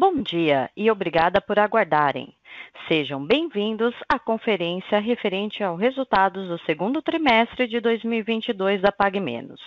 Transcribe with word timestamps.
Bom 0.00 0.22
dia 0.22 0.70
e 0.76 0.88
obrigada 0.92 1.40
por 1.40 1.58
aguardarem. 1.58 2.32
Sejam 2.86 3.26
bem-vindos 3.26 3.92
à 4.08 4.16
conferência 4.16 5.00
referente 5.00 5.64
aos 5.64 5.80
resultados 5.80 6.46
do 6.46 6.56
segundo 6.60 7.02
trimestre 7.02 7.66
de 7.66 7.80
2022 7.80 8.80
da 8.80 8.92
PagMenos. 8.92 9.60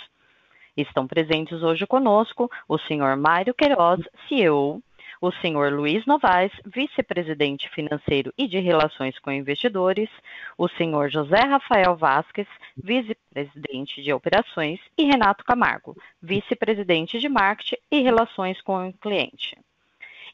Estão 0.77 1.05
presentes 1.05 1.61
hoje 1.61 1.85
conosco 1.85 2.49
o 2.65 2.77
senhor 2.77 3.17
Mário 3.17 3.53
Queiroz, 3.53 3.99
CEO, 4.29 4.81
o 5.19 5.33
senhor 5.33 5.73
Luiz 5.73 6.05
Novaes, 6.05 6.53
vice-presidente 6.65 7.69
financeiro 7.71 8.33
e 8.37 8.47
de 8.47 8.57
relações 8.57 9.19
com 9.19 9.33
investidores, 9.33 10.09
o 10.57 10.69
senhor 10.69 11.09
José 11.09 11.41
Rafael 11.41 11.97
Vasques, 11.97 12.47
vice-presidente 12.81 14.01
de 14.01 14.13
operações, 14.13 14.79
e 14.97 15.03
Renato 15.03 15.43
Camargo, 15.43 15.93
vice-presidente 16.21 17.19
de 17.19 17.27
marketing 17.27 17.75
e 17.91 17.99
relações 17.99 18.61
com 18.61 18.87
o 18.87 18.93
cliente. 18.93 19.57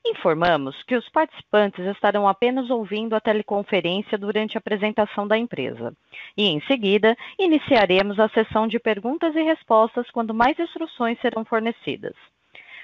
Informamos 0.05 0.82
que 0.84 0.95
os 0.95 1.07
participantes 1.09 1.85
estarão 1.85 2.27
apenas 2.27 2.70
ouvindo 2.70 3.16
a 3.16 3.20
teleconferência 3.20 4.17
durante 4.17 4.58
a 4.58 4.59
apresentação 4.59 5.27
da 5.27 5.38
empresa. 5.38 5.94
E, 6.35 6.48
em 6.48 6.62
seguida, 6.62 7.16
iniciaremos 7.38 8.20
a 8.20 8.30
sessão 8.30 8.68
de 8.68 8.80
perguntas 8.80 9.35
e 9.35 9.41
respostas 9.41 10.09
quando 10.12 10.34
mais 10.34 10.57
instruções 10.59 11.20
serão 11.20 11.44
fornecidas. 11.44 12.16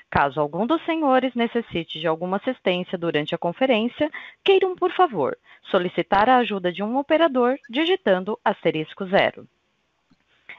Caso 0.10 0.40
algum 0.40 0.68
dos 0.68 0.84
senhores 0.86 1.34
necessite 1.34 2.00
de 2.00 2.06
alguma 2.06 2.38
assistência 2.38 2.98
durante 2.98 3.34
a 3.34 3.38
conferência, 3.38 4.12
queiram, 4.44 4.76
por 4.76 4.92
favor, 4.92 5.36
solicitar 5.72 6.30
a 6.30 6.38
ajuda 6.38 6.72
de 6.72 6.84
um 6.84 6.98
operador 6.98 7.58
digitando 7.68 8.40
asterisco 8.46 9.06
zero. 9.08 9.48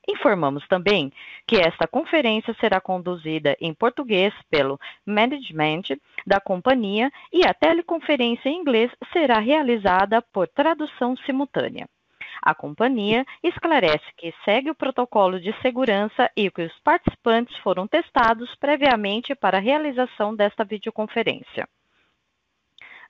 Informamos 0.07 0.65
também 0.67 1.11
que 1.45 1.57
esta 1.57 1.85
conferência 1.85 2.55
será 2.61 2.79
conduzida 2.79 3.57
em 3.59 3.73
português 3.73 4.33
pelo 4.49 4.79
management 5.05 5.97
da 6.25 6.39
companhia 6.39 7.11
e 7.31 7.45
a 7.45 7.53
teleconferência 7.53 8.47
em 8.47 8.55
inglês 8.55 8.89
será 9.11 9.39
realizada 9.39 10.21
por 10.21 10.47
tradução 10.47 11.17
simultânea. 11.17 11.87
A 12.41 12.55
companhia 12.55 13.25
esclarece 13.43 14.05
que 14.15 14.33
segue 14.45 14.69
o 14.69 14.75
protocolo 14.75 15.39
de 15.39 15.53
segurança 15.61 16.31
e 16.37 16.49
que 16.49 16.61
os 16.61 16.79
participantes 16.79 17.57
foram 17.57 17.87
testados 17.87 18.55
previamente 18.55 19.35
para 19.35 19.57
a 19.57 19.61
realização 19.61 20.33
desta 20.33 20.63
videoconferência. 20.63 21.67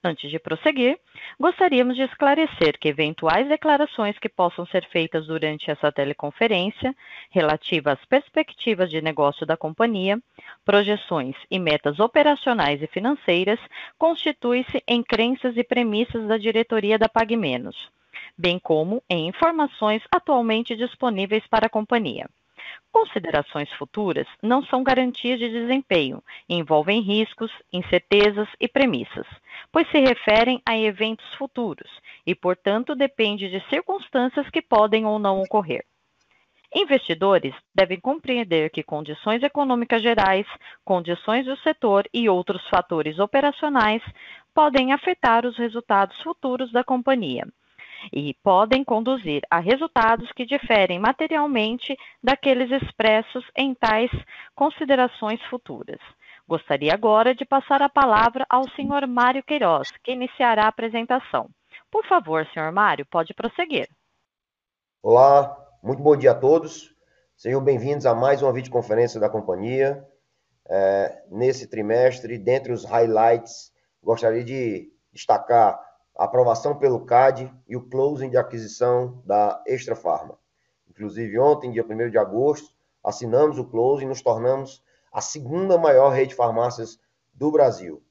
Antes 0.04 0.30
de 0.30 0.40
prosseguir, 0.40 1.00
gostaríamos 1.40 1.96
de 1.96 2.04
esclarecer 2.04 2.78
que 2.80 2.88
eventuais 2.88 3.48
declarações 3.48 4.18
que 4.20 4.30
possam 4.30 4.66
ser 4.68 4.86
feitas 4.86 5.28
durante 5.28 5.72
essa 5.72 5.92
teleconferência, 5.92 6.96
relativas 7.30 8.00
às 8.00 8.06
perspectivas 8.06 8.90
de 8.90 9.02
negócio 9.02 9.46
da 9.46 9.58
companhia, 9.58 10.22
projeções 10.64 11.36
e 11.50 11.58
metas 11.58 12.00
operacionais 12.00 12.82
e 12.82 12.88
financeiras, 12.88 13.60
constituem-se 13.98 14.84
em 14.88 15.02
crenças 15.02 15.58
e 15.58 15.64
premissas 15.64 16.28
da 16.28 16.38
diretoria 16.38 16.98
da 16.98 17.10
PagMenos 17.10 17.90
bem 18.38 18.60
como 18.60 19.02
em 19.10 19.28
informações 19.28 20.04
atualmente 20.12 20.76
disponíveis 20.76 21.46
para 21.48 21.66
a 21.66 21.70
companhia. 21.70 22.30
Considerações 22.92 23.72
futuras 23.74 24.28
não 24.42 24.64
são 24.64 24.84
garantias 24.84 25.40
de 25.40 25.50
desempenho, 25.50 26.24
envolvem 26.50 27.02
riscos, 27.02 27.52
incertezas 27.72 28.48
e 28.60 28.68
premissas, 28.68 29.28
pois 29.72 29.90
se 29.92 30.00
referem 30.00 30.62
a 30.66 30.78
eventos 30.78 31.26
futuros 31.36 31.90
e, 32.26 32.34
portanto, 32.34 32.96
depende 32.96 33.50
de 33.50 33.60
circunstâncias 33.70 34.50
que 34.50 34.62
podem 34.62 35.06
ou 35.06 35.20
não 35.20 35.42
ocorrer. 35.42 35.86
Investidores 36.74 37.54
devem 37.74 38.00
compreender 38.00 38.70
que 38.70 38.84
condições 38.84 39.42
econômicas 39.42 40.02
gerais, 40.02 40.46
condições 40.84 41.46
do 41.46 41.56
setor 41.58 42.08
e 42.14 42.28
outros 42.28 42.68
fatores 42.68 43.20
operacionais 43.20 44.04
podem 44.54 44.92
afetar 44.92 45.46
os 45.46 45.58
resultados 45.58 46.20
futuros 46.22 46.72
da 46.72 46.84
companhia 46.84 47.48
e 48.12 48.34
podem 48.44 48.84
conduzir 48.84 49.42
a 49.50 49.60
resultados 49.60 50.32
que 50.34 50.46
diferem 50.46 51.00
materialmente 51.00 51.96
daqueles 52.24 52.72
expressos 52.72 53.46
em 53.56 53.74
tais 53.74 54.12
considerações 54.56 55.42
futuras. 55.50 56.00
Gostaria 56.48 56.94
agora 56.94 57.36
de 57.36 57.46
passar 57.46 57.82
a 57.82 57.90
palavra 57.90 58.46
ao 58.50 58.70
senhor 58.70 59.06
Mário 59.06 59.44
Queiroz, 59.44 59.92
que 60.04 60.14
iniciará 60.14 60.64
a 60.64 60.70
apresentação. 60.70 61.50
Por 61.92 62.06
favor, 62.06 62.46
senhor 62.54 62.72
Mário, 62.72 63.06
pode 63.06 63.34
prosseguir. 63.34 63.88
Olá, 65.02 65.58
muito 65.84 66.02
bom 66.02 66.16
dia 66.16 66.32
a 66.32 66.36
todos. 66.36 66.94
Sejam 67.36 67.64
bem-vindos 67.64 68.06
a 68.06 68.16
mais 68.16 68.42
uma 68.42 68.54
videoconferência 68.54 69.20
da 69.20 69.30
companhia. 69.30 70.06
É, 70.70 71.24
nesse 71.30 71.68
trimestre, 71.68 72.38
dentre 72.38 72.74
os 72.74 72.84
highlights, 72.84 73.72
gostaria 74.02 74.44
de 74.44 74.92
destacar 75.14 75.80
aprovação 76.18 76.76
pelo 76.76 77.06
CAD 77.06 77.54
e 77.68 77.78
o 77.78 77.88
closing 77.88 78.30
de 78.30 78.38
aquisição 78.38 79.22
da 79.24 79.62
Extra 79.68 79.96
Farma. 79.96 80.38
Inclusive, 80.90 81.38
ontem, 81.38 81.72
dia 81.72 81.86
1 81.88 82.10
de 82.10 82.18
agosto, 82.18 82.74
assinamos 83.04 83.60
o 83.60 83.66
closing 83.66 84.06
e 84.06 84.08
nos 84.08 84.22
tornamos 84.22 84.84
a 85.14 85.22
segunda 85.22 85.78
maior 85.78 86.10
rede 86.10 86.30
de 86.30 86.36
farmácias 86.36 87.00
do 87.34 87.52
Brasil. 87.52 88.04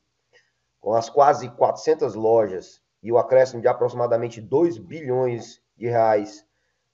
Com 0.80 0.94
as 0.94 1.10
quase 1.10 1.48
400 1.50 2.14
lojas 2.14 2.80
e 3.02 3.10
o 3.10 3.18
acréscimo 3.18 3.60
de 3.60 3.66
aproximadamente 3.66 4.40
2 4.40 4.78
bilhões 4.78 5.60
de 5.76 5.88
reais, 5.88 6.46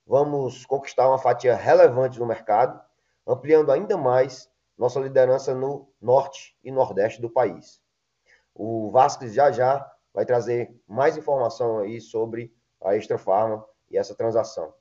vamos 0.06 0.64
conquistar 0.64 1.08
uma 1.08 1.18
fatia 1.18 1.54
relevante 1.54 2.18
no 2.18 2.26
mercado, 2.26 2.80
ampliando 3.26 3.70
ainda 3.70 3.98
mais 3.98 4.50
nossa 4.78 4.98
liderança 4.98 5.54
no 5.54 5.88
norte 6.00 6.56
e 6.64 6.72
nordeste 6.72 7.20
do 7.20 7.28
país. 7.28 7.82
O 8.54 8.90
Vasques 8.90 9.34
já 9.34 9.50
já 9.52 9.91
vai 10.12 10.24
trazer 10.24 10.74
mais 10.86 11.16
informação 11.16 11.78
aí 11.78 12.00
sobre 12.00 12.54
a 12.80 12.96
Extra 12.96 13.18
Farma 13.18 13.64
e 13.90 13.96
essa 13.96 14.14
transação. 14.14 14.72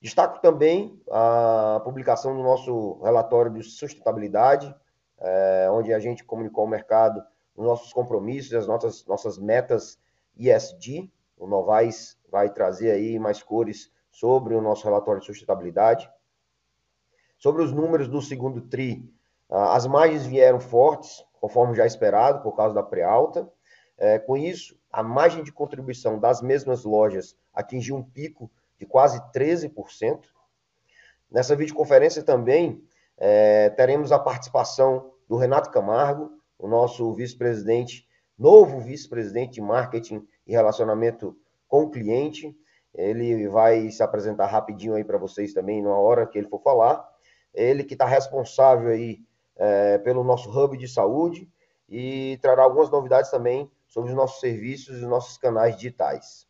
Destaco 0.00 0.40
também 0.40 0.98
a 1.10 1.80
publicação 1.84 2.34
do 2.34 2.42
nosso 2.42 3.00
relatório 3.02 3.52
de 3.52 3.62
sustentabilidade, 3.62 4.74
é, 5.18 5.68
onde 5.70 5.92
a 5.92 5.98
gente 5.98 6.24
comunicou 6.24 6.62
ao 6.62 6.70
mercado 6.70 7.22
os 7.54 7.64
nossos 7.64 7.92
compromissos, 7.92 8.54
as 8.54 8.66
nossas, 8.66 9.04
nossas 9.06 9.38
metas 9.38 9.98
ESG. 10.36 11.12
O 11.36 11.46
Novais 11.46 12.18
vai 12.30 12.50
trazer 12.50 12.92
aí 12.92 13.18
mais 13.18 13.42
cores 13.42 13.92
sobre 14.10 14.54
o 14.54 14.62
nosso 14.62 14.84
relatório 14.84 15.20
de 15.20 15.26
sustentabilidade. 15.26 16.10
Sobre 17.38 17.62
os 17.62 17.72
números 17.72 18.08
do 18.08 18.20
segundo 18.22 18.62
TRI, 18.62 19.12
as 19.48 19.86
margens 19.86 20.24
vieram 20.26 20.60
fortes, 20.60 21.24
conforme 21.40 21.74
já 21.74 21.84
esperado, 21.84 22.42
por 22.42 22.54
causa 22.54 22.74
da 22.74 22.82
pré-alta. 22.82 23.50
É, 24.00 24.18
com 24.18 24.34
isso, 24.34 24.74
a 24.90 25.02
margem 25.02 25.44
de 25.44 25.52
contribuição 25.52 26.18
das 26.18 26.40
mesmas 26.40 26.84
lojas 26.84 27.36
atingiu 27.52 27.96
um 27.96 28.02
pico 28.02 28.50
de 28.78 28.86
quase 28.86 29.20
13%. 29.30 30.22
Nessa 31.30 31.54
videoconferência 31.54 32.22
também 32.22 32.82
é, 33.18 33.68
teremos 33.68 34.10
a 34.10 34.18
participação 34.18 35.12
do 35.28 35.36
Renato 35.36 35.70
Camargo, 35.70 36.32
o 36.58 36.66
nosso 36.66 37.12
vice-presidente, 37.12 38.08
novo 38.38 38.80
vice-presidente 38.80 39.52
de 39.52 39.60
marketing 39.60 40.26
e 40.46 40.52
relacionamento 40.52 41.36
com 41.68 41.82
o 41.82 41.90
cliente. 41.90 42.56
Ele 42.94 43.48
vai 43.48 43.90
se 43.90 44.02
apresentar 44.02 44.46
rapidinho 44.46 44.94
aí 44.94 45.04
para 45.04 45.18
vocês 45.18 45.52
também, 45.52 45.82
na 45.82 45.94
hora 45.94 46.26
que 46.26 46.38
ele 46.38 46.48
for 46.48 46.62
falar. 46.62 47.06
Ele 47.52 47.84
que 47.84 47.92
está 47.92 48.06
responsável 48.06 48.88
aí 48.88 49.22
é, 49.56 49.98
pelo 49.98 50.24
nosso 50.24 50.50
hub 50.50 50.78
de 50.78 50.88
saúde 50.88 51.46
e 51.86 52.38
trará 52.40 52.62
algumas 52.62 52.90
novidades 52.90 53.30
também 53.30 53.70
sobre 53.90 54.10
os 54.10 54.16
nossos 54.16 54.40
serviços 54.40 54.96
e 54.96 55.04
os 55.04 55.10
nossos 55.10 55.36
canais 55.36 55.76
digitais. 55.76 56.46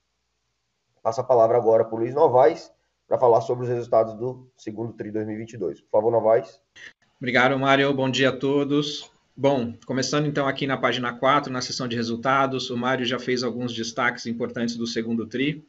Passo 1.02 1.20
a 1.22 1.24
palavra 1.24 1.56
agora 1.56 1.84
para 1.84 1.96
o 1.96 1.98
Luiz 1.98 2.14
Novaes 2.14 2.70
para 3.08 3.18
falar 3.18 3.40
sobre 3.40 3.64
os 3.64 3.70
resultados 3.70 4.14
do 4.14 4.48
segundo 4.56 4.92
TRI 4.92 5.10
2022. 5.10 5.80
Por 5.80 5.90
favor, 5.90 6.12
Novaes. 6.12 6.60
Obrigado, 7.18 7.58
Mário. 7.58 7.92
Bom 7.92 8.08
dia 8.08 8.28
a 8.28 8.36
todos. 8.36 9.10
Bom, 9.36 9.74
começando 9.86 10.26
então 10.26 10.46
aqui 10.46 10.66
na 10.66 10.76
página 10.76 11.12
4, 11.12 11.50
na 11.50 11.62
seção 11.62 11.88
de 11.88 11.96
resultados, 11.96 12.68
o 12.70 12.76
Mário 12.76 13.06
já 13.06 13.18
fez 13.18 13.42
alguns 13.42 13.74
destaques 13.74 14.26
importantes 14.26 14.76
do 14.76 14.86
segundo 14.86 15.26
TRI 15.26 15.64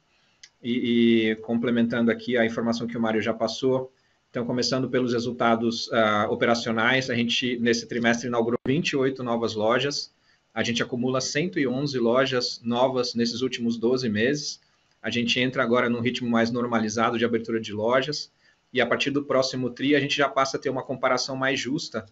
e, 0.61 1.29
e 1.31 1.35
complementando 1.37 2.11
aqui 2.11 2.37
a 2.37 2.45
informação 2.45 2.85
que 2.85 2.97
o 2.97 3.01
Mário 3.01 3.21
já 3.21 3.33
passou. 3.33 3.91
Então, 4.29 4.45
começando 4.45 4.89
pelos 4.89 5.13
resultados 5.13 5.87
uh, 5.87 6.29
operacionais, 6.29 7.09
a 7.09 7.15
gente 7.15 7.57
nesse 7.59 7.87
trimestre 7.87 8.27
inaugurou 8.27 8.59
28 8.65 9.23
novas 9.23 9.55
lojas, 9.55 10.13
a 10.53 10.63
gente 10.63 10.83
acumula 10.83 11.21
111 11.21 11.97
lojas 11.99 12.61
novas 12.63 13.13
nesses 13.15 13.41
últimos 13.41 13.77
12 13.77 14.09
meses. 14.09 14.59
a 15.01 15.09
gente 15.09 15.39
entra 15.39 15.63
agora 15.63 15.89
num 15.89 15.99
ritmo 15.99 16.29
mais 16.29 16.51
normalizado 16.51 17.17
de 17.17 17.25
abertura 17.25 17.59
de 17.59 17.73
lojas, 17.73 18.31
e 18.71 18.79
a 18.79 18.85
partir 18.85 19.09
do 19.09 19.23
próximo 19.23 19.69
TRI 19.69 19.95
a 19.95 19.99
gente 19.99 20.15
já 20.15 20.29
passa 20.29 20.57
a 20.57 20.59
ter 20.59 20.69
uma 20.69 20.83
comparação 20.83 21.35
mais 21.35 21.59
justa 21.59 22.05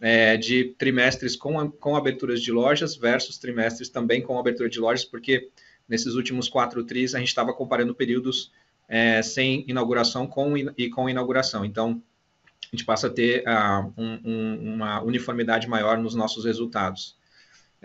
é, 0.00 0.36
de 0.36 0.74
trimestres 0.76 1.36
com, 1.36 1.70
com 1.70 1.96
aberturas 1.96 2.42
de 2.42 2.52
lojas 2.52 2.94
versus 2.94 3.38
trimestres 3.38 3.88
também 3.88 4.20
com 4.20 4.38
abertura 4.38 4.68
de 4.68 4.78
lojas, 4.78 5.04
porque 5.04 5.48
nesses 5.88 6.14
últimos 6.14 6.48
quatro 6.48 6.84
TRIs 6.84 7.14
a 7.14 7.18
gente 7.18 7.28
estava 7.28 7.52
comparando 7.54 7.94
períodos 7.94 8.52
é, 8.88 9.22
sem 9.22 9.64
inauguração 9.66 10.26
com, 10.26 10.56
e 10.56 10.90
com 10.90 11.08
inauguração. 11.08 11.64
Então, 11.64 12.02
a 12.72 12.76
gente 12.76 12.84
passa 12.84 13.06
a 13.06 13.10
ter 13.10 13.44
uh, 13.46 13.92
um, 13.96 14.20
um, 14.24 14.74
uma 14.74 15.02
uniformidade 15.02 15.68
maior 15.68 15.96
nos 15.98 16.14
nossos 16.14 16.44
resultados. 16.44 17.16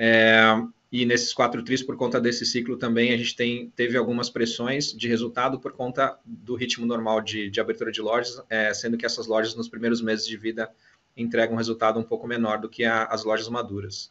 É, 0.01 0.41
e 0.89 1.05
nesses 1.05 1.33
quatro 1.33 1.61
tris, 1.61 1.83
por 1.83 1.97
conta 1.97 2.21
desse 2.21 2.45
ciclo 2.45 2.77
também, 2.77 3.11
a 3.11 3.17
gente 3.17 3.35
tem, 3.35 3.69
teve 3.71 3.97
algumas 3.97 4.29
pressões 4.29 4.93
de 4.93 5.09
resultado 5.09 5.59
por 5.59 5.73
conta 5.73 6.17
do 6.25 6.55
ritmo 6.55 6.85
normal 6.85 7.19
de, 7.19 7.49
de 7.49 7.59
abertura 7.59 7.91
de 7.91 8.01
lojas, 8.01 8.41
é, 8.49 8.73
sendo 8.73 8.97
que 8.97 9.05
essas 9.05 9.27
lojas 9.27 9.55
nos 9.55 9.67
primeiros 9.67 10.01
meses 10.01 10.25
de 10.25 10.37
vida 10.37 10.71
entregam 11.17 11.55
um 11.55 11.57
resultado 11.57 11.99
um 11.99 12.03
pouco 12.03 12.25
menor 12.25 12.59
do 12.59 12.69
que 12.69 12.85
a, 12.85 13.03
as 13.03 13.25
lojas 13.25 13.49
maduras. 13.49 14.09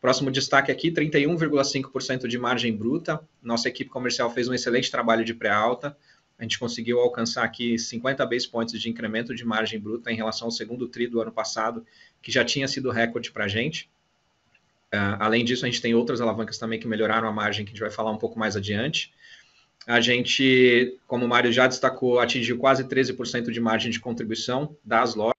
Próximo 0.00 0.30
destaque 0.30 0.72
aqui, 0.72 0.90
31,5% 0.90 2.26
de 2.26 2.38
margem 2.38 2.74
bruta. 2.74 3.20
Nossa 3.42 3.68
equipe 3.68 3.90
comercial 3.90 4.32
fez 4.32 4.48
um 4.48 4.54
excelente 4.54 4.90
trabalho 4.90 5.24
de 5.26 5.34
pré-alta. 5.34 5.94
A 6.38 6.42
gente 6.42 6.58
conseguiu 6.58 7.00
alcançar 7.00 7.44
aqui 7.44 7.78
50 7.78 8.24
base 8.24 8.48
points 8.48 8.80
de 8.80 8.88
incremento 8.88 9.34
de 9.34 9.44
margem 9.44 9.78
bruta 9.78 10.10
em 10.10 10.16
relação 10.16 10.46
ao 10.46 10.52
segundo 10.52 10.88
tri 10.88 11.06
do 11.06 11.20
ano 11.20 11.32
passado, 11.32 11.84
que 12.22 12.32
já 12.32 12.44
tinha 12.44 12.66
sido 12.66 12.90
recorde 12.90 13.30
para 13.30 13.44
a 13.44 13.48
gente. 13.48 13.90
Uh, 14.94 15.16
além 15.18 15.44
disso, 15.44 15.64
a 15.64 15.68
gente 15.68 15.82
tem 15.82 15.94
outras 15.94 16.20
alavancas 16.20 16.58
também 16.58 16.80
que 16.80 16.88
melhoraram 16.88 17.28
a 17.28 17.32
margem, 17.32 17.64
que 17.64 17.70
a 17.70 17.74
gente 17.74 17.80
vai 17.80 17.90
falar 17.90 18.10
um 18.10 18.16
pouco 18.16 18.38
mais 18.38 18.56
adiante. 18.56 19.12
A 19.86 20.00
gente, 20.00 20.98
como 21.06 21.24
o 21.24 21.28
Mário 21.28 21.52
já 21.52 21.66
destacou, 21.66 22.20
atingiu 22.20 22.58
quase 22.58 22.84
13% 22.84 23.50
de 23.50 23.60
margem 23.60 23.90
de 23.90 24.00
contribuição 24.00 24.76
das 24.84 25.14
lojas, 25.14 25.38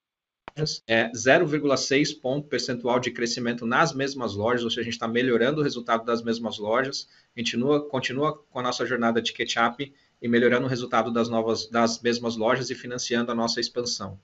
é 0.86 1.10
0,6 1.12 2.20
ponto 2.20 2.48
percentual 2.48 2.98
de 2.98 3.10
crescimento 3.10 3.64
nas 3.64 3.92
mesmas 3.92 4.34
lojas, 4.34 4.64
ou 4.64 4.70
seja, 4.70 4.82
a 4.82 4.84
gente 4.84 4.94
está 4.94 5.08
melhorando 5.08 5.60
o 5.60 5.64
resultado 5.64 6.04
das 6.04 6.22
mesmas 6.22 6.58
lojas, 6.58 7.08
continua, 7.34 7.88
continua 7.88 8.36
com 8.50 8.58
a 8.58 8.62
nossa 8.62 8.84
jornada 8.84 9.22
de 9.22 9.32
catch-up 9.32 9.92
e 10.20 10.28
melhorando 10.28 10.66
o 10.66 10.68
resultado 10.68 11.12
das 11.12 11.28
novas, 11.28 11.68
das 11.68 12.00
mesmas 12.00 12.36
lojas 12.36 12.70
e 12.70 12.74
financiando 12.74 13.30
a 13.30 13.34
nossa 13.34 13.60
expansão. 13.60 14.18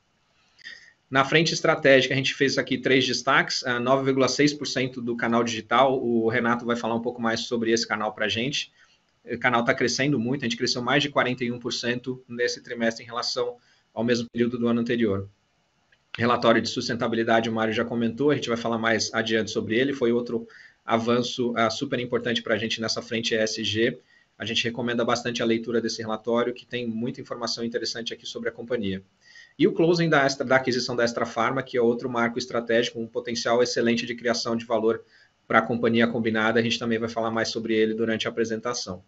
Na 1.09 1.25
frente 1.25 1.55
estratégica, 1.55 2.15
a 2.15 2.17
gente 2.17 2.35
fez 2.35 2.59
aqui 2.59 2.79
três 2.79 3.07
destaques: 3.07 3.63
9,6% 3.65 4.95
do 4.95 5.17
canal 5.17 5.45
digital. 5.45 6.03
O 6.03 6.29
Renato 6.29 6.65
vai 6.65 6.77
falar 6.77 6.95
um 6.95 7.03
pouco 7.03 7.23
mais 7.23 7.41
sobre 7.41 7.71
esse 7.71 7.87
canal 7.87 8.13
para 8.13 8.27
a 8.27 8.29
gente. 8.29 8.73
O 9.25 9.39
canal 9.39 9.61
está 9.61 9.75
crescendo 9.75 10.19
muito, 10.19 10.43
a 10.43 10.45
gente 10.45 10.57
cresceu 10.57 10.81
mais 10.81 11.03
de 11.03 11.11
41% 11.11 12.21
nesse 12.29 12.63
trimestre 12.63 13.03
em 13.03 13.07
relação 13.07 13.57
ao 13.93 14.05
mesmo 14.05 14.29
período 14.31 14.57
do 14.57 14.69
ano 14.69 14.81
anterior. 14.81 15.29
Relatório 16.17 16.63
de 16.63 16.69
sustentabilidade, 16.69 17.51
o 17.51 17.53
Mário 17.53 17.75
já 17.75 17.85
comentou, 17.85 18.31
a 18.31 18.35
gente 18.35 18.49
vai 18.49 18.57
falar 18.57 18.79
mais 18.79 19.13
adiante 19.13 19.51
sobre 19.51 19.77
ele. 19.77 19.93
Foi 19.93 20.13
outro 20.13 20.47
avanço 20.85 21.53
uh, 21.53 21.71
super 21.71 21.99
importante 21.99 22.43
para 22.43 22.55
a 22.55 22.59
gente 22.59 22.81
nessa 22.81 23.03
frente 23.03 23.35
ESG. 23.35 23.99
A 24.39 24.45
gente 24.45 24.63
recomenda 24.65 25.05
bastante 25.05 25.43
a 25.43 25.47
leitura 25.47 25.81
desse 25.81 26.01
relatório, 26.01 26.55
que 26.55 26.65
tem 26.65 26.87
muita 26.87 27.21
informação 27.21 27.65
interessante 27.65 28.15
aqui 28.15 28.27
sobre 28.27 28.49
a 28.49 28.53
companhia. 28.53 29.03
E 29.59 29.67
o 29.67 29.73
closing 29.73 30.09
da, 30.09 30.25
extra, 30.25 30.45
da 30.45 30.57
aquisição 30.57 30.95
da 30.95 31.05
Extra 31.05 31.25
Pharma, 31.25 31.63
que 31.63 31.79
é 31.79 31.81
outro 31.81 32.11
marco 32.11 32.39
estratégico, 32.39 33.01
um 33.01 33.07
potencial 33.07 33.63
excelente 33.63 34.05
de 34.05 34.15
criação 34.15 34.55
de 34.55 34.67
valor 34.67 35.03
para 35.47 35.61
a 35.61 35.63
companhia 35.63 36.07
combinada. 36.07 36.61
A 36.61 36.63
gente 36.63 36.79
também 36.79 36.99
vai 36.99 37.09
falar 37.09 37.31
mais 37.31 37.49
sobre 37.49 37.75
ele 37.75 37.95
durante 37.95 38.27
a 38.27 38.31
apresentação. 38.31 39.03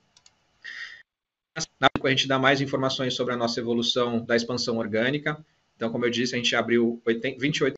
A 1.55 2.09
gente 2.09 2.27
dá 2.27 2.39
mais 2.39 2.61
informações 2.61 3.15
sobre 3.15 3.35
a 3.35 3.37
nossa 3.37 3.61
evolução 3.61 4.25
da 4.25 4.37
expansão 4.37 4.79
orgânica. 4.79 5.45
Então, 5.77 5.91
como 5.91 6.07
eu 6.07 6.11
disse, 6.11 6.35
a 6.35 6.39
gente 6.39 6.55
abriu 6.57 7.03
28 7.07 7.75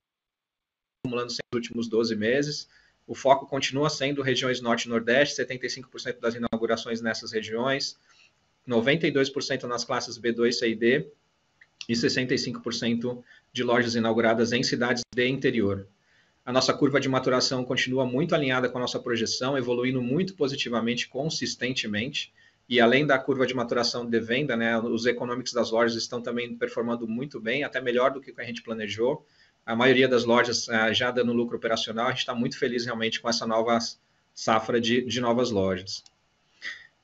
acumulando 1.05 1.33
nos 1.33 1.39
últimos 1.53 1.89
12 1.89 2.15
meses. 2.15 2.69
O 3.07 3.15
foco 3.15 3.47
continua 3.47 3.91
sendo 3.91 4.23
regiões 4.23 4.61
Norte 4.61 4.85
e 4.85 4.89
Nordeste, 4.89 5.43
75% 5.43 6.21
das 6.21 6.37
inaugurações 6.37 7.01
nessas 7.01 7.33
regiões, 7.33 7.99
92% 8.69 9.65
nas 9.65 9.85
classes 9.85 10.19
B2, 10.19 10.53
C 10.53 10.69
e 10.69 10.77
D 10.77 11.11
e 11.89 11.93
65% 11.93 13.23
de 13.53 13.63
lojas 13.63 13.95
inauguradas 13.95 14.53
em 14.53 14.63
cidades 14.63 15.03
de 15.15 15.29
interior. 15.29 15.87
A 16.45 16.53
nossa 16.53 16.73
curva 16.73 17.01
de 17.01 17.09
maturação 17.09 17.65
continua 17.65 18.07
muito 18.07 18.35
alinhada 18.35 18.69
com 18.69 18.79
a 18.79 18.81
nossa 18.81 18.99
projeção, 18.99 19.57
evoluindo 19.57 20.01
muito 20.01 20.35
positivamente, 20.35 21.09
consistentemente. 21.09 22.33
E 22.69 22.81
além 22.81 23.07
da 23.07 23.19
curva 23.19 23.47
de 23.47 23.55
maturação 23.55 24.09
de 24.09 24.21
venda, 24.21 24.57
né, 24.57 24.79
os 24.79 25.07
econômicos 25.07 25.53
das 25.53 25.71
lojas 25.71 25.97
estão 25.97 26.23
também 26.23 26.55
performando 26.57 27.07
muito 27.07 27.41
bem, 27.41 27.65
até 27.65 27.81
melhor 27.81 28.13
do 28.13 28.21
que 28.21 28.33
a 28.39 28.45
gente 28.45 28.63
planejou 28.63 29.27
a 29.65 29.77
maioria 29.77 30.09
das 30.09 30.25
lojas 30.25 30.69
uh, 30.69 30.93
já 30.93 31.11
dando 31.11 31.33
lucro 31.33 31.57
operacional, 31.57 32.07
a 32.07 32.11
gente 32.11 32.21
está 32.21 32.35
muito 32.35 32.59
feliz 32.59 32.85
realmente 32.85 33.21
com 33.21 33.29
essa 33.29 33.47
nova 33.47 33.79
safra 34.35 34.81
de, 34.81 35.03
de 35.03 35.21
novas 35.21 35.51
lojas. 35.51 36.03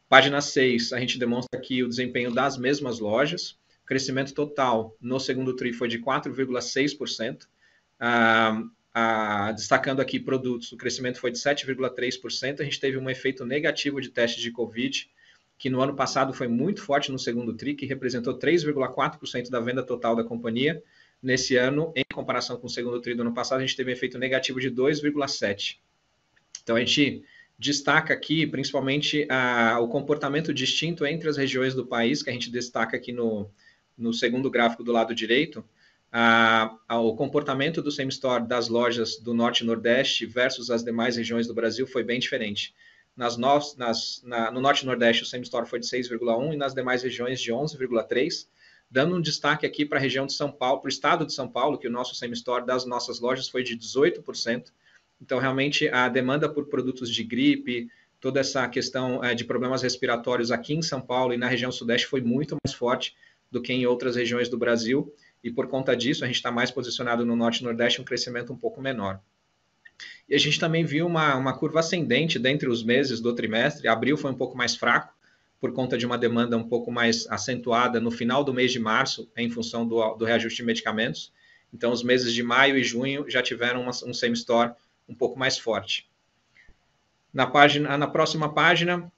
Página 0.09 0.41
6, 0.41 0.93
a 0.93 1.01
gente 1.01 1.19
demonstra 1.19 1.59
aqui 1.59 1.83
o 1.83 1.89
desempenho 1.89 2.33
das 2.33 2.57
mesmas 2.57 2.99
lojas. 2.99 3.57
Crescimento 3.87 4.35
total 4.35 4.97
no 5.01 5.19
segundo 5.19 5.55
TRI 5.55 5.73
foi 5.73 5.89
de 5.89 5.99
4,6%. 5.99 7.45
Uh, 7.99 8.67
uh, 8.67 9.55
destacando 9.55 10.01
aqui 10.01 10.21
produtos, 10.21 10.73
o 10.73 10.77
crescimento 10.77 11.19
foi 11.19 11.31
de 11.31 11.39
7,3%. 11.39 12.61
A 12.61 12.65
gente 12.65 12.81
teve 12.81 12.99
um 12.99 13.09
efeito 13.09 13.47
negativo 13.47 14.01
de 14.01 14.11
testes 14.11 14.43
de 14.43 14.51
Covid, 14.51 15.09
que 15.59 15.71
no 15.71 15.81
ano 15.81 15.95
passado 15.95 16.35
foi 16.35 16.49
muito 16.49 16.83
forte 16.83 17.11
no 17.11 17.19
segundo 17.19 17.55
TRI, 17.55 17.75
que 17.75 17.87
representou 17.87 18.39
3,4% 18.39 19.49
da 19.49 19.61
venda 19.61 19.83
total 19.83 20.15
da 20.15 20.25
companhia 20.25 20.83
Nesse 21.23 21.57
ano, 21.57 21.93
em 21.97 22.05
comparação 22.13 22.57
com 22.57 22.67
o 22.67 22.71
segundo 22.71 23.01
tri 23.01 23.15
do 23.15 23.23
ano 23.23 23.33
passado, 23.33 23.59
a 23.59 23.63
gente 23.63 23.77
teve 23.77 23.91
um 23.91 23.93
efeito 23.93 24.19
negativo 24.19 24.61
de 24.61 24.71
2,7. 24.71 25.79
Então, 26.63 26.77
a 26.77 26.81
gente 26.81 27.25
destaca 27.59 28.13
aqui 28.13 28.47
principalmente 28.47 29.27
o 29.81 29.89
comportamento 29.89 30.53
distinto 30.53 31.07
entre 31.07 31.29
as 31.29 31.37
regiões 31.37 31.75
do 31.75 31.87
país, 31.87 32.23
que 32.23 32.31
a 32.31 32.33
gente 32.33 32.51
destaca 32.51 32.97
aqui 32.97 33.13
no, 33.13 33.51
no 33.97 34.13
segundo 34.13 34.51
gráfico 34.51 34.85
do 34.85 34.93
lado 34.93 35.15
direito, 35.15 35.65
a, 36.13 36.77
a, 36.89 36.99
o 37.01 37.15
comportamento 37.15 37.83
do 37.83 37.91
same-store 37.91 38.47
das 38.47 38.69
lojas 38.69 39.17
do 39.17 39.35
Norte 39.35 39.61
e 39.61 39.67
Nordeste 39.67 40.25
versus 40.27 40.71
as 40.71 40.83
demais 40.83 41.17
regiões 41.17 41.47
do 41.47 41.55
Brasil 41.55 41.87
foi 41.87 42.03
bem 42.03 42.19
diferente. 42.19 42.75
Nas, 43.17 43.37
nas, 43.37 44.23
na, 44.25 44.51
no 44.51 44.61
Norte 44.61 44.83
e 44.83 44.87
Nordeste, 44.87 45.23
o 45.23 45.27
same-store 45.27 45.67
foi 45.67 45.81
de 45.81 45.87
6,1 45.87 46.53
e 46.53 46.57
nas 46.57 46.75
demais 46.75 47.03
regiões 47.03 47.41
de 47.41 47.51
11,3 47.53 48.47
dando 48.91 49.17
um 49.17 49.21
destaque 49.21 49.67
aqui 49.67 49.85
para 49.85 49.99
a 49.99 50.01
região 50.01 50.27
de 50.27 50.33
São 50.33 50.51
Paulo, 50.51 50.81
para 50.81 50.89
o 50.89 50.91
estado 50.91 51.27
de 51.27 51.33
São 51.33 51.49
Paulo, 51.49 51.79
que 51.79 51.89
o 51.89 51.91
nosso 51.91 52.15
semi-store 52.15 52.65
das 52.65 52.85
nossas 52.85 53.21
lojas 53.21 53.49
foi 53.49 53.63
de 53.63 53.77
18%. 53.77 54.73
Então, 55.21 55.39
realmente, 55.39 55.89
a 55.89 56.09
demanda 56.09 56.49
por 56.49 56.67
produtos 56.67 57.11
de 57.11 57.25
gripe, 57.25 57.89
toda 58.21 58.41
essa 58.41 58.69
questão 58.69 59.23
é, 59.25 59.35
de 59.35 59.45
problemas 59.45 59.83
respiratórios 59.83 60.51
aqui 60.51 60.75
em 60.75 60.83
São 60.83 61.01
Paulo 61.01 61.33
e 61.33 61.37
na 61.37 61.49
região 61.49 61.73
sudeste 61.73 62.07
foi 62.07 62.21
muito 62.21 62.57
mais 62.65 62.75
forte 62.75 63.15
do 63.51 63.63
que 63.63 63.73
em 63.73 63.87
outras 63.87 64.17
regiões 64.17 64.49
do 64.49 64.59
Brasil. 64.59 65.13
E 65.43 65.51
por 65.51 65.69
conta 65.69 65.97
disso, 65.97 66.25
a 66.25 66.27
gente 66.27 66.37
está 66.37 66.51
mais 66.51 66.71
posicionado 66.71 67.25
no 67.25 67.37
norte 67.37 67.61
e 67.61 67.65
nordeste, 67.65 68.01
um 68.01 68.05
crescimento 68.05 68.53
um 68.53 68.57
pouco 68.57 68.81
menor. 68.81 69.21
E 70.29 70.35
a 70.35 70.39
gente 70.39 70.59
também 70.59 70.85
viu 70.85 71.07
uma, 71.07 71.37
uma 71.37 71.57
curva 71.57 71.81
ascendente 71.81 72.39
dentre 72.39 72.69
os 72.69 72.83
meses 72.83 73.21
do 73.21 73.35
trimestre. 73.35 73.89
Abril 73.89 74.17
foi 74.17 74.31
um 74.31 74.37
pouco 74.37 74.57
mais 74.57 74.75
fraco, 74.75 75.15
por 75.61 75.73
conta 75.73 75.97
de 75.97 76.05
uma 76.05 76.19
demanda 76.19 76.57
um 76.57 76.69
pouco 76.69 76.93
mais 76.93 77.27
acentuada 77.29 78.01
no 78.01 78.11
final 78.11 78.45
do 78.45 78.53
mês 78.53 78.73
de 78.73 78.79
março, 78.79 79.31
em 79.37 79.49
função 79.49 79.87
do, 79.87 80.15
do 80.15 80.25
reajuste 80.25 80.59
de 80.59 80.67
medicamentos. 80.67 81.33
Então, 81.73 81.93
os 81.93 82.03
meses 82.03 82.33
de 82.33 82.43
maio 82.43 82.77
e 82.77 82.85
junho 82.85 83.25
já 83.29 83.43
tiveram 83.43 83.83
uma, 83.83 83.91
um 84.05 84.15
same-store 84.15 84.73
um 85.09 85.15
pouco 85.15 85.39
mais 85.39 85.59
forte. 85.59 86.09
Na, 87.33 87.47
página, 87.47 87.97
na 87.97 88.07
próxima 88.07 88.53
página, 88.53 89.11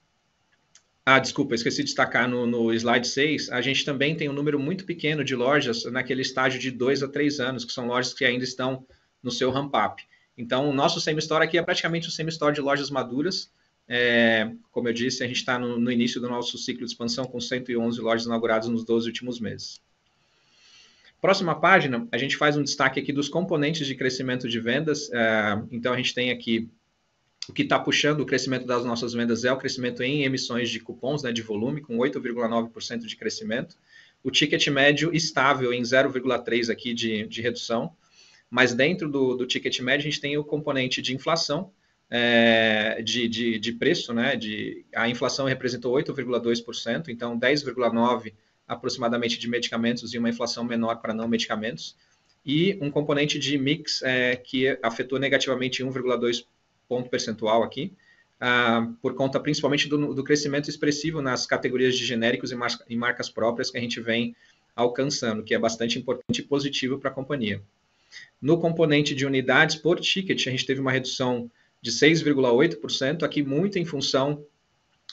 ah, 1.15 1.19
desculpa, 1.19 1.55
esqueci 1.55 1.77
de 1.77 1.85
destacar 1.85 2.29
no, 2.29 2.45
no, 2.45 2.71
slide 2.73 3.07
6, 3.07 3.49
a 3.49 3.61
gente 3.61 3.83
também 3.83 4.15
tem 4.15 4.29
um 4.29 4.33
número 4.33 4.59
muito 4.59 4.85
pequeno 4.85 5.23
de 5.23 5.35
lojas 5.35 5.83
naquele 5.85 6.21
estágio 6.21 6.59
de 6.59 6.69
2 6.69 7.01
a 7.01 7.07
3 7.07 7.39
anos, 7.39 7.65
que 7.65 7.71
são 7.71 7.87
lojas 7.87 8.13
que 8.13 8.23
ainda 8.23 8.43
estão 8.43 8.85
no 9.23 9.31
seu 9.31 9.49
ramp-up. 9.49 10.03
Então, 10.37 10.69
o 10.69 10.73
nosso 10.73 11.01
semi-store 11.01 11.43
aqui 11.43 11.57
é 11.57 11.63
praticamente 11.63 12.07
o 12.07 12.11
semi-store 12.11 12.53
de 12.53 12.61
lojas 12.61 12.91
maduras, 12.91 13.51
é, 13.87 14.51
como 14.71 14.87
eu 14.87 14.93
disse, 14.93 15.23
a 15.23 15.27
gente 15.27 15.37
está 15.37 15.57
no, 15.57 15.79
no, 15.79 15.91
início 15.91 16.21
do 16.21 16.29
nosso 16.29 16.59
ciclo 16.59 16.85
de 16.85 16.91
expansão 16.91 17.25
com 17.25 17.41
111 17.41 17.99
lojas 17.99 18.27
inauguradas 18.27 18.69
nos 18.69 18.85
12 18.85 19.07
últimos 19.07 19.39
meses. 19.39 19.81
Próxima 21.19 21.59
página, 21.59 22.07
a 22.11 22.17
gente 22.19 22.37
faz 22.37 22.55
um 22.55 22.61
destaque 22.61 22.99
aqui 22.99 23.11
dos 23.11 23.27
componentes 23.27 23.87
de 23.87 23.95
crescimento 23.95 24.47
de 24.47 24.59
vendas. 24.59 25.11
É, 25.11 25.59
então, 25.71 25.91
a 25.91 25.97
gente 25.97 26.13
tem 26.13 26.29
aqui 26.29 26.69
o 27.49 27.53
que 27.53 27.63
está 27.63 27.79
puxando 27.79 28.21
o 28.21 28.25
crescimento 28.27 28.67
das 28.67 28.85
nossas 28.85 29.11
vendas 29.13 29.43
é 29.43 29.51
o 29.51 29.57
crescimento 29.57 30.03
em 30.03 30.23
emissões 30.23 30.69
de 30.69 30.79
cupons 30.79 31.23
né, 31.23 31.31
de 31.31 31.41
volume, 31.41 31.81
com 31.81 31.97
8,9% 31.97 32.99
de 32.99 33.15
crescimento. 33.15 33.75
O 34.23 34.29
ticket 34.29 34.67
médio 34.67 35.09
estável 35.15 35.73
em 35.73 35.81
0,3% 35.81 36.69
aqui 36.69 36.93
de, 36.93 37.25
de 37.25 37.41
redução. 37.41 37.91
Mas 38.51 38.75
dentro 38.75 39.09
do, 39.09 39.35
do 39.35 39.47
ticket 39.47 39.79
médio, 39.79 40.07
a 40.07 40.11
gente 40.11 40.21
tem 40.21 40.37
o 40.37 40.43
componente 40.43 41.01
de 41.01 41.15
inflação, 41.15 41.71
é, 42.07 43.01
de, 43.01 43.27
de, 43.27 43.57
de, 43.57 43.73
preço, 43.73 44.13
né? 44.13 44.35
De, 44.35 44.85
a 44.95 45.09
inflação 45.09 45.47
representou 45.47 45.95
8,2%, 45.95 47.09
então 47.09 47.39
10,9% 47.39 48.31
aproximadamente 48.67 49.39
de 49.39 49.47
medicamentos 49.47 50.13
e 50.13 50.19
uma 50.19 50.29
inflação 50.29 50.63
menor 50.63 50.97
para 50.97 51.15
não 51.15 51.27
medicamentos, 51.27 51.95
e 52.45 52.77
um 52.79 52.91
componente 52.91 53.39
de 53.39 53.57
mix 53.57 54.03
é, 54.03 54.35
que 54.35 54.77
afetou 54.83 55.17
negativamente 55.17 55.83
1,2 55.83 56.45
ponto 56.89 57.09
percentual 57.09 57.63
aqui, 57.63 57.93
ah, 58.41 58.89
por 59.01 59.13
conta 59.13 59.39
principalmente 59.39 59.87
do, 59.87 60.13
do, 60.13 60.23
crescimento 60.23 60.69
expressivo 60.69 61.21
nas 61.21 61.45
categorias 61.45 61.95
de 61.95 62.05
genéricos 62.05 62.51
e, 62.51 62.55
mar 62.55 62.71
e 62.89 62.95
marcas 62.95 63.29
próprias 63.29 63.69
que 63.69 63.77
a 63.77 63.81
gente 63.81 64.01
vem 64.01 64.35
alcançando, 64.75 65.43
que 65.43 65.53
é 65.53 65.59
bastante 65.59 65.99
importante 65.99 66.39
e 66.39 66.43
positivo 66.43 66.97
para 66.97 67.11
a 67.11 67.13
companhia. 67.13 67.61
No 68.41 68.57
componente 68.59 69.13
de 69.13 69.25
unidades 69.25 69.75
por 69.75 69.99
ticket, 69.99 70.47
a 70.47 70.51
gente 70.51 70.65
teve 70.65 70.81
uma 70.81 70.91
redução 70.91 71.51
de 71.81 71.91
6,8%, 71.91 73.23
aqui 73.23 73.43
muito 73.43 73.77
em 73.77 73.85
função 73.85 74.43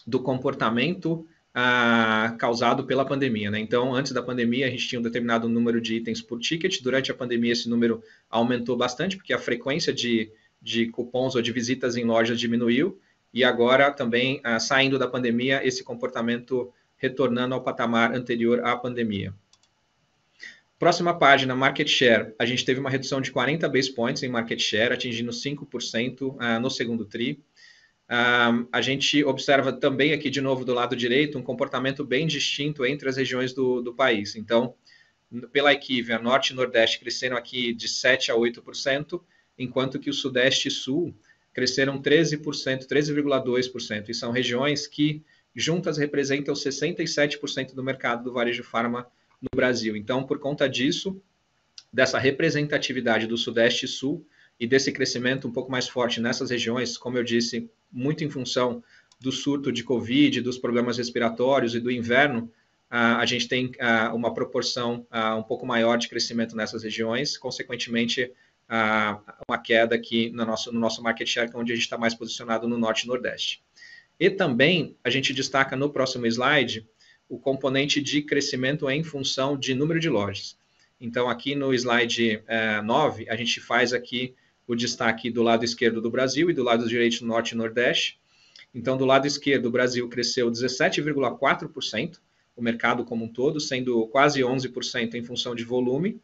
do 0.07 0.21
comportamento 0.21 1.27
ah, 1.53 2.37
causado 2.39 2.85
pela 2.85 3.05
pandemia. 3.05 3.51
Né? 3.51 3.59
Então, 3.59 3.95
antes 3.95 4.13
da 4.13 4.23
pandemia, 4.23 4.67
a 4.67 4.71
gente 4.71 4.87
tinha 4.87 5.01
um 5.01 5.03
determinado 5.03 5.49
número 5.49 5.81
de 5.81 5.97
itens 5.97 6.23
por 6.23 6.39
ticket, 6.39 6.81
durante 6.81 7.11
a 7.11 7.15
pandemia, 7.15 7.53
esse 7.53 7.69
número 7.69 8.03
aumentou 8.31 8.77
bastante, 8.77 9.17
porque 9.17 9.33
a 9.33 9.39
frequência 9.39 9.93
de, 9.93 10.31
de 10.67 10.87
cupons 10.89 11.37
ou 11.37 11.41
de 11.41 11.53
visitas 11.53 11.97
em 11.97 12.05
lojas 12.05 12.41
diminuiu, 12.41 13.01
e 13.33 13.45
agora 13.45 13.93
também, 13.93 14.41
ah, 14.43 14.59
saindo 14.59 14.99
da 14.99 15.07
pandemia, 15.07 15.65
esse 15.65 15.85
comportamento 15.85 16.73
retornando 16.97 17.55
ao 17.55 17.63
patamar 17.63 18.13
anterior 18.13 18.65
à 18.65 18.77
pandemia. 18.77 19.33
Próxima 20.77 21.17
página, 21.17 21.55
market 21.55 21.87
share. 21.87 22.35
A 22.37 22.45
gente 22.45 22.65
teve 22.65 22.81
uma 22.81 22.91
redução 22.91 23.21
de 23.21 23.31
40 23.31 23.69
base 23.69 23.95
points 23.95 24.25
em 24.25 24.29
market 24.29 24.61
share, 24.61 24.93
atingindo 24.93 25.31
5% 25.31 26.23
uh, 26.23 26.61
no 26.61 26.69
segundo 26.69 27.05
TRI. 27.05 27.41
Uh, 28.11 28.67
a 28.73 28.83
gente 28.83 29.25
observa 29.25 29.73
também 29.73 30.13
aqui, 30.13 30.29
de 30.29 30.41
novo, 30.41 30.65
do 30.65 30.75
lado 30.75 30.97
direito, 30.97 31.39
um 31.39 31.43
comportamento 31.43 32.05
bem 32.05 32.27
distinto 32.27 32.85
entre 32.85 33.09
as 33.09 33.17
regiões 33.17 33.53
do, 33.53 33.81
do 33.81 33.95
país. 33.95 34.35
Então, 34.35 34.75
pela 35.53 35.73
Equivia, 35.73 36.19
Norte 36.19 36.53
e 36.53 36.57
Nordeste 36.57 36.99
cresceram 36.99 37.37
aqui 37.37 37.73
de 37.73 37.87
7% 37.87 38.31
a 38.31 38.35
8%, 38.35 39.21
enquanto 39.59 39.99
que 39.99 40.11
o 40.11 40.15
Sudeste 40.15 40.69
e 40.69 40.71
Sul 40.71 41.15
cresceram 41.53 42.01
13%, 42.01 42.87
13,2%. 42.87 44.09
E 44.09 44.15
são 44.15 44.31
regiões 44.31 44.87
que 44.87 45.23
juntas 45.55 45.97
representam 45.97 46.55
67% 46.55 47.75
do 47.75 47.83
mercado 47.83 48.25
do 48.25 48.33
varejo 48.33 48.63
farma 48.63 49.07
no 49.41 49.49
Brasil. 49.55 49.97
Então, 49.97 50.23
por 50.23 50.39
conta 50.39 50.69
disso, 50.69 51.21
dessa 51.93 52.19
representatividade 52.19 53.27
do 53.27 53.39
Sudeste 53.39 53.87
e 53.87 53.89
Sul 53.89 54.27
e 54.61 54.67
desse 54.67 54.93
crescimento 54.93 55.49
um 55.49 55.53
pouco 55.53 55.71
mais 55.71 55.89
forte 55.89 56.21
nessas 56.21 56.51
regiões, 56.51 56.99
como 56.99 57.17
eu 57.17 57.25
disse, 57.25 57.71
muito 57.91 58.23
em 58.23 58.29
função 58.29 58.83
do 59.19 59.33
surto 59.33 59.73
de 59.73 59.83
Covid, 59.83 60.43
dos 60.43 60.59
problemas 60.59 60.99
respiratórios 60.99 61.75
e 61.75 61.81
do 61.81 61.91
inverno, 61.91 62.53
a 62.91 63.25
gente 63.25 63.49
tem 63.49 63.73
uma 64.15 64.33
proporção 64.33 65.07
um 65.39 65.43
pouco 65.43 65.67
maior 65.67 65.97
de 65.97 66.09
crescimento 66.09 66.55
nessas 66.55 66.83
regiões, 66.83 67.37
consequentemente, 67.37 68.31
uma 69.49 69.59
queda 69.59 69.95
aqui 69.95 70.31
no 70.31 70.45
nosso, 70.45 70.73
no 70.73 70.81
nosso 70.81 71.03
market 71.03 71.29
share, 71.29 71.51
é 71.53 71.57
onde 71.57 71.73
a 71.73 71.75
gente 71.75 71.85
está 71.85 71.97
mais 71.97 72.15
posicionado 72.15 72.69
no 72.69 72.79
Norte 72.79 73.05
e 73.05 73.09
Nordeste. 73.09 73.63
E 74.19 74.31
também 74.31 74.97
a 75.05 75.11
gente 75.11 75.33
destaca 75.33 75.77
no 75.77 75.91
próximo 75.91 76.27
slide 76.27 76.89
o 77.29 77.39
componente 77.39 78.01
de 78.01 78.23
crescimento 78.23 78.89
em 78.89 79.03
função 79.03 79.57
de 79.57 79.75
número 79.75 80.01
de 80.01 80.09
lojas. 80.09 80.57
Então, 81.01 81.29
aqui 81.29 81.55
no 81.55 81.75
slide 81.75 82.43
é, 82.47 82.81
9, 82.81 83.29
a 83.29 83.37
gente 83.37 83.61
faz 83.61 83.93
aqui 83.93 84.35
o 84.67 84.75
destaque 84.75 85.31
do 85.31 85.43
lado 85.43 85.65
esquerdo 85.65 86.01
do 86.01 86.11
Brasil 86.11 86.51
e 86.51 86.55
do 86.55 86.63
lado 86.63 86.89
direito 86.89 87.25
Norte 87.25 87.53
e 87.53 87.57
Nordeste. 87.57 88.19
Então, 88.75 88.97
do 88.97 89.05
lado 89.05 89.27
esquerdo, 89.27 89.67
o 89.67 89.71
Brasil 89.71 90.09
cresceu 90.09 90.51
17,4%, 90.51 92.19
o 92.57 92.63
mercado 92.63 93.05
como 93.05 93.27
um 93.27 93.29
todo, 93.29 93.61
sendo 93.61 94.07
quase 94.09 94.41
11% 94.41 95.15
em 95.15 95.23
função 95.23 95.55
de 95.55 95.65
volume, 95.65 96.21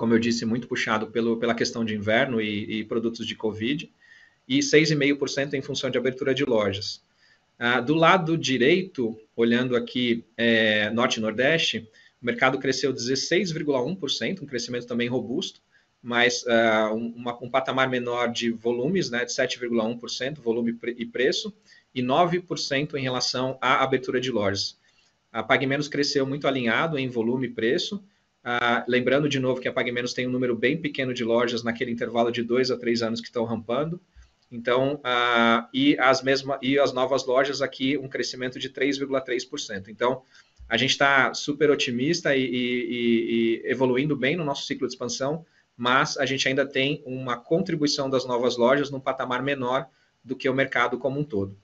como 0.00 0.14
eu 0.14 0.18
disse, 0.18 0.46
muito 0.46 0.66
puxado 0.66 1.08
pelo, 1.08 1.36
pela 1.36 1.54
questão 1.54 1.84
de 1.84 1.94
inverno 1.94 2.40
e, 2.40 2.78
e 2.78 2.84
produtos 2.84 3.26
de 3.26 3.34
Covid, 3.34 3.92
e 4.48 4.60
6,5% 4.60 5.52
em 5.52 5.60
função 5.60 5.90
de 5.90 5.98
abertura 5.98 6.32
de 6.32 6.42
lojas. 6.42 7.02
Ah, 7.58 7.82
do 7.82 7.92
lado 7.92 8.38
direito, 8.38 9.14
olhando 9.36 9.76
aqui 9.76 10.24
é, 10.38 10.88
Norte 10.88 11.18
e 11.18 11.20
Nordeste, 11.20 11.86
o 12.22 12.24
mercado 12.24 12.58
cresceu 12.58 12.94
16,1%, 12.94 14.40
um 14.40 14.46
crescimento 14.46 14.86
também 14.86 15.06
robusto, 15.06 15.60
mas 16.02 16.44
uh, 16.44 16.94
um, 16.94 17.12
uma, 17.14 17.44
um, 17.44 17.50
patamar 17.50 17.86
menor 17.86 18.32
de 18.32 18.50
volumes, 18.50 19.10
né, 19.10 19.26
de 19.26 19.32
7,1%, 19.32 20.40
volume 20.40 20.78
e 20.96 21.04
preço, 21.04 21.52
e 21.94 22.02
9% 22.02 22.94
em 22.94 23.02
relação 23.02 23.58
à 23.60 23.84
abertura 23.84 24.18
de 24.18 24.30
lojas. 24.30 24.78
A 25.30 25.42
Pague 25.42 25.66
Menos 25.66 25.88
cresceu 25.88 26.26
muito 26.26 26.48
alinhado 26.48 26.98
em 26.98 27.06
volume 27.06 27.48
e 27.48 27.50
preço, 27.50 28.02
Uh, 28.44 28.82
lembrando 28.88 29.28
de 29.28 29.38
novo 29.38 29.60
que 29.60 29.68
a 29.68 29.72
Pague 29.72 29.92
Menos 29.92 30.14
tem 30.14 30.26
um 30.26 30.30
número 30.30 30.56
bem 30.56 30.76
pequeno 30.76 31.12
de 31.12 31.22
lojas 31.22 31.62
naquele 31.62 31.90
intervalo 31.90 32.32
de 32.32 32.42
dois 32.42 32.70
a 32.70 32.76
três 32.76 33.02
anos 33.02 33.20
que 33.20 33.26
estão 33.26 33.44
rampando. 33.44 34.00
Então, 34.50 34.94
uh, 34.96 35.68
e, 35.72 35.96
as 35.98 36.22
mesma, 36.22 36.58
e 36.60 36.78
as 36.78 36.92
novas 36.92 37.24
lojas 37.24 37.62
aqui, 37.62 37.96
um 37.96 38.08
crescimento 38.08 38.58
de 38.58 38.68
3,3%. 38.68 39.88
Então, 39.88 40.22
a 40.68 40.76
gente 40.76 40.90
está 40.90 41.32
super 41.34 41.70
otimista 41.70 42.34
e, 42.34 42.42
e, 42.42 43.62
e, 43.62 43.62
evoluindo 43.64 44.16
bem 44.16 44.36
no 44.36 44.44
nosso 44.44 44.66
ciclo 44.66 44.86
de 44.86 44.94
expansão, 44.94 45.44
mas 45.76 46.16
a 46.16 46.26
gente 46.26 46.48
ainda 46.48 46.66
tem 46.66 47.02
uma 47.06 47.36
contribuição 47.36 48.10
das 48.10 48.24
novas 48.24 48.56
lojas 48.56 48.90
num 48.90 49.00
patamar 49.00 49.42
menor 49.42 49.86
do 50.24 50.34
que 50.36 50.48
o 50.48 50.54
mercado 50.54 50.98
como 50.98 51.18
um 51.20 51.24
todo. 51.24 51.56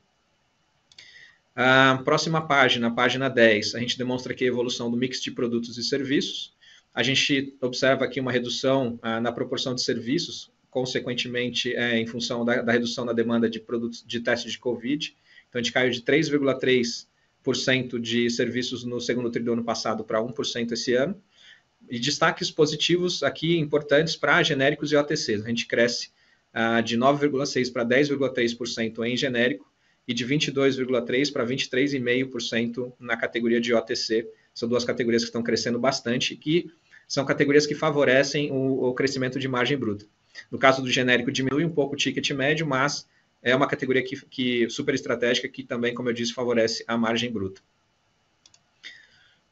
Uh, 1.56 2.02
próxima 2.04 2.46
página, 2.46 2.90
página 2.90 3.30
10, 3.30 3.74
a 3.74 3.78
gente 3.78 3.96
demonstra 3.96 4.32
aqui 4.32 4.44
a 4.44 4.48
evolução 4.48 4.90
do 4.90 4.96
mix 4.96 5.22
de 5.22 5.30
produtos 5.30 5.76
e 5.78 5.82
serviços. 5.82 6.54
A 6.96 7.02
gente 7.02 7.54
observa 7.60 8.06
aqui 8.06 8.18
uma 8.18 8.32
redução 8.32 8.98
ah, 9.02 9.20
na 9.20 9.30
proporção 9.30 9.74
de 9.74 9.82
serviços, 9.82 10.50
consequentemente, 10.70 11.76
é, 11.76 11.98
em 11.98 12.06
função 12.06 12.42
da, 12.42 12.62
da, 12.62 12.72
redução 12.72 13.04
na 13.04 13.12
demanda 13.12 13.50
de 13.50 13.60
produtos 13.60 14.02
de 14.02 14.18
testes 14.18 14.52
de 14.52 14.58
Covid. 14.58 15.14
Então, 15.46 15.60
a 15.60 15.62
gente 15.62 15.74
caiu 15.74 15.90
de 15.90 16.00
3,3% 16.00 18.00
de 18.00 18.30
serviços 18.30 18.82
no 18.82 18.98
segundo 18.98 19.30
trimestre 19.30 19.44
do 19.44 19.52
ano 19.52 19.62
passado 19.62 20.04
para 20.04 20.22
1% 20.22 20.72
esse 20.72 20.94
ano. 20.94 21.22
E 21.90 21.98
destaques 21.98 22.50
positivos 22.50 23.22
aqui 23.22 23.58
importantes 23.58 24.16
para 24.16 24.42
genéricos 24.42 24.90
e 24.90 24.96
OTCs. 24.96 25.44
A 25.44 25.48
gente 25.48 25.66
cresce 25.66 26.08
ah, 26.50 26.80
de 26.80 26.96
9,6% 26.96 27.74
para 27.74 27.84
10,3% 27.84 29.06
em 29.06 29.14
genérico 29.18 29.70
e 30.08 30.14
de 30.14 30.26
22,3% 30.26 31.30
para 31.30 31.44
23,5% 31.44 32.94
na 32.98 33.18
categoria 33.18 33.60
de 33.60 33.74
OTC. 33.74 34.26
São 34.54 34.66
duas 34.66 34.82
categorias 34.82 35.24
que 35.24 35.28
estão 35.28 35.42
crescendo 35.42 35.78
bastante 35.78 36.32
e 36.32 36.38
que 36.38 36.70
são 37.06 37.24
categorias 37.24 37.66
que 37.66 37.74
favorecem 37.74 38.50
o, 38.50 38.88
o 38.88 38.94
crescimento 38.94 39.38
de 39.38 39.48
margem 39.48 39.78
bruta. 39.78 40.06
No 40.50 40.58
caso 40.58 40.82
do 40.82 40.90
genérico, 40.90 41.32
diminui 41.32 41.64
um 41.64 41.70
pouco 41.70 41.94
o 41.94 41.96
ticket 41.96 42.30
médio, 42.32 42.66
mas 42.66 43.06
é 43.42 43.54
uma 43.54 43.66
categoria 43.66 44.02
que, 44.02 44.20
que 44.26 44.68
super 44.68 44.94
estratégica 44.94 45.48
que 45.48 45.62
também, 45.62 45.94
como 45.94 46.08
eu 46.08 46.12
disse, 46.12 46.34
favorece 46.34 46.84
a 46.86 46.96
margem 46.96 47.30
bruta. 47.30 47.60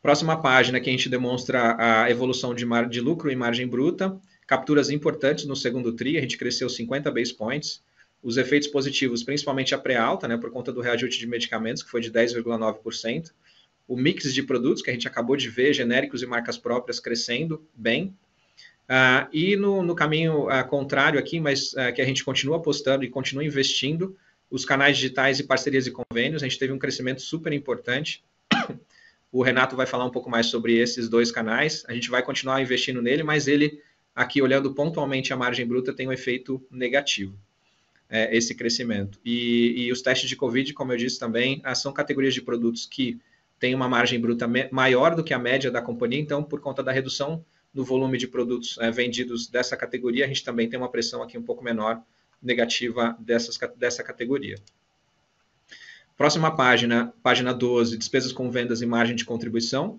Próxima 0.03 0.41
página 0.41 0.81
que 0.81 0.91
a 0.91 0.93
gente 0.93 1.09
demonstra 1.09 1.77
a 1.79 2.11
evolução 2.11 2.55
de, 2.55 2.67
mar, 2.67 2.89
de 2.89 3.01
lucro 3.01 3.31
e 3.31 3.37
margem 3.37 3.67
bruta. 3.67 4.15
Capturas 4.47 4.91
importantes 4.91 5.47
no 5.47 5.57
segundo 5.57 5.93
TRI, 5.93 6.19
a 6.19 6.21
gente 6.21 6.37
cresceu 6.37 6.69
50 6.69 7.11
base 7.11 7.33
points. 7.33 7.83
Os 8.23 8.37
efeitos 8.37 8.69
positivos, 8.69 9.23
principalmente 9.23 9.75
a 9.75 9.79
pré-alta, 9.79 10.29
né, 10.29 10.37
por 10.37 10.51
conta 10.51 10.73
do 10.73 10.81
reajuste 10.81 11.21
de 11.21 11.27
medicamentos, 11.27 11.83
que 11.83 11.91
foi 11.91 12.01
de 12.03 12.11
10,9% 12.11 13.31
o 13.87 13.97
mix 13.97 14.33
de 14.33 14.43
produtos 14.43 14.83
que 14.83 14.91
a 14.91 14.93
gente 14.93 15.07
acabou 15.07 15.37
de 15.37 15.49
ver, 15.49 15.75
genéricos 15.75 16.23
e 16.23 16.27
marcas 16.27 16.57
próprias 16.57 16.99
crescendo 16.99 17.67
bem. 17.75 18.17
Uh, 18.85 19.29
e 19.33 19.57
no, 19.57 19.83
no 19.83 19.95
caminho 19.95 20.49
uh, 20.49 20.67
contrário 20.69 21.19
aqui, 21.19 21.41
mas 21.41 21.73
uh, 21.73 21.93
que 21.95 22.03
a 22.03 22.05
gente 22.05 22.25
continua 22.25 22.59
apostando 22.59 23.05
e 23.05 23.09
continua 23.09 23.45
investindo, 23.45 24.17
os 24.51 24.65
canais 24.65 24.97
digitais 24.97 25.41
e 25.41 25.45
parcerias 25.45 25.87
e 25.87 25.91
convênios, 25.91 26.43
a 26.43 26.47
gente 26.47 26.59
teve 26.59 26.73
um 26.73 26.79
crescimento 26.79 27.23
super 27.23 27.53
importante. 27.53 28.23
O 29.33 29.43
Renato 29.43 29.75
vai 29.75 29.85
falar 29.85 30.05
um 30.05 30.11
pouco 30.11 30.31
mais 30.31 30.47
sobre 30.47 30.77
esses 30.77 31.09
dois 31.09 31.33
canais. 31.33 31.85
A 31.89 31.93
gente 31.93 32.09
vai 32.09 32.23
continuar 32.23 32.63
investindo 32.63 33.03
nele, 33.03 33.25
mas 33.25 33.49
ele, 33.49 33.83
aqui 34.15 34.41
olhando 34.41 34.73
pontualmente 34.73 35.33
a 35.33 35.37
margem 35.37 35.67
bruta, 35.67 35.93
tem 35.93 36.07
um 36.07 36.13
efeito 36.13 36.65
negativo, 36.71 37.37
é, 38.09 38.37
esse 38.37 38.55
crescimento. 38.55 39.19
E, 39.25 39.87
e, 39.87 39.91
os 39.91 40.03
testes 40.03 40.29
de 40.29 40.37
Covid, 40.37 40.73
como 40.73 40.93
eu 40.93 40.97
disse 40.97 41.19
também, 41.19 41.61
são 41.75 41.93
categorias 41.93 42.33
de 42.33 42.43
produtos 42.43 42.87
que 42.87 43.19
tem 43.59 43.75
uma 43.75 43.89
margem 43.89 44.21
bruta 44.21 44.49
maior 44.71 45.15
do 45.15 45.25
que 45.25 45.33
a 45.33 45.39
média 45.39 45.71
da 45.71 45.81
companhia, 45.81 46.21
então, 46.21 46.43
por 46.43 46.61
conta 46.61 46.83
da 46.83 46.93
redução 46.93 47.45
no 47.73 47.85
volume 47.85 48.17
de 48.17 48.29
produtos 48.29 48.79
é, 48.79 48.91
vendidos 48.91 49.49
dessa 49.49 49.77
categoria, 49.77 50.25
a 50.25 50.29
gente 50.29 50.45
também 50.45 50.69
tem 50.69 50.79
uma 50.79 50.91
pressão 50.91 51.23
aqui 51.23 51.37
um 51.37 51.43
pouco 51.43 51.65
menor 51.65 52.01
negativa 52.41 53.17
dessas, 53.19 53.59
dessa 53.77 54.05
categoria. 54.05 54.57
Próxima 56.17 56.55
página, 56.55 57.13
página 57.23 57.53
12, 57.53 57.99
despesas 57.99 58.33
com 58.33 58.49
vendas 58.49 58.81
e 58.81 58.87
margem 58.87 59.17
de 59.17 59.25
contribuição. 59.25 59.99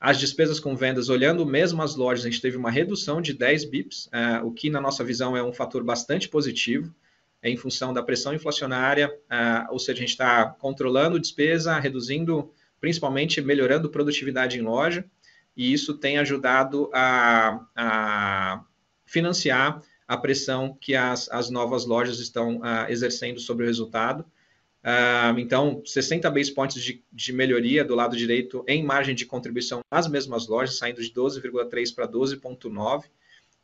As 0.00 0.18
despesas 0.18 0.58
com 0.58 0.74
vendas, 0.74 1.08
olhando 1.08 1.46
mesmo 1.46 1.80
as 1.80 1.94
lojas, 1.94 2.24
a 2.24 2.28
gente 2.28 2.40
teve 2.40 2.56
uma 2.56 2.72
redução 2.72 3.22
de 3.22 3.32
10 3.32 3.66
bips, 3.66 4.08
é, 4.10 4.40
o 4.40 4.50
que 4.50 4.68
na 4.68 4.80
nossa 4.80 5.04
visão 5.04 5.36
é 5.36 5.42
um 5.42 5.52
fator 5.52 5.84
bastante 5.84 6.28
positivo. 6.28 6.92
é 7.40 7.50
em 7.50 7.56
função 7.56 7.92
da 7.92 8.02
pressão 8.02 8.32
inflacionária, 8.32 9.12
ah, 9.28 9.66
ou 9.70 9.78
seja, 9.78 9.98
a 9.98 10.00
gente 10.00 10.10
está 10.10 10.46
controlando 10.46 11.18
despesa, 11.18 11.76
reduzindo, 11.78 12.52
principalmente 12.82 13.40
melhorando 13.40 13.88
produtividade 13.88 14.58
em 14.58 14.60
loja, 14.60 15.04
e 15.56 15.72
isso 15.72 15.94
tem 15.94 16.18
ajudado 16.18 16.90
a, 16.92 17.64
a 17.76 18.64
financiar 19.06 19.80
a 20.08 20.16
pressão 20.16 20.76
que 20.80 20.96
as, 20.96 21.30
as 21.30 21.48
novas 21.48 21.86
lojas 21.86 22.18
estão 22.18 22.56
uh, 22.56 22.88
exercendo 22.88 23.38
sobre 23.38 23.64
o 23.64 23.68
resultado. 23.68 24.24
Uh, 24.82 25.38
então, 25.38 25.80
60 25.84 26.28
base 26.28 26.52
points 26.52 26.82
de, 26.82 27.04
de, 27.12 27.32
melhoria 27.32 27.84
do 27.84 27.94
lado 27.94 28.16
direito 28.16 28.64
em 28.66 28.82
margem 28.82 29.14
de 29.14 29.26
contribuição 29.26 29.80
nas 29.88 30.08
mesmas 30.08 30.48
lojas, 30.48 30.76
saindo 30.76 31.00
de 31.00 31.12
12,3 31.12 31.94
para 31.94 32.08
12,9. 32.08 33.04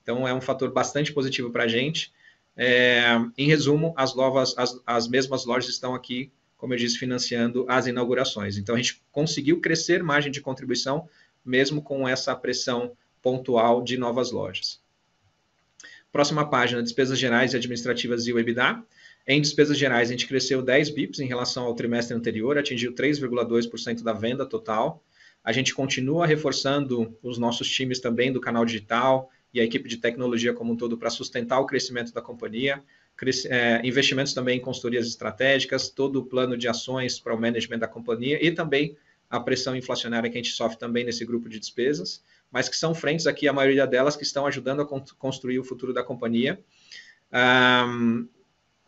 Então, 0.00 0.28
é 0.28 0.32
um 0.32 0.40
fator 0.40 0.70
bastante 0.70 1.12
positivo 1.12 1.50
para 1.50 1.64
a 1.64 1.68
gente. 1.68 2.12
É, 2.56 3.16
em 3.36 3.48
resumo, 3.48 3.92
as, 3.96 4.14
novas, 4.14 4.56
as, 4.56 4.80
as 4.86 5.08
mesmas 5.08 5.44
lojas 5.44 5.68
estão 5.68 5.92
aqui, 5.92 6.30
como 6.58 6.74
eu 6.74 6.78
disse, 6.78 6.98
financiando 6.98 7.64
as 7.68 7.86
inaugurações. 7.86 8.58
Então, 8.58 8.74
a 8.74 8.78
gente 8.78 9.00
conseguiu 9.10 9.60
crescer 9.60 10.02
margem 10.02 10.30
de 10.30 10.40
contribuição, 10.40 11.08
mesmo 11.44 11.80
com 11.80 12.06
essa 12.06 12.34
pressão 12.36 12.92
pontual 13.22 13.82
de 13.82 13.96
novas 13.96 14.30
lojas. 14.32 14.80
Próxima 16.10 16.48
página, 16.48 16.82
despesas 16.82 17.18
gerais 17.18 17.54
e 17.54 17.56
administrativas 17.56 18.26
e 18.26 18.32
o 18.32 18.38
EBITDA. 18.38 18.82
Em 19.26 19.40
despesas 19.40 19.78
gerais, 19.78 20.08
a 20.08 20.12
gente 20.12 20.26
cresceu 20.26 20.60
10 20.60 20.90
bips 20.90 21.20
em 21.20 21.26
relação 21.26 21.64
ao 21.64 21.74
trimestre 21.74 22.16
anterior, 22.16 22.58
atingiu 22.58 22.92
3,2% 22.92 24.02
da 24.02 24.12
venda 24.12 24.44
total. 24.44 25.02
A 25.44 25.52
gente 25.52 25.74
continua 25.74 26.26
reforçando 26.26 27.16
os 27.22 27.38
nossos 27.38 27.70
times 27.70 28.00
também 28.00 28.32
do 28.32 28.40
canal 28.40 28.64
digital 28.64 29.30
e 29.54 29.60
a 29.60 29.64
equipe 29.64 29.88
de 29.88 29.98
tecnologia 29.98 30.52
como 30.52 30.72
um 30.72 30.76
todo 30.76 30.98
para 30.98 31.10
sustentar 31.10 31.60
o 31.60 31.66
crescimento 31.66 32.12
da 32.12 32.20
companhia. 32.20 32.82
É, 33.46 33.80
investimentos 33.84 34.32
também 34.32 34.58
em 34.58 34.60
consultorias 34.60 35.06
estratégicas, 35.06 35.88
todo 35.88 36.20
o 36.20 36.24
plano 36.24 36.56
de 36.56 36.68
ações 36.68 37.18
para 37.18 37.34
o 37.34 37.40
management 37.40 37.80
da 37.80 37.88
companhia 37.88 38.38
e 38.40 38.52
também 38.52 38.96
a 39.28 39.40
pressão 39.40 39.74
inflacionária 39.74 40.30
que 40.30 40.38
a 40.38 40.40
gente 40.40 40.54
sofre 40.54 40.78
também 40.78 41.04
nesse 41.04 41.24
grupo 41.24 41.48
de 41.48 41.58
despesas 41.58 42.22
mas 42.50 42.68
que 42.68 42.76
são 42.76 42.94
frentes 42.94 43.26
aqui, 43.26 43.46
a 43.46 43.52
maioria 43.52 43.86
delas, 43.86 44.16
que 44.16 44.22
estão 44.22 44.46
ajudando 44.46 44.82
a 44.82 44.86
construir 45.18 45.58
o 45.58 45.64
futuro 45.64 45.92
da 45.92 46.02
companhia. 46.02 46.58
Um, 47.32 48.26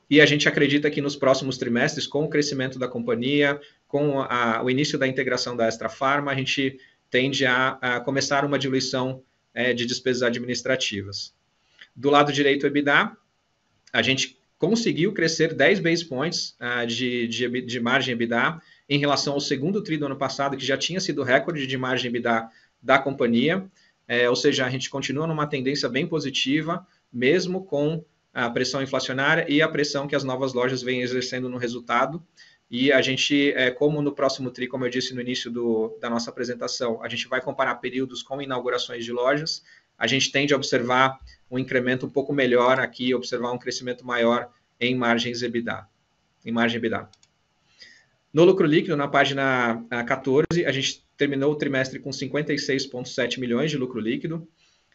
e 0.08 0.20
a 0.20 0.26
gente 0.26 0.48
acredita 0.48 0.90
que 0.90 1.00
nos 1.00 1.14
próximos 1.14 1.58
trimestres, 1.58 2.06
com 2.06 2.24
o 2.24 2.28
crescimento 2.28 2.78
da 2.78 2.88
companhia, 2.88 3.60
com 3.86 4.20
a, 4.20 4.62
o 4.62 4.70
início 4.70 4.98
da 4.98 5.06
integração 5.06 5.56
da 5.56 5.66
Extra 5.66 5.88
Farma, 5.88 6.32
a 6.32 6.34
gente 6.34 6.78
tende 7.10 7.44
a, 7.44 7.78
a 7.80 8.00
começar 8.00 8.44
uma 8.44 8.58
diluição 8.58 9.22
é, 9.52 9.72
de 9.72 9.84
despesas 9.84 10.22
administrativas. 10.22 11.34
Do 11.94 12.08
lado 12.08 12.32
direito, 12.32 12.66
EBITDA, 12.66 13.16
a 13.92 14.02
gente 14.02 14.38
conseguiu 14.58 15.12
crescer 15.12 15.54
10 15.54 15.80
base 15.80 16.04
points 16.04 16.56
uh, 16.60 16.86
de, 16.86 17.26
de, 17.28 17.62
de 17.62 17.80
margem 17.80 18.12
EBITDA 18.12 18.60
em 18.88 18.98
relação 18.98 19.34
ao 19.34 19.40
segundo 19.40 19.82
tri 19.82 19.96
do 19.96 20.06
ano 20.06 20.16
passado, 20.16 20.56
que 20.56 20.64
já 20.64 20.76
tinha 20.76 21.00
sido 21.00 21.22
recorde 21.22 21.66
de 21.66 21.76
margem 21.78 22.08
EBITDA 22.08 22.48
da 22.82 22.98
companhia, 22.98 23.64
é, 24.08 24.28
ou 24.28 24.34
seja, 24.34 24.66
a 24.66 24.70
gente 24.70 24.90
continua 24.90 25.26
numa 25.26 25.46
tendência 25.46 25.88
bem 25.88 26.04
positiva, 26.04 26.84
mesmo 27.12 27.64
com 27.64 28.04
a 28.34 28.50
pressão 28.50 28.82
inflacionária 28.82 29.46
e 29.48 29.62
a 29.62 29.68
pressão 29.68 30.08
que 30.08 30.16
as 30.16 30.24
novas 30.24 30.52
lojas 30.52 30.82
vêm 30.82 31.00
exercendo 31.00 31.48
no 31.48 31.56
resultado. 31.56 32.20
E 32.68 32.92
a 32.92 33.00
gente, 33.00 33.52
é, 33.52 33.70
como 33.70 34.02
no 34.02 34.12
próximo 34.12 34.50
TRI, 34.50 34.66
como 34.66 34.84
eu 34.84 34.90
disse 34.90 35.14
no 35.14 35.20
início 35.20 35.50
do, 35.50 35.96
da 36.00 36.10
nossa 36.10 36.30
apresentação, 36.30 37.02
a 37.02 37.08
gente 37.08 37.28
vai 37.28 37.40
comparar 37.40 37.76
períodos 37.76 38.22
com 38.22 38.42
inaugurações 38.42 39.04
de 39.04 39.12
lojas, 39.12 39.62
a 39.96 40.08
gente 40.08 40.32
tende 40.32 40.52
a 40.54 40.56
observar 40.56 41.18
um 41.50 41.58
incremento 41.58 42.06
um 42.06 42.10
pouco 42.10 42.32
melhor 42.32 42.78
aqui, 42.78 43.14
observar 43.14 43.52
um 43.52 43.58
crescimento 43.58 44.06
maior 44.06 44.50
em 44.78 44.94
margens 44.94 45.42
EBITDA, 45.42 45.86
em 46.44 46.52
margem 46.52 46.78
EBITDA. 46.78 47.08
No 48.32 48.44
lucro 48.44 48.66
líquido, 48.66 48.96
na 48.96 49.08
página 49.08 49.84
14, 50.06 50.64
a 50.64 50.70
gente 50.70 51.04
terminou 51.16 51.52
o 51.52 51.56
trimestre 51.56 51.98
com 51.98 52.10
56,7 52.10 53.40
milhões 53.40 53.70
de 53.70 53.76
lucro 53.76 53.98
líquido. 53.98 54.46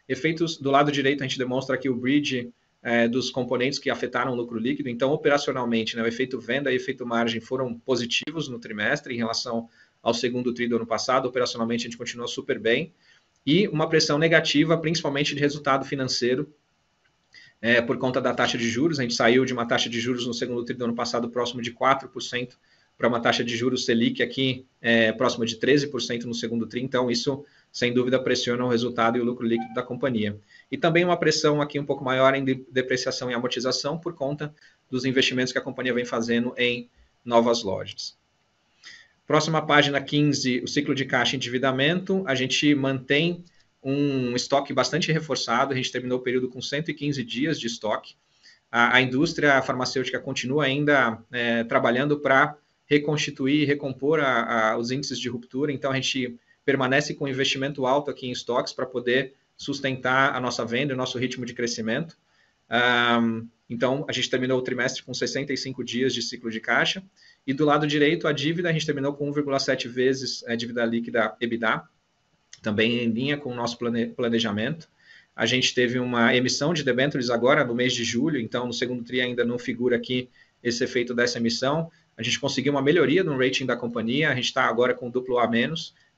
Efeitos 0.07 0.57
do 0.57 0.71
lado 0.71 0.91
direito, 0.91 1.21
a 1.21 1.27
gente 1.27 1.37
demonstra 1.37 1.75
aqui 1.75 1.89
o 1.89 1.95
bridge 1.95 2.53
é, 2.81 3.07
dos 3.07 3.29
componentes 3.29 3.77
que 3.77 3.89
afetaram 3.89 4.31
o 4.31 4.35
lucro 4.35 4.57
líquido. 4.57 4.87
Então, 4.87 5.11
operacionalmente, 5.11 5.97
né, 5.97 6.03
o 6.03 6.07
efeito 6.07 6.39
venda 6.39 6.71
e 6.71 6.75
efeito 6.75 7.05
margem 7.05 7.41
foram 7.41 7.77
positivos 7.77 8.47
no 8.47 8.57
trimestre 8.57 9.13
em 9.13 9.17
relação 9.17 9.67
ao 10.01 10.13
segundo 10.13 10.53
tri 10.53 10.67
do 10.67 10.77
ano 10.77 10.85
passado. 10.85 11.27
Operacionalmente, 11.27 11.81
a 11.81 11.89
gente 11.89 11.97
continua 11.97 12.27
super 12.27 12.59
bem. 12.59 12.93
E 13.45 13.67
uma 13.67 13.87
pressão 13.87 14.17
negativa, 14.17 14.77
principalmente 14.77 15.35
de 15.35 15.41
resultado 15.41 15.85
financeiro, 15.85 16.51
é, 17.61 17.81
por 17.81 17.97
conta 17.97 18.21
da 18.21 18.33
taxa 18.33 18.57
de 18.57 18.69
juros. 18.69 18.99
A 18.99 19.03
gente 19.03 19.15
saiu 19.15 19.45
de 19.45 19.53
uma 19.53 19.67
taxa 19.67 19.89
de 19.89 19.99
juros 19.99 20.25
no 20.27 20.33
segundo 20.33 20.63
tri 20.63 20.75
do 20.75 20.85
ano 20.85 20.95
passado 20.95 21.29
próximo 21.29 21.61
de 21.61 21.71
4% 21.71 22.53
para 22.97 23.07
uma 23.07 23.19
taxa 23.19 23.43
de 23.43 23.55
juros 23.55 23.85
Selic 23.85 24.23
aqui 24.23 24.65
é, 24.81 25.11
próxima 25.11 25.45
de 25.45 25.57
13% 25.57 26.23
no 26.23 26.33
segundo 26.33 26.65
TRI, 26.65 26.81
então 26.81 27.11
isso, 27.11 27.43
sem 27.71 27.93
dúvida, 27.93 28.17
pressiona 28.19 28.63
o 28.63 28.69
resultado 28.69 29.17
e 29.17 29.21
o 29.21 29.23
lucro 29.25 29.45
líquido 29.45 29.73
da 29.73 29.83
companhia. 29.83 30.39
E 30.71 30.77
também 30.77 31.03
uma 31.03 31.17
pressão 31.17 31.61
aqui 31.61 31.79
um 31.79 31.85
pouco 31.85 32.03
maior 32.03 32.33
em 32.35 32.45
depreciação 32.71 33.29
e 33.29 33.33
amortização 33.33 33.97
por 33.97 34.13
conta 34.13 34.53
dos 34.89 35.03
investimentos 35.03 35.51
que 35.51 35.59
a 35.59 35.61
companhia 35.61 35.93
vem 35.93 36.05
fazendo 36.05 36.53
em 36.57 36.89
novas 37.23 37.63
lojas. 37.63 38.17
Próxima 39.25 39.65
página 39.65 39.99
15, 39.99 40.61
o 40.63 40.67
ciclo 40.67 40.93
de 40.93 41.03
caixa 41.03 41.35
e 41.35 41.37
endividamento. 41.37 42.23
A 42.27 42.35
gente 42.35 42.75
mantém 42.75 43.43
um 43.81 44.35
estoque 44.35 44.71
bastante 44.71 45.11
reforçado, 45.11 45.73
a 45.73 45.75
gente 45.75 45.91
terminou 45.91 46.19
o 46.19 46.21
período 46.21 46.47
com 46.47 46.61
115 46.61 47.23
dias 47.23 47.59
de 47.59 47.65
estoque. 47.65 48.15
A, 48.71 48.97
a 48.97 49.01
indústria 49.01 49.61
farmacêutica 49.61 50.19
continua 50.19 50.65
ainda 50.65 51.19
é, 51.31 51.63
trabalhando 51.63 52.19
para 52.19 52.55
reconstituir 52.85 53.63
e 53.63 53.65
recompor 53.65 54.19
a, 54.19 54.71
a, 54.71 54.77
os 54.77 54.91
índices 54.91 55.19
de 55.19 55.27
ruptura. 55.27 55.71
Então, 55.71 55.91
a 55.91 55.95
gente 55.95 56.37
permanece 56.63 57.15
com 57.15 57.27
investimento 57.27 57.85
alto 57.85 58.11
aqui 58.11 58.27
em 58.27 58.31
estoques 58.31 58.73
para 58.73 58.85
poder 58.85 59.33
sustentar 59.57 60.35
a 60.35 60.39
nossa 60.39 60.63
venda 60.65 60.91
e 60.91 60.95
o 60.95 60.97
nosso 60.97 61.17
ritmo 61.17 61.45
de 61.45 61.53
crescimento. 61.53 62.15
Um, 62.69 63.47
então, 63.69 64.05
a 64.07 64.11
gente 64.11 64.29
terminou 64.29 64.59
o 64.59 64.61
trimestre 64.61 65.03
com 65.03 65.13
65 65.13 65.83
dias 65.83 66.13
de 66.13 66.21
ciclo 66.21 66.51
de 66.51 66.59
caixa. 66.59 67.03
E 67.45 67.53
do 67.53 67.65
lado 67.65 67.85
direito, 67.85 68.27
a 68.27 68.31
dívida, 68.31 68.69
a 68.69 68.73
gente 68.73 68.85
terminou 68.85 69.13
com 69.13 69.31
1,7 69.31 69.87
vezes 69.87 70.43
a 70.47 70.55
dívida 70.55 70.83
líquida 70.83 71.35
EBITDA, 71.39 71.83
também 72.61 73.03
em 73.03 73.09
linha 73.09 73.37
com 73.37 73.51
o 73.51 73.55
nosso 73.55 73.77
plane, 73.77 74.07
planejamento. 74.07 74.89
A 75.35 75.45
gente 75.45 75.75
teve 75.75 75.99
uma 75.99 76.35
emissão 76.35 76.73
de 76.73 76.83
debêntures 76.83 77.29
agora 77.29 77.63
no 77.63 77.75
mês 77.75 77.93
de 77.93 78.03
julho, 78.03 78.39
então 78.39 78.65
no 78.65 78.73
segundo 78.73 79.03
TRI 79.03 79.21
ainda 79.21 79.45
não 79.45 79.59
figura 79.59 79.97
aqui 79.97 80.29
esse 80.63 80.83
efeito 80.83 81.13
dessa 81.13 81.37
emissão, 81.37 81.91
a 82.17 82.23
gente 82.23 82.39
conseguiu 82.39 82.71
uma 82.71 82.81
melhoria 82.81 83.23
no 83.23 83.37
rating 83.37 83.65
da 83.65 83.75
companhia, 83.75 84.31
a 84.31 84.35
gente 84.35 84.45
está 84.45 84.63
agora 84.63 84.93
com 84.93 85.09
duplo 85.09 85.37
A 85.37 85.49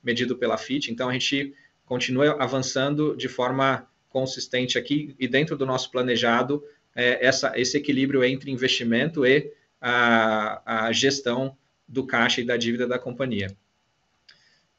medido 0.02 0.36
pela 0.36 0.56
FIT, 0.56 0.90
então 0.90 1.08
a 1.08 1.12
gente 1.12 1.52
continua 1.84 2.36
avançando 2.38 3.16
de 3.16 3.28
forma 3.28 3.86
consistente 4.08 4.78
aqui 4.78 5.14
e 5.18 5.26
dentro 5.26 5.56
do 5.56 5.66
nosso 5.66 5.90
planejado, 5.90 6.62
é, 6.94 7.24
essa, 7.26 7.52
esse 7.56 7.76
equilíbrio 7.76 8.24
entre 8.24 8.50
investimento 8.50 9.26
e 9.26 9.52
a, 9.80 10.86
a, 10.86 10.92
gestão 10.92 11.56
do 11.86 12.06
caixa 12.06 12.40
e 12.40 12.44
da 12.44 12.56
dívida 12.56 12.86
da 12.86 12.98
companhia. 12.98 13.56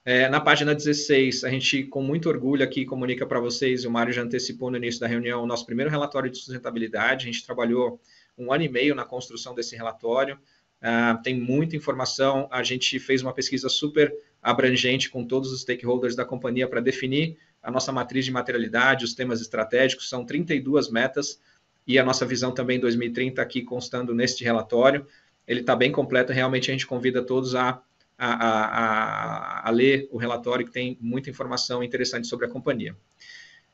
É, 0.06 0.28
na 0.30 0.40
página 0.40 0.74
16, 0.74 1.44
a 1.44 1.50
gente, 1.50 1.84
com 1.84 2.02
muito 2.02 2.30
orgulho 2.30 2.64
aqui, 2.64 2.86
comunica 2.86 3.26
para 3.26 3.40
vocês, 3.40 3.84
e 3.84 3.88
o 3.88 3.92
Mário 3.92 4.14
já 4.14 4.22
antecipou 4.22 4.72
no 4.72 4.78
início 4.78 5.00
da 5.00 5.08
reunião, 5.08 5.44
o 5.44 5.46
nosso 5.46 5.66
primeiro 5.66 5.92
relatório 5.92 6.30
de 6.30 6.38
sustentabilidade. 6.38 7.28
A 7.28 7.32
gente 7.32 7.46
trabalhou 7.46 8.00
um 8.38 8.52
ano 8.52 8.64
e 8.64 8.70
meio 8.70 8.96
na 8.96 9.06
construção 9.06 9.54
desse 9.54 9.76
relatório. 9.76 10.40
Uh, 10.82 11.22
tem 11.22 11.40
muita 11.40 11.76
informação. 11.76 12.48
A 12.50 12.64
gente 12.64 12.98
fez 13.00 13.22
uma 13.22 13.34
pesquisa 13.34 13.68
super 13.68 14.14
abrangente 14.42 15.10
com 15.10 15.26
todos 15.26 15.52
os 15.52 15.62
stakeholders 15.62 16.16
da 16.16 16.24
companhia 16.24 16.68
para 16.68 16.80
definir 16.80 17.38
a 17.62 17.70
nossa 17.70 17.92
matriz 17.92 18.24
de 18.24 18.32
materialidade, 18.32 19.04
os 19.04 19.14
temas 19.14 19.42
estratégicos. 19.42 20.08
São 20.08 20.26
32 20.26 20.90
metas 20.90 21.40
e 21.90 21.98
a 21.98 22.06
nossa 22.06 22.24
visão 22.24 22.52
também 22.52 22.80
2030 22.80 23.42
aqui 23.42 23.64
constando 23.64 24.14
neste 24.14 24.44
relatório. 24.44 25.08
Ele 25.48 25.62
está 25.62 25.76
bem 25.76 25.92
completo. 25.92 26.32
Realmente 26.32 26.70
a 26.70 26.72
gente 26.72 26.86
convida 26.86 27.24
todos 27.24 27.56
a, 27.56 27.82
a, 28.16 28.28
a, 28.28 29.68
a, 29.68 29.72
ler 29.72 30.08
o 30.12 30.18
relatório, 30.18 30.64
que 30.64 30.72
tem 30.72 31.00
muita 31.02 31.32
informação 31.32 31.84
interessante 31.84 32.28
sobre 32.28 32.46
a 32.46 32.50
companhia. 32.50 32.96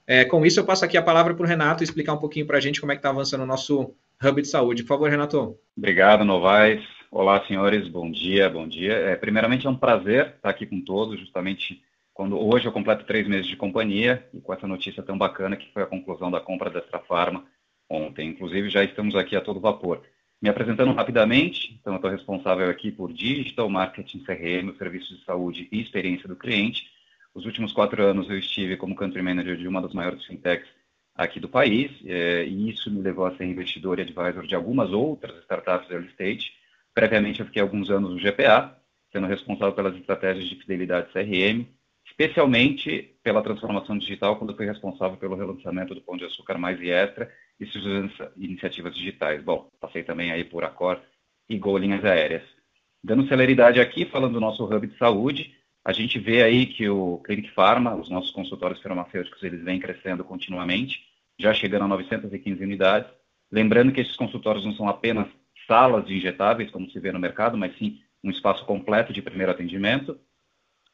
É, 0.07 0.23
com 0.23 0.45
isso, 0.45 0.61
eu 0.61 0.63
passo 0.63 0.85
aqui 0.85 0.95
a 0.95 1.01
palavra 1.01 1.35
para 1.35 1.43
o 1.43 1.47
Renato 1.47 1.83
explicar 1.83 2.13
um 2.13 2.17
pouquinho 2.17 2.47
para 2.47 2.57
a 2.57 2.61
gente 2.61 2.79
como 2.79 2.93
é 2.93 2.95
que 2.95 2.99
está 2.99 3.09
avançando 3.09 3.41
o 3.43 3.45
nosso 3.45 3.93
Hub 4.23 4.41
de 4.41 4.47
Saúde. 4.47 4.83
Por 4.83 4.89
favor, 4.89 5.09
Renato. 5.09 5.59
Obrigado, 5.75 6.23
Novaes. 6.23 6.81
Olá, 7.11 7.45
senhores. 7.45 7.89
Bom 7.89 8.09
dia, 8.09 8.49
bom 8.49 8.65
dia. 8.65 8.93
É, 8.93 9.17
primeiramente, 9.17 9.67
é 9.67 9.69
um 9.69 9.75
prazer 9.75 10.35
estar 10.37 10.51
aqui 10.51 10.65
com 10.65 10.79
todos, 10.79 11.19
justamente 11.19 11.83
quando 12.13 12.39
hoje 12.39 12.65
eu 12.65 12.71
completo 12.71 13.03
três 13.03 13.27
meses 13.27 13.47
de 13.47 13.57
companhia 13.57 14.25
e 14.33 14.39
com 14.39 14.53
essa 14.53 14.65
notícia 14.65 15.03
tão 15.03 15.17
bacana 15.17 15.57
que 15.57 15.69
foi 15.73 15.83
a 15.83 15.85
conclusão 15.85 16.31
da 16.31 16.39
compra 16.39 16.69
da 16.69 16.79
Extra 16.79 16.99
Farma 16.99 17.43
ontem. 17.89 18.29
Inclusive, 18.29 18.69
já 18.69 18.83
estamos 18.83 19.15
aqui 19.15 19.35
a 19.35 19.41
todo 19.41 19.59
vapor. 19.59 20.01
Me 20.41 20.49
apresentando 20.49 20.93
rapidamente, 20.93 21.77
então 21.79 21.93
eu 21.93 21.97
estou 21.97 22.11
responsável 22.11 22.69
aqui 22.69 22.91
por 22.91 23.11
Digital 23.11 23.69
Marketing 23.69 24.19
CRM, 24.19 24.77
Serviços 24.77 25.19
de 25.19 25.25
Saúde 25.25 25.67
e 25.71 25.81
Experiência 25.81 26.27
do 26.27 26.35
Cliente. 26.35 26.87
Os 27.33 27.45
últimos 27.45 27.73
quatro 27.73 28.03
anos 28.03 28.29
eu 28.29 28.37
estive 28.37 28.77
como 28.77 28.95
Country 28.95 29.21
Manager 29.21 29.57
de 29.57 29.67
uma 29.67 29.81
das 29.81 29.93
maiores 29.93 30.25
fintechs 30.25 30.67
aqui 31.15 31.39
do 31.39 31.47
país, 31.47 31.91
é, 32.05 32.45
e 32.45 32.69
isso 32.69 32.91
me 32.91 33.01
levou 33.01 33.25
a 33.25 33.35
ser 33.37 33.45
investidor 33.45 33.99
e 33.99 34.01
advisor 34.01 34.45
de 34.45 34.53
algumas 34.53 34.91
outras 34.91 35.37
startups 35.41 35.89
early 35.89 36.09
stage. 36.09 36.51
Previamente, 36.93 37.39
eu 37.39 37.45
fiquei 37.45 37.61
alguns 37.61 37.89
anos 37.89 38.11
no 38.11 38.19
GPA, 38.19 38.77
sendo 39.11 39.27
responsável 39.27 39.73
pelas 39.73 39.95
estratégias 39.95 40.47
de 40.47 40.55
fidelidade 40.55 41.11
CRM, 41.13 41.65
especialmente 42.17 43.17
pela 43.21 43.41
transformação 43.41 43.97
digital, 43.97 44.37
quando 44.37 44.55
fui 44.55 44.65
responsável 44.65 45.17
pelo 45.17 45.35
relançamento 45.35 45.93
do 45.93 46.01
Pão 46.01 46.15
de 46.15 46.23
Açúcar 46.23 46.57
Mais 46.57 46.79
e 46.79 46.89
Extra 46.89 47.29
e 47.59 47.65
suas 47.65 48.11
iniciativas 48.37 48.95
digitais. 48.95 49.43
Bom, 49.43 49.69
passei 49.81 50.01
também 50.01 50.31
aí 50.31 50.45
por 50.45 50.63
Accor 50.63 51.01
e 51.49 51.57
Gol 51.57 51.77
Linhas 51.77 52.05
Aéreas. 52.05 52.43
Dando 53.03 53.27
celeridade 53.27 53.81
aqui, 53.81 54.05
falando 54.05 54.33
do 54.33 54.39
nosso 54.39 54.63
hub 54.63 54.87
de 54.87 54.97
saúde, 54.97 55.53
a 55.83 55.91
gente 55.91 56.17
vê 56.17 56.41
aí 56.41 56.65
que 56.65 56.89
o 56.89 57.19
Clinic 57.19 57.51
Pharma, 57.51 57.95
os 57.95 58.09
nossos 58.09 58.31
consultórios 58.31 58.81
farmacêuticos, 58.81 59.43
eles 59.43 59.63
vêm 59.63 59.79
crescendo 59.79 60.23
continuamente, 60.23 61.01
já 61.37 61.53
chegando 61.53 61.83
a 61.83 61.87
915 61.89 62.63
unidades. 62.63 63.11
Lembrando 63.51 63.91
que 63.91 64.01
esses 64.01 64.15
consultórios 64.15 64.65
não 64.65 64.73
são 64.73 64.87
apenas 64.87 65.27
salas 65.67 66.05
de 66.07 66.15
injetáveis, 66.15 66.71
como 66.71 66.89
se 66.89 66.99
vê 66.99 67.11
no 67.11 67.19
mercado, 67.19 67.57
mas 67.57 67.77
sim 67.77 67.99
um 68.23 68.31
espaço 68.31 68.65
completo 68.65 69.13
de 69.13 69.21
primeiro 69.21 69.51
atendimento. 69.51 70.17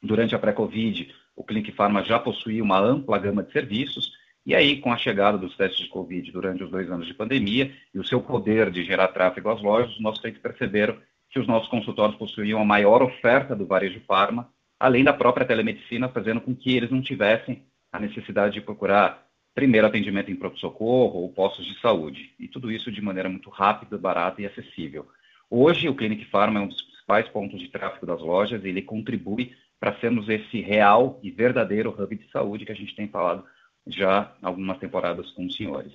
Durante 0.02 0.34
a 0.34 0.38
pré-Covid, 0.38 1.14
o 1.36 1.44
Clinic 1.44 1.72
Pharma 1.72 2.02
já 2.02 2.18
possuía 2.18 2.62
uma 2.62 2.78
ampla 2.78 3.18
gama 3.18 3.42
de 3.42 3.52
serviços, 3.52 4.12
e 4.44 4.54
aí, 4.54 4.80
com 4.80 4.92
a 4.92 4.96
chegada 4.96 5.38
dos 5.38 5.56
testes 5.56 5.84
de 5.84 5.88
Covid 5.88 6.32
durante 6.32 6.64
os 6.64 6.70
dois 6.70 6.90
anos 6.90 7.06
de 7.06 7.14
pandemia 7.14 7.72
e 7.94 7.98
o 8.00 8.04
seu 8.04 8.20
poder 8.20 8.72
de 8.72 8.84
gerar 8.84 9.08
tráfego 9.08 9.50
às 9.50 9.62
lojas, 9.62 9.92
os 9.92 10.00
nossos 10.00 10.20
clientes 10.20 10.42
perceberam 10.42 10.98
que 11.30 11.38
os 11.38 11.46
nossos 11.46 11.68
consultórios 11.68 12.18
possuíam 12.18 12.60
a 12.60 12.64
maior 12.64 13.02
oferta 13.02 13.54
do 13.54 13.64
varejo 13.64 14.00
farma, 14.06 14.50
além 14.80 15.04
da 15.04 15.12
própria 15.12 15.46
telemedicina, 15.46 16.08
fazendo 16.08 16.40
com 16.40 16.54
que 16.56 16.76
eles 16.76 16.90
não 16.90 17.00
tivessem 17.00 17.62
a 17.92 18.00
necessidade 18.00 18.54
de 18.54 18.60
procurar 18.60 19.26
primeiro 19.54 19.86
atendimento 19.86 20.30
em 20.30 20.36
pronto-socorro 20.36 21.20
ou 21.20 21.32
postos 21.32 21.64
de 21.64 21.78
saúde. 21.80 22.34
E 22.40 22.48
tudo 22.48 22.72
isso 22.72 22.90
de 22.90 23.00
maneira 23.00 23.28
muito 23.28 23.48
rápida, 23.48 23.96
barata 23.96 24.42
e 24.42 24.46
acessível. 24.46 25.06
Hoje, 25.48 25.88
o 25.88 25.94
Clinic 25.94 26.24
Pharma 26.24 26.58
é 26.58 26.62
um 26.62 26.68
dos 26.68 26.82
principais 26.82 27.28
pontos 27.28 27.60
de 27.60 27.68
tráfego 27.68 28.06
das 28.06 28.20
lojas 28.20 28.64
e 28.64 28.68
ele 28.68 28.82
contribui 28.82 29.54
para 29.82 29.98
sermos 29.98 30.28
esse 30.28 30.60
real 30.60 31.18
e 31.24 31.30
verdadeiro 31.32 31.90
hub 31.90 32.16
de 32.16 32.30
saúde 32.30 32.64
que 32.64 32.70
a 32.70 32.74
gente 32.74 32.94
tem 32.94 33.08
falado 33.08 33.42
já 33.84 34.32
algumas 34.40 34.78
temporadas 34.78 35.28
com 35.32 35.44
os 35.44 35.56
senhores. 35.56 35.92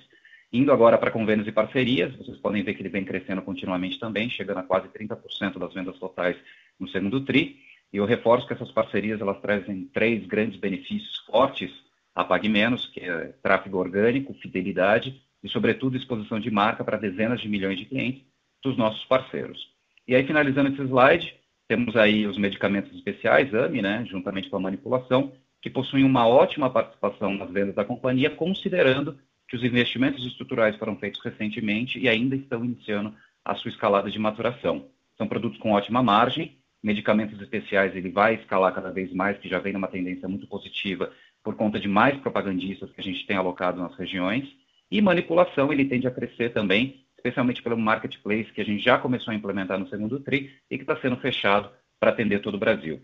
Indo 0.52 0.70
agora 0.70 0.98
para 0.98 1.10
convênios 1.10 1.48
e 1.48 1.52
parcerias, 1.52 2.14
vocês 2.14 2.36
podem 2.36 2.62
ver 2.62 2.74
que 2.74 2.82
ele 2.82 2.90
vem 2.90 3.02
crescendo 3.02 3.40
continuamente 3.40 3.98
também, 3.98 4.28
chegando 4.28 4.58
a 4.58 4.62
quase 4.62 4.88
30% 4.88 5.58
das 5.58 5.72
vendas 5.72 5.98
totais 5.98 6.36
no 6.78 6.86
segundo 6.90 7.24
TRI. 7.24 7.60
E 7.90 7.96
eu 7.96 8.04
reforço 8.04 8.46
que 8.46 8.52
essas 8.52 8.70
parcerias 8.72 9.22
elas 9.22 9.40
trazem 9.40 9.86
três 9.86 10.26
grandes 10.26 10.60
benefícios 10.60 11.24
fortes 11.24 11.72
a 12.14 12.22
Pague 12.22 12.50
Menos, 12.50 12.88
que 12.88 13.00
é 13.00 13.32
tráfego 13.42 13.78
orgânico, 13.78 14.34
fidelidade 14.34 15.18
e, 15.42 15.48
sobretudo, 15.48 15.96
exposição 15.96 16.38
de 16.38 16.50
marca 16.50 16.84
para 16.84 16.98
dezenas 16.98 17.40
de 17.40 17.48
milhões 17.48 17.78
de 17.78 17.86
clientes 17.86 18.22
dos 18.62 18.76
nossos 18.76 19.02
parceiros. 19.06 19.66
E 20.06 20.14
aí, 20.14 20.26
finalizando 20.26 20.68
esse 20.68 20.82
slide, 20.82 21.37
temos 21.68 21.94
aí 21.96 22.26
os 22.26 22.38
medicamentos 22.38 22.92
especiais, 22.96 23.54
AMI, 23.54 23.82
né, 23.82 24.04
juntamente 24.08 24.48
com 24.48 24.56
a 24.56 24.60
manipulação, 24.60 25.32
que 25.60 25.68
possuem 25.68 26.02
uma 26.02 26.26
ótima 26.26 26.70
participação 26.70 27.34
nas 27.34 27.50
vendas 27.50 27.74
da 27.74 27.84
companhia, 27.84 28.30
considerando 28.30 29.18
que 29.46 29.54
os 29.54 29.62
investimentos 29.62 30.24
estruturais 30.24 30.76
foram 30.76 30.96
feitos 30.96 31.20
recentemente 31.22 31.98
e 31.98 32.08
ainda 32.08 32.34
estão 32.34 32.64
iniciando 32.64 33.14
a 33.44 33.54
sua 33.54 33.70
escalada 33.70 34.10
de 34.10 34.18
maturação. 34.18 34.86
São 35.16 35.26
produtos 35.28 35.58
com 35.58 35.72
ótima 35.72 36.02
margem, 36.02 36.56
medicamentos 36.82 37.40
especiais 37.40 37.94
ele 37.94 38.10
vai 38.10 38.34
escalar 38.36 38.74
cada 38.74 38.90
vez 38.90 39.12
mais, 39.12 39.38
que 39.38 39.48
já 39.48 39.58
vem 39.58 39.72
numa 39.72 39.88
tendência 39.88 40.28
muito 40.28 40.46
positiva 40.46 41.12
por 41.42 41.54
conta 41.54 41.78
de 41.78 41.88
mais 41.88 42.16
propagandistas 42.18 42.90
que 42.92 43.00
a 43.00 43.04
gente 43.04 43.26
tem 43.26 43.36
alocado 43.36 43.80
nas 43.80 43.96
regiões, 43.96 44.48
e 44.90 45.02
manipulação 45.02 45.72
ele 45.72 45.84
tende 45.84 46.06
a 46.06 46.10
crescer 46.10 46.52
também, 46.52 47.04
especialmente 47.18 47.62
pelo 47.62 47.76
marketplace 47.76 48.52
que 48.52 48.60
a 48.60 48.64
gente 48.64 48.82
já 48.82 48.96
começou 48.96 49.32
a 49.32 49.34
implementar 49.34 49.78
no 49.78 49.88
segundo 49.88 50.20
TRI 50.20 50.50
e 50.70 50.76
que 50.76 50.84
está 50.84 50.96
sendo 50.96 51.16
fechado 51.16 51.70
para 52.00 52.10
atender 52.10 52.40
todo 52.40 52.54
o 52.54 52.58
Brasil. 52.58 53.02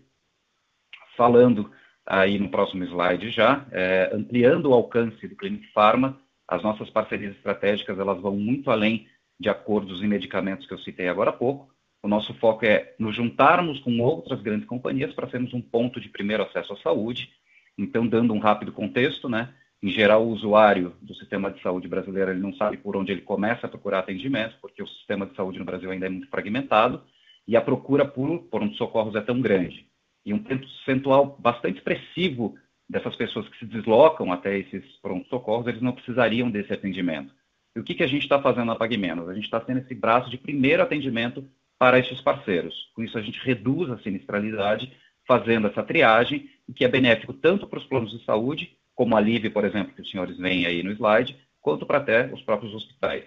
Falando 1.17 1.69
aí 2.05 2.39
no 2.39 2.49
próximo 2.49 2.83
slide 2.85 3.29
já, 3.29 3.65
é, 3.71 4.09
ampliando 4.13 4.69
o 4.69 4.73
alcance 4.73 5.27
do 5.27 5.35
Clinic 5.35 5.67
Pharma, 5.73 6.19
as 6.47 6.63
nossas 6.63 6.89
parcerias 6.89 7.35
estratégicas 7.35 7.99
elas 7.99 8.21
vão 8.21 8.35
muito 8.35 8.71
além 8.71 9.07
de 9.39 9.49
acordos 9.49 10.01
e 10.01 10.07
medicamentos 10.07 10.65
que 10.65 10.73
eu 10.73 10.79
citei 10.79 11.09
agora 11.09 11.31
há 11.31 11.33
pouco. 11.33 11.73
O 12.01 12.07
nosso 12.07 12.33
foco 12.35 12.65
é 12.65 12.93
nos 12.99 13.15
juntarmos 13.15 13.79
com 13.79 13.99
outras 13.99 14.39
grandes 14.41 14.67
companhias 14.67 15.13
para 15.13 15.29
sermos 15.29 15.53
um 15.53 15.61
ponto 15.61 15.99
de 15.99 16.07
primeiro 16.07 16.43
acesso 16.43 16.73
à 16.73 16.77
saúde. 16.77 17.29
Então, 17.77 18.07
dando 18.07 18.33
um 18.33 18.39
rápido 18.39 18.71
contexto, 18.71 19.27
né? 19.27 19.53
Em 19.85 19.91
geral, 19.91 20.25
o 20.25 20.31
usuário 20.31 20.95
do 20.99 21.13
sistema 21.13 21.51
de 21.51 21.61
saúde 21.61 21.87
brasileiro 21.87 22.31
ele 22.31 22.39
não 22.39 22.55
sabe 22.55 22.75
por 22.75 22.97
onde 22.97 23.11
ele 23.11 23.21
começa 23.21 23.67
a 23.67 23.69
procurar 23.69 23.99
atendimento, 23.99 24.55
porque 24.59 24.81
o 24.81 24.87
sistema 24.87 25.27
de 25.27 25.35
saúde 25.35 25.59
no 25.59 25.65
Brasil 25.65 25.91
ainda 25.91 26.07
é 26.07 26.09
muito 26.09 26.27
fragmentado 26.27 27.03
e 27.47 27.55
a 27.55 27.61
procura 27.61 28.03
por 28.03 28.39
pronto-socorros 28.45 29.13
é 29.13 29.21
tão 29.21 29.39
grande. 29.39 29.87
E 30.25 30.33
um 30.33 30.39
percentual 30.39 31.37
bastante 31.39 31.77
expressivo 31.77 32.57
dessas 32.89 33.15
pessoas 33.15 33.47
que 33.47 33.59
se 33.59 33.65
deslocam 33.67 34.33
até 34.33 34.57
esses 34.57 34.83
pronto-socorros, 35.03 35.67
eles 35.67 35.83
não 35.83 35.91
precisariam 35.91 36.49
desse 36.49 36.73
atendimento. 36.73 37.31
E 37.75 37.79
o 37.79 37.83
que, 37.83 37.93
que 37.93 38.03
a 38.03 38.07
gente 38.07 38.23
está 38.23 38.41
fazendo 38.41 38.65
na 38.65 38.75
PagMenos? 38.75 39.29
A 39.29 39.35
gente 39.35 39.43
está 39.43 39.63
sendo 39.63 39.81
esse 39.81 39.93
braço 39.93 40.31
de 40.31 40.37
primeiro 40.39 40.81
atendimento 40.81 41.47
para 41.77 41.99
esses 41.99 42.19
parceiros. 42.21 42.89
Com 42.95 43.03
isso, 43.03 43.19
a 43.19 43.21
gente 43.21 43.39
reduz 43.45 43.91
a 43.91 43.99
sinistralidade, 43.99 44.91
fazendo 45.27 45.67
essa 45.67 45.83
triagem, 45.83 46.49
que 46.75 46.83
é 46.83 46.87
benéfico 46.87 47.33
tanto 47.33 47.67
para 47.67 47.77
os 47.77 47.85
planos 47.85 48.09
de 48.09 48.25
saúde, 48.25 48.75
como 48.95 49.15
a 49.15 49.19
LIVE, 49.19 49.49
por 49.49 49.65
exemplo, 49.65 49.93
que 49.93 50.01
os 50.01 50.09
senhores 50.09 50.37
veem 50.37 50.65
aí 50.65 50.81
no 50.81 50.91
slide, 50.91 51.37
quanto 51.61 51.85
para 51.85 51.97
até 51.97 52.33
os 52.33 52.41
próprios 52.41 52.73
hospitais. 52.73 53.25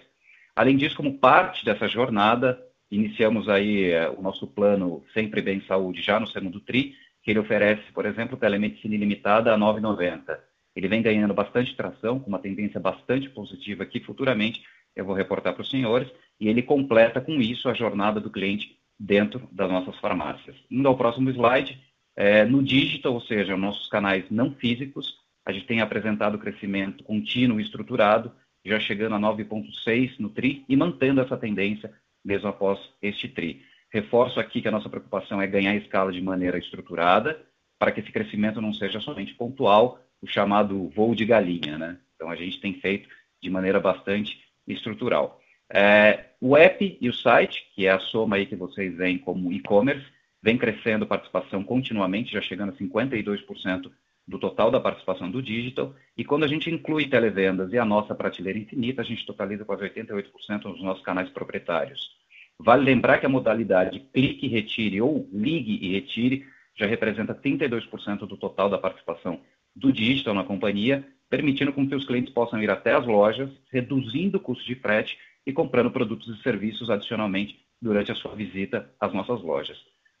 Além 0.55 0.75
disso, 0.75 0.97
como 0.97 1.19
parte 1.19 1.63
dessa 1.63 1.87
jornada, 1.87 2.59
iniciamos 2.91 3.47
aí 3.47 3.91
é, 3.91 4.09
o 4.09 4.21
nosso 4.21 4.47
plano 4.47 5.03
Sempre 5.13 5.41
Bem 5.41 5.61
Saúde 5.67 6.01
já 6.01 6.19
no 6.19 6.27
segundo 6.27 6.59
TRI, 6.59 6.95
que 7.21 7.31
ele 7.31 7.39
oferece, 7.39 7.91
por 7.93 8.05
exemplo, 8.05 8.37
telemedicina 8.37 8.95
ilimitada 8.95 9.53
a 9.53 9.55
R$ 9.55 9.61
9,90. 9.61 10.37
Ele 10.75 10.87
vem 10.87 11.01
ganhando 11.01 11.33
bastante 11.33 11.75
tração, 11.75 12.19
com 12.19 12.29
uma 12.29 12.39
tendência 12.39 12.79
bastante 12.79 13.29
positiva 13.29 13.85
que 13.85 13.99
futuramente 13.99 14.63
eu 14.95 15.05
vou 15.05 15.15
reportar 15.15 15.53
para 15.53 15.61
os 15.61 15.69
senhores, 15.69 16.09
e 16.39 16.47
ele 16.47 16.61
completa 16.61 17.21
com 17.21 17.33
isso 17.33 17.69
a 17.69 17.73
jornada 17.73 18.19
do 18.19 18.29
cliente 18.29 18.77
dentro 18.99 19.47
das 19.51 19.69
nossas 19.69 19.97
farmácias. 19.99 20.55
Indo 20.69 20.87
ao 20.87 20.97
próximo 20.97 21.29
slide, 21.29 21.79
é, 22.15 22.43
no 22.43 22.63
digital, 22.63 23.13
ou 23.13 23.21
seja, 23.21 23.55
nossos 23.55 23.87
canais 23.87 24.25
não 24.29 24.51
físicos, 24.55 25.15
a 25.49 25.51
gente 25.51 25.65
tem 25.65 25.81
apresentado 25.81 26.37
crescimento 26.37 27.03
contínuo 27.03 27.59
e 27.59 27.63
estruturado, 27.63 28.31
já 28.63 28.79
chegando 28.79 29.15
a 29.15 29.19
9,6 29.19 30.19
no 30.19 30.29
TRI 30.29 30.63
e 30.69 30.75
mantendo 30.75 31.21
essa 31.21 31.35
tendência 31.35 31.91
mesmo 32.23 32.49
após 32.49 32.79
este 33.01 33.27
TRI. 33.27 33.63
Reforço 33.91 34.39
aqui 34.39 34.61
que 34.61 34.67
a 34.67 34.71
nossa 34.71 34.87
preocupação 34.87 35.41
é 35.41 35.47
ganhar 35.47 35.75
escala 35.75 36.11
de 36.11 36.21
maneira 36.21 36.59
estruturada, 36.59 37.41
para 37.79 37.91
que 37.91 37.99
esse 37.99 38.11
crescimento 38.11 38.61
não 38.61 38.73
seja 38.73 38.99
somente 38.99 39.33
pontual, 39.33 39.99
o 40.21 40.27
chamado 40.27 40.89
voo 40.89 41.15
de 41.15 41.25
galinha, 41.25 41.77
né? 41.77 41.97
Então 42.15 42.29
a 42.29 42.35
gente 42.35 42.59
tem 42.59 42.73
feito 42.73 43.09
de 43.41 43.49
maneira 43.49 43.79
bastante 43.79 44.37
estrutural. 44.67 45.41
É, 45.71 46.25
o 46.39 46.55
app 46.55 46.97
e 47.01 47.09
o 47.09 47.13
site, 47.13 47.65
que 47.73 47.87
é 47.87 47.91
a 47.91 47.99
soma 47.99 48.35
aí 48.35 48.45
que 48.45 48.55
vocês 48.55 48.95
veem 48.95 49.17
como 49.17 49.51
e-commerce, 49.51 50.05
vem 50.43 50.57
crescendo 50.57 51.07
participação 51.07 51.63
continuamente, 51.63 52.33
já 52.33 52.41
chegando 52.41 52.69
a 52.69 52.75
52% 52.75 53.91
do 54.29 54.37
total 54.37 54.69
da 54.69 54.79
participação 54.79 55.29
do 55.29 55.41
digital. 55.41 55.93
E 56.15 56.23
quando 56.23 56.43
a 56.43 56.47
gente 56.47 56.69
inclui 56.69 57.07
televendas 57.07 57.73
e 57.73 57.79
a 57.79 57.83
nossa 57.83 58.13
prateleira 58.13 58.59
infinita, 58.59 59.01
a 59.01 59.05
gente 59.05 59.25
totaliza 59.25 59.65
quase 59.65 59.83
88% 59.89 60.65
nos 60.65 60.83
nossos 60.83 61.03
canais 61.03 61.29
proprietários. 61.29 62.11
Vale 62.59 62.83
lembrar 62.83 63.17
que 63.17 63.25
a 63.25 63.29
modalidade 63.29 63.99
clique 64.13 64.45
e 64.45 64.49
retire 64.49 65.01
ou 65.01 65.27
ligue 65.33 65.79
e 65.81 65.93
retire 65.93 66.45
já 66.75 66.85
representa 66.85 67.33
32% 67.33 68.19
do 68.19 68.37
total 68.37 68.69
da 68.69 68.77
participação 68.77 69.39
do 69.75 69.91
digital 69.91 70.35
na 70.35 70.43
companhia, 70.43 71.05
permitindo 71.27 71.73
com 71.73 71.87
que 71.87 71.95
os 71.95 72.05
clientes 72.05 72.33
possam 72.33 72.61
ir 72.61 72.69
até 72.69 72.93
as 72.93 73.07
lojas, 73.07 73.49
reduzindo 73.71 74.37
o 74.37 74.41
custo 74.41 74.63
de 74.65 74.75
frete 74.75 75.17
e 75.45 75.51
comprando 75.51 75.89
produtos 75.89 76.27
e 76.27 76.41
serviços 76.43 76.89
adicionalmente 76.89 77.59
durante 77.81 78.11
a 78.11 78.15
sua 78.15 78.35
visita 78.35 78.89
às 78.99 79.11
nossas 79.11 79.41
lojas. 79.41 79.77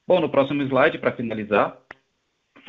Bom, 0.07 0.19
no 0.19 0.29
próximo 0.29 0.63
slide, 0.63 0.97
para 0.97 1.11
finalizar, 1.11 1.77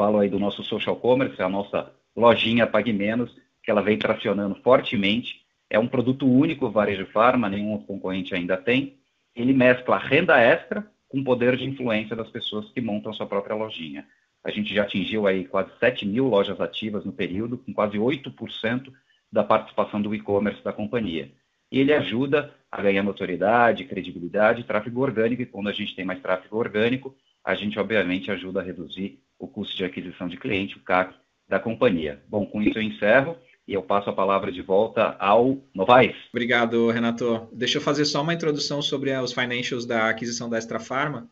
falo 0.01 0.19
aí 0.19 0.31
do 0.31 0.39
nosso 0.39 0.65
social 0.65 0.97
commerce, 0.97 1.43
a 1.43 1.49
nossa 1.49 1.93
lojinha 2.17 2.67
Pague 2.67 2.91
Menos, 2.91 3.31
que 3.63 3.71
ela 3.71 3.83
vem 3.83 3.99
tracionando 3.99 4.55
fortemente. 4.63 5.43
É 5.69 5.79
um 5.79 5.87
produto 5.87 6.27
único, 6.27 6.71
varejo 6.71 7.05
farma, 7.13 7.51
nenhum 7.51 7.73
outro 7.73 7.87
concorrente 7.87 8.35
ainda 8.35 8.57
tem. 8.57 8.97
Ele 9.37 9.53
mescla 9.53 9.99
renda 9.99 10.41
extra 10.41 10.91
com 11.07 11.23
poder 11.23 11.55
de 11.55 11.69
influência 11.69 12.17
das 12.17 12.31
pessoas 12.31 12.71
que 12.71 12.81
montam 12.81 13.13
sua 13.13 13.27
própria 13.27 13.55
lojinha. 13.55 14.07
A 14.43 14.51
gente 14.51 14.75
já 14.75 14.85
atingiu 14.85 15.27
aí 15.27 15.45
quase 15.45 15.71
7 15.79 16.07
mil 16.07 16.29
lojas 16.29 16.59
ativas 16.63 17.05
no 17.05 17.13
período, 17.13 17.59
com 17.59 17.75
quase 17.75 17.99
8% 17.99 18.91
da 19.31 19.45
participação 19.45 20.01
do 20.01 20.15
e-commerce 20.15 20.65
da 20.65 20.73
companhia. 20.73 21.31
E 21.71 21.79
ele 21.79 21.93
ajuda 21.93 22.55
a 22.73 22.81
ganhar 22.81 23.03
notoriedade, 23.03 23.85
credibilidade, 23.85 24.65
tráfego 24.65 25.03
orgânico, 25.03 25.43
e 25.43 25.47
quando 25.47 25.69
a 25.69 25.75
gente 25.75 25.95
tem 25.95 26.07
mais 26.07 26.23
tráfego 26.23 26.57
orgânico, 26.57 27.15
a 27.45 27.55
gente 27.55 27.79
obviamente 27.79 28.31
ajuda 28.31 28.61
a 28.61 28.65
reduzir 28.65 29.21
o 29.41 29.49
custo 29.49 29.77
de 29.77 29.85
aquisição 29.85 30.29
de 30.29 30.37
cliente, 30.37 30.77
o 30.77 30.81
CAC, 30.81 31.15
da 31.49 31.59
companhia. 31.59 32.23
Bom, 32.29 32.47
com 32.47 32.63
isso 32.63 32.79
eu 32.79 32.83
encerro 32.83 33.37
e 33.67 33.73
eu 33.73 33.83
passo 33.83 34.11
a 34.11 34.13
palavra 34.13 34.53
de 34.53 34.63
volta 34.63 35.17
ao 35.19 35.59
Novaes. 35.75 36.15
Obrigado, 36.29 36.91
Renato. 36.91 37.49
Deixa 37.53 37.79
eu 37.79 37.83
fazer 37.83 38.05
só 38.05 38.23
uma 38.23 38.35
introdução 38.35 38.81
sobre 38.81 39.17
os 39.17 39.33
financials 39.33 39.87
da 39.87 40.09
aquisição 40.09 40.49
da 40.49 40.59
Extra 40.59 40.79
Farma. 40.79 41.29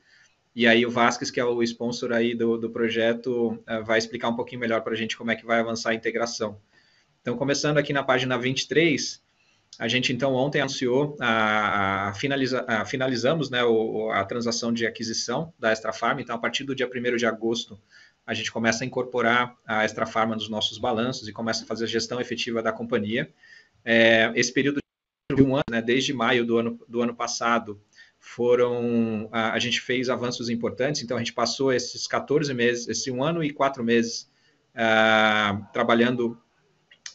E 0.56 0.66
aí 0.66 0.84
o 0.84 0.90
Vasquez, 0.90 1.30
que 1.30 1.38
é 1.38 1.44
o 1.44 1.62
sponsor 1.62 2.12
aí 2.12 2.34
do, 2.34 2.56
do 2.56 2.70
projeto, 2.70 3.62
eh, 3.66 3.80
vai 3.82 3.98
explicar 3.98 4.28
um 4.28 4.34
pouquinho 4.34 4.60
melhor 4.60 4.80
para 4.80 4.92
a 4.92 4.96
gente 4.96 5.16
como 5.16 5.30
é 5.30 5.36
que 5.36 5.46
vai 5.46 5.60
avançar 5.60 5.90
a 5.90 5.94
integração. 5.94 6.58
Então, 7.20 7.36
começando 7.36 7.78
aqui 7.78 7.92
na 7.92 8.02
página 8.02 8.36
23, 8.36 9.22
a 9.78 9.88
gente 9.88 10.12
então 10.12 10.34
ontem 10.34 10.60
anunciou, 10.60 11.16
a, 11.20 12.08
a, 12.08 12.14
finaliza, 12.14 12.64
a 12.66 12.84
finalizamos 12.84 13.50
né, 13.50 13.64
o, 13.64 14.10
a 14.10 14.24
transação 14.24 14.72
de 14.72 14.86
aquisição 14.86 15.52
da 15.58 15.70
Extra 15.70 15.92
Farma, 15.92 16.20
então 16.20 16.34
a 16.34 16.38
partir 16.38 16.64
do 16.64 16.74
dia 16.74 16.88
1 16.88 17.16
de 17.16 17.26
agosto 17.26 17.80
a 18.26 18.34
gente 18.34 18.52
começa 18.52 18.84
a 18.84 18.86
incorporar 18.86 19.56
a 19.66 19.84
Extra 19.84 20.04
Farma 20.04 20.34
nos 20.34 20.48
nossos 20.50 20.76
balanços 20.78 21.28
e 21.28 21.32
começa 21.32 21.64
a 21.64 21.66
fazer 21.66 21.84
a 21.84 21.88
gestão 21.88 22.20
efetiva 22.20 22.62
da 22.62 22.70
companhia. 22.70 23.32
É, 23.82 24.30
esse 24.34 24.52
período 24.52 24.80
de 25.34 25.42
um 25.42 25.54
ano, 25.54 25.64
né, 25.70 25.80
desde 25.80 26.12
maio 26.12 26.44
do 26.44 26.58
ano, 26.58 26.78
do 26.86 27.00
ano 27.00 27.14
passado, 27.14 27.80
foram 28.18 29.28
a, 29.32 29.52
a, 29.52 29.58
gente 29.58 29.80
fez 29.80 30.10
avanços 30.10 30.50
importantes, 30.50 31.02
então 31.02 31.16
a 31.16 31.20
gente 31.20 31.32
passou 31.32 31.72
esses 31.72 32.06
14 32.06 32.52
meses, 32.52 32.88
esse 32.88 33.10
um 33.10 33.22
ano 33.22 33.42
e 33.42 33.50
quatro 33.50 33.82
meses 33.82 34.30
uh, 34.74 35.64
trabalhando 35.72 36.38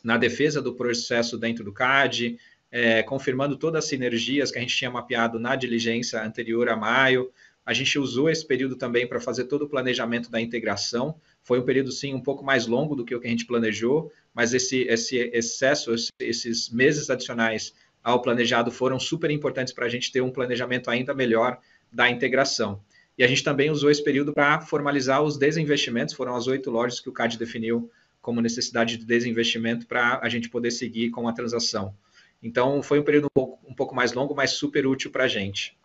na 0.04 0.18
defesa 0.18 0.62
do 0.62 0.76
processo 0.76 1.38
dentro 1.38 1.63
do 1.63 1.72
CAD, 1.72 2.38
é, 2.70 3.04
confirmando 3.04 3.56
todas 3.56 3.84
as 3.84 3.89
sinergias 3.89 4.52
que 4.52 4.58
a 4.58 4.62
gente 4.62 4.76
tinha 4.76 4.92
mapeado 4.92 5.39
na 5.39 5.56
diligência 5.56 6.22
anterior 6.22 6.68
a 6.70 6.76
maio. 6.76 7.32
A 7.66 7.72
gente 7.72 7.98
usou 7.98 8.30
esse 8.30 8.46
período 8.46 8.76
também 8.76 9.08
para 9.08 9.22
fazer 9.22 9.46
todo 9.46 9.63
o 9.63 9.70
planejamento 9.70 10.30
da 10.30 10.42
integração. 10.42 11.16
Foi 11.42 11.60
um 11.60 11.63
período, 11.63 11.92
sim, 11.92 12.13
um 12.13 12.20
pouco 12.20 12.44
mais 12.44 12.68
longo 12.68 12.96
do 12.96 13.06
que 13.06 13.16
o 13.16 13.22
que 13.22 13.28
a 13.28 13.30
gente 13.30 13.46
planejou, 13.46 14.12
mas 14.34 14.54
esse, 14.54 14.82
esse 14.82 15.18
excesso, 15.34 15.94
esses 16.20 16.70
meses 16.70 17.10
adicionais 17.10 17.74
ao 18.04 18.22
planejado 18.22 18.70
foram 18.70 19.00
super 19.00 19.32
importantes 19.32 19.72
para 19.72 19.86
a 19.86 19.89
gente 19.89 20.12
ter 20.12 20.22
um 20.22 20.32
planejamento 20.32 20.89
ainda 20.89 21.13
melhor 21.13 21.60
da 21.92 22.10
integração. 22.10 22.82
E 23.18 23.24
a 23.24 23.28
gente 23.28 23.44
também 23.44 23.70
usou 23.70 23.92
esse 23.92 24.04
período 24.04 24.34
para 24.34 24.60
formalizar 24.62 25.22
os 25.22 25.38
desinvestimentos, 25.38 26.16
foram 26.16 26.36
as 26.36 26.48
oito 26.48 26.72
lojas 26.72 27.00
que 27.00 27.10
o 27.10 27.13
CAD 27.13 27.38
definiu 27.38 27.89
como 28.23 28.39
necessidade 28.39 28.95
de 28.95 29.05
desinvestimento 29.05 29.86
para 29.86 30.17
a 30.23 30.29
gente 30.29 30.49
poder 30.49 30.71
seguir 30.71 31.12
com 31.12 31.27
a 31.27 31.33
transação. 31.33 31.93
Então, 32.41 32.81
foi 32.81 32.97
um 32.97 33.03
período 33.03 33.25
um 33.25 33.33
pouco, 33.33 33.69
um 33.69 33.75
pouco 33.75 33.93
mais 33.93 34.13
longo, 34.13 34.33
mas 34.33 34.51
super 34.51 34.88
útil 34.88 35.12
para 35.12 35.25
a 35.25 35.27
gente. 35.27 35.77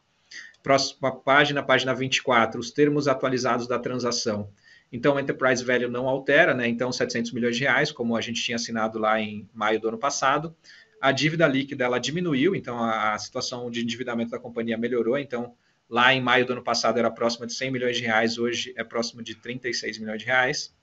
Próxima 0.62 1.10
página, 1.10 1.64
página 1.64 1.92
24, 1.92 2.60
os 2.60 2.70
termos 2.70 3.08
atualizados 3.08 3.66
da 3.66 3.76
transação. 3.76 4.48
Então, 4.92 5.16
o 5.16 5.20
Enterprise 5.20 5.64
Value 5.64 5.90
não 5.90 6.08
altera, 6.08 6.54
né? 6.54 6.68
Então, 6.68 6.92
700 6.92 7.32
milhões 7.32 7.56
de 7.56 7.64
reais, 7.64 7.90
como 7.90 8.16
a 8.16 8.20
gente 8.20 8.40
tinha 8.40 8.54
assinado 8.54 9.00
lá 9.00 9.20
em 9.20 9.48
maio 9.52 9.80
do 9.80 9.88
ano 9.88 9.98
passado. 9.98 10.54
A 11.00 11.10
dívida 11.10 11.46
líquida, 11.48 11.84
ela 11.84 11.98
diminuiu, 11.98 12.54
então 12.54 12.78
a, 12.78 13.14
a 13.14 13.18
situação 13.18 13.68
de 13.68 13.82
endividamento 13.82 14.30
da 14.30 14.38
companhia 14.38 14.78
melhorou. 14.78 15.18
Então, 15.18 15.56
lá 15.90 16.14
em 16.14 16.22
maio 16.22 16.46
do 16.46 16.52
ano 16.52 16.62
passado 16.62 16.98
era 16.98 17.10
próxima 17.10 17.48
de 17.48 17.54
100 17.54 17.72
milhões 17.72 17.96
de 17.96 18.04
reais, 18.04 18.38
hoje 18.38 18.72
é 18.76 18.84
próximo 18.84 19.22
de 19.24 19.34
36 19.34 19.98
milhões 19.98 20.20
de 20.20 20.26
reais. 20.26 20.77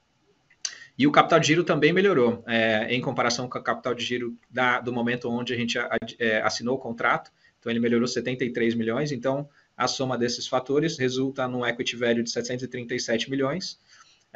E 0.97 1.05
o 1.05 1.11
capital 1.11 1.39
de 1.39 1.47
giro 1.47 1.63
também 1.63 1.91
melhorou, 1.91 2.43
é, 2.47 2.87
em 2.93 3.01
comparação 3.01 3.49
com 3.49 3.59
o 3.59 3.61
capital 3.63 3.93
de 3.93 4.03
giro 4.03 4.37
da, 4.49 4.79
do 4.79 4.93
momento 4.93 5.29
onde 5.29 5.53
a 5.53 5.57
gente 5.57 5.77
a, 5.77 5.89
é, 6.17 6.41
assinou 6.41 6.75
o 6.75 6.79
contrato. 6.79 7.31
Então, 7.59 7.71
ele 7.71 7.79
melhorou 7.79 8.07
73 8.07 8.75
milhões. 8.75 9.11
Então, 9.11 9.49
a 9.75 9.87
soma 9.87 10.17
desses 10.17 10.47
fatores 10.47 10.97
resulta 10.97 11.47
num 11.47 11.65
equity 11.65 11.95
value 11.97 12.23
de 12.23 12.29
737 12.31 13.29
milhões. 13.29 13.79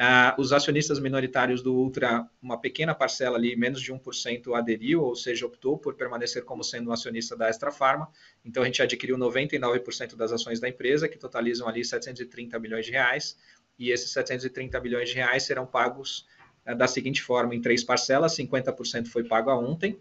Ah, 0.02 0.34
os 0.40 0.54
acionistas 0.54 0.98
minoritários 0.98 1.62
do 1.62 1.76
Ultra, 1.76 2.26
uma 2.42 2.58
pequena 2.58 2.96
parcela 2.96 3.38
ali, 3.38 3.56
menos 3.56 3.82
de 3.82 3.94
1%, 3.94 4.58
aderiu, 4.58 5.02
ou 5.02 5.14
seja, 5.14 5.46
optou 5.46 5.78
por 5.78 5.94
permanecer 5.94 6.44
como 6.46 6.64
sendo 6.64 6.90
um 6.90 6.94
acionista 6.94 7.36
da 7.36 7.50
Extra 7.50 7.70
Farma. 7.70 8.10
Então, 8.44 8.64
a 8.64 8.66
gente 8.66 8.82
adquiriu 8.82 9.18
99% 9.18 10.16
das 10.16 10.32
ações 10.32 10.60
da 10.60 10.70
empresa, 10.70 11.08
que 11.08 11.18
totalizam 11.18 11.68
ali 11.68 11.84
730 11.84 12.58
milhões 12.60 12.86
de 12.86 12.92
reais. 12.92 13.38
E 13.78 13.92
esses 13.92 14.12
730 14.12 14.80
milhões 14.80 15.10
de 15.10 15.16
reais 15.16 15.44
serão 15.44 15.66
pagos 15.66 16.26
da 16.76 16.88
seguinte 16.88 17.22
forma, 17.22 17.56
em 17.56 17.62
três 17.62 17.84
parcelas, 17.84 18.36
50% 18.36 19.08
foi 19.08 19.24
pago 19.24 19.52
ontem, 19.52 19.98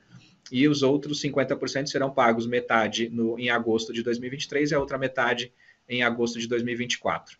e 0.50 0.66
os 0.66 0.83
outros 0.83 1.22
50% 1.22 1.87
serão 1.87 2.11
pagos 2.11 2.46
metade 2.46 3.09
no, 3.09 3.38
em 3.38 3.50
agosto 3.50 3.92
de 3.92 4.02
2023 4.02 4.70
e 4.70 4.74
a 4.74 4.81
outra 4.81 4.96
metade 4.96 5.52
em 5.88 6.02
agosto 6.02 6.38
de 6.38 6.48
2024. 6.48 7.38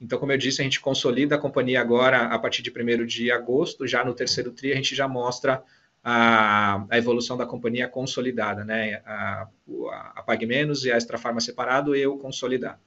Então, 0.00 0.18
como 0.18 0.32
eu 0.32 0.38
disse, 0.38 0.60
a 0.60 0.64
gente 0.64 0.80
consolida 0.80 1.36
a 1.36 1.38
companhia 1.38 1.80
agora 1.80 2.26
a 2.26 2.38
partir 2.38 2.62
de 2.62 2.70
1 2.70 3.06
de 3.06 3.30
agosto, 3.30 3.86
já 3.86 4.04
no 4.04 4.14
terceiro 4.14 4.52
TRI 4.52 4.72
a 4.72 4.76
gente 4.76 4.94
já 4.94 5.08
mostra 5.08 5.62
a, 6.04 6.84
a 6.88 6.98
evolução 6.98 7.36
da 7.36 7.46
companhia 7.46 7.88
consolidada, 7.88 8.64
né? 8.64 9.02
A, 9.04 9.48
a, 9.90 10.12
a 10.16 10.22
Pag 10.22 10.46
Menos 10.46 10.84
e 10.84 10.92
a 10.92 10.96
Extra 10.96 11.18
Farma 11.18 11.40
separado 11.40 11.96
e 11.96 12.06
o 12.06 12.18
consolidado. 12.18 12.78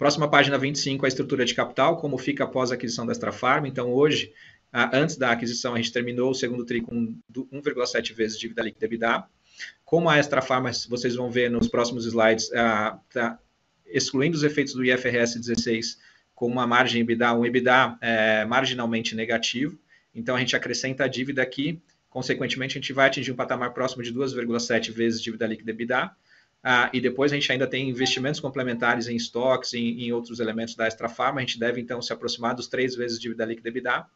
Próxima 0.00 0.30
página 0.30 0.56
25, 0.56 1.04
a 1.04 1.08
estrutura 1.08 1.44
de 1.44 1.54
capital, 1.54 1.98
como 1.98 2.16
fica 2.16 2.44
após 2.44 2.72
a 2.72 2.74
aquisição 2.74 3.04
da 3.04 3.12
Extra 3.12 3.30
Farm. 3.30 3.66
Então, 3.66 3.92
hoje, 3.92 4.32
antes 4.72 5.18
da 5.18 5.30
aquisição, 5.30 5.74
a 5.74 5.76
gente 5.76 5.92
terminou 5.92 6.30
o 6.30 6.34
segundo 6.34 6.64
TRI 6.64 6.80
com 6.80 7.14
1,7 7.30 8.14
vezes 8.14 8.38
dívida 8.38 8.62
líquida 8.62 8.86
EBITDA. 8.86 9.24
Como 9.84 10.08
a 10.08 10.16
Extra 10.16 10.40
Farm, 10.40 10.64
vocês 10.88 11.16
vão 11.16 11.30
ver 11.30 11.50
nos 11.50 11.68
próximos 11.68 12.06
slides, 12.06 12.48
tá 12.48 13.38
excluindo 13.84 14.38
os 14.38 14.42
efeitos 14.42 14.72
do 14.72 14.82
IFRS 14.82 15.38
16, 15.38 15.98
com 16.34 16.46
uma 16.46 16.66
margem 16.66 17.02
EBITDA, 17.02 17.34
um 17.34 17.44
EBITDA 17.44 17.98
é, 18.00 18.46
marginalmente 18.46 19.14
negativo. 19.14 19.78
Então, 20.14 20.34
a 20.34 20.38
gente 20.38 20.56
acrescenta 20.56 21.04
a 21.04 21.08
dívida 21.08 21.42
aqui, 21.42 21.78
consequentemente, 22.08 22.78
a 22.78 22.80
gente 22.80 22.94
vai 22.94 23.08
atingir 23.08 23.32
um 23.32 23.36
patamar 23.36 23.74
próximo 23.74 24.02
de 24.02 24.14
2,7 24.14 24.92
vezes 24.92 25.20
dívida 25.20 25.46
líquida 25.46 25.72
EBITDA. 25.72 26.10
Ah, 26.62 26.90
e 26.92 27.00
depois 27.00 27.32
a 27.32 27.34
gente 27.34 27.50
ainda 27.50 27.66
tem 27.66 27.88
investimentos 27.88 28.38
complementares 28.38 29.08
em 29.08 29.16
estoques, 29.16 29.72
em, 29.72 30.02
em 30.02 30.12
outros 30.12 30.40
elementos 30.40 30.74
da 30.74 30.86
Extra 30.86 31.08
Farma. 31.08 31.38
A 31.38 31.40
gente 31.40 31.58
deve, 31.58 31.80
então, 31.80 32.02
se 32.02 32.12
aproximar 32.12 32.54
dos 32.54 32.68
três 32.68 32.94
vezes 32.94 33.18
dívida 33.18 33.44
líquida 33.44 33.68
EBITDA. 33.68 34.06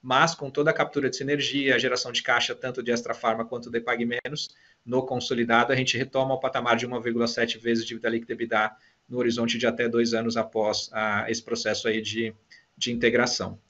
Mas 0.00 0.34
com 0.34 0.50
toda 0.50 0.70
a 0.70 0.72
captura 0.72 1.08
de 1.08 1.16
sinergia, 1.16 1.76
a 1.76 1.78
geração 1.78 2.10
de 2.10 2.22
caixa, 2.22 2.54
tanto 2.54 2.82
de 2.82 2.90
Extra 2.90 3.14
Farma 3.14 3.44
quanto 3.44 3.70
de 3.70 3.80
Pague 3.80 4.04
Menos, 4.04 4.48
no 4.84 5.06
consolidado, 5.06 5.72
a 5.72 5.76
gente 5.76 5.96
retoma 5.96 6.34
o 6.34 6.40
patamar 6.40 6.76
de 6.76 6.88
1,7 6.88 7.58
vezes 7.60 7.84
dívida 7.84 8.08
líquida 8.08 8.32
EBITDA 8.32 8.72
no 9.08 9.18
horizonte 9.18 9.58
de 9.58 9.66
até 9.66 9.88
dois 9.88 10.12
anos 10.12 10.36
após 10.36 10.90
ah, 10.92 11.26
esse 11.28 11.42
processo 11.42 11.86
aí 11.86 12.00
de, 12.00 12.34
de 12.76 12.90
integração. 12.90 13.60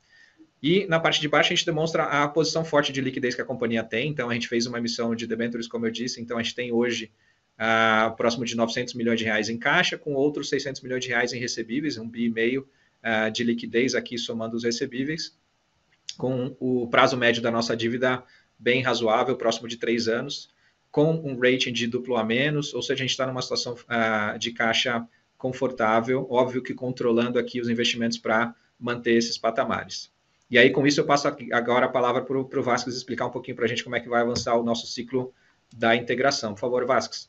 E 0.63 0.87
na 0.87 1.01
parte 1.01 1.21
de 1.21 1.29
baixo 1.29 1.53
a 1.53 1.57
gente 1.57 1.67
demonstra 1.67 2.05
a 2.05 2.29
posição 2.29 2.65
forte 2.65 2.93
de 2.93 3.01
liquidez 3.01 3.35
que 3.35 3.43
a 3.43 3.45
companhia 3.45 3.83
tem. 3.83 4.09
Então 4.09 4.31
a 4.31 4.35
gente 4.35 4.49
fez 4.49 4.65
uma 4.65 4.79
emissão 4.79 5.15
de 5.15 5.27
debentures, 5.27 5.67
como 5.67 5.87
eu 5.87 5.91
disse. 5.91 6.21
Então 6.21 6.39
a 6.39 6.43
gente 6.43 6.55
tem 6.55 6.73
hoje 6.73 7.11
uh, 7.59 8.15
próximo 8.17 8.45
de 8.45 8.57
900 8.57 8.95
milhões 8.95 9.19
de 9.19 9.25
reais 9.25 9.49
em 9.49 9.59
caixa, 9.59 9.99
com 9.99 10.15
outros 10.15 10.49
600 10.49 10.81
milhões 10.83 11.05
de 11.05 11.09
reais 11.11 11.33
em 11.33 11.39
recebíveis, 11.39 11.99
um 11.99 12.09
bi 12.09 12.25
e 12.25 12.31
meio 12.31 12.69
uh, 13.03 13.31
de 13.31 13.45
liquidez 13.45 13.95
aqui 13.95 14.19
somando 14.19 14.57
os 14.57 14.65
recebíveis, 14.65 15.37
com 16.17 16.55
o 16.61 16.87
prazo 16.89 17.17
médio 17.17 17.43
da 17.43 17.51
nossa 17.51 17.77
dívida 17.77 18.23
bem 18.59 18.83
razoável, 18.83 19.37
próximo 19.37 19.67
de 19.67 19.77
três 19.77 20.09
anos, 20.09 20.51
com 20.91 21.15
um 21.15 21.39
rating 21.39 21.73
de 21.73 21.87
duplo 21.87 22.17
a 22.17 22.25
menos, 22.25 22.75
ou 22.75 22.83
seja, 22.83 22.95
a 22.95 23.05
gente 23.05 23.11
está 23.11 23.27
numa 23.27 23.41
situação 23.43 23.75
uh, 23.75 24.39
de 24.39 24.53
caixa 24.53 25.07
confortável, 25.39 26.27
óbvio 26.31 26.63
que 26.63 26.75
controlando 26.75 27.39
aqui 27.39 27.61
os 27.61 27.69
investimentos 27.69 28.19
para 28.19 28.55
manter 28.79 29.15
esses 29.15 29.37
patamares. 29.39 30.13
E 30.49 30.59
aí, 30.59 30.71
com 30.71 30.87
isso, 30.87 31.01
eu 31.01 31.07
passo 31.07 31.27
agora 31.51 31.87
a 31.87 31.89
palavra 31.89 32.23
para 32.23 32.39
o 32.39 32.63
Vasquez 32.63 32.95
explicar 32.95 33.27
um 33.27 33.31
pouquinho 33.31 33.57
para 33.57 33.65
a 33.65 33.69
gente 33.69 33.83
como 33.83 33.97
é 33.97 34.01
que 34.01 34.09
vai 34.09 34.21
avançar 34.21 34.55
o 34.55 34.63
nosso 34.63 34.87
ciclo 34.87 35.33
da 35.75 35.97
integração. 35.97 36.53
Por 36.53 36.61
favor, 36.61 36.85
Vasquez. 36.85 37.27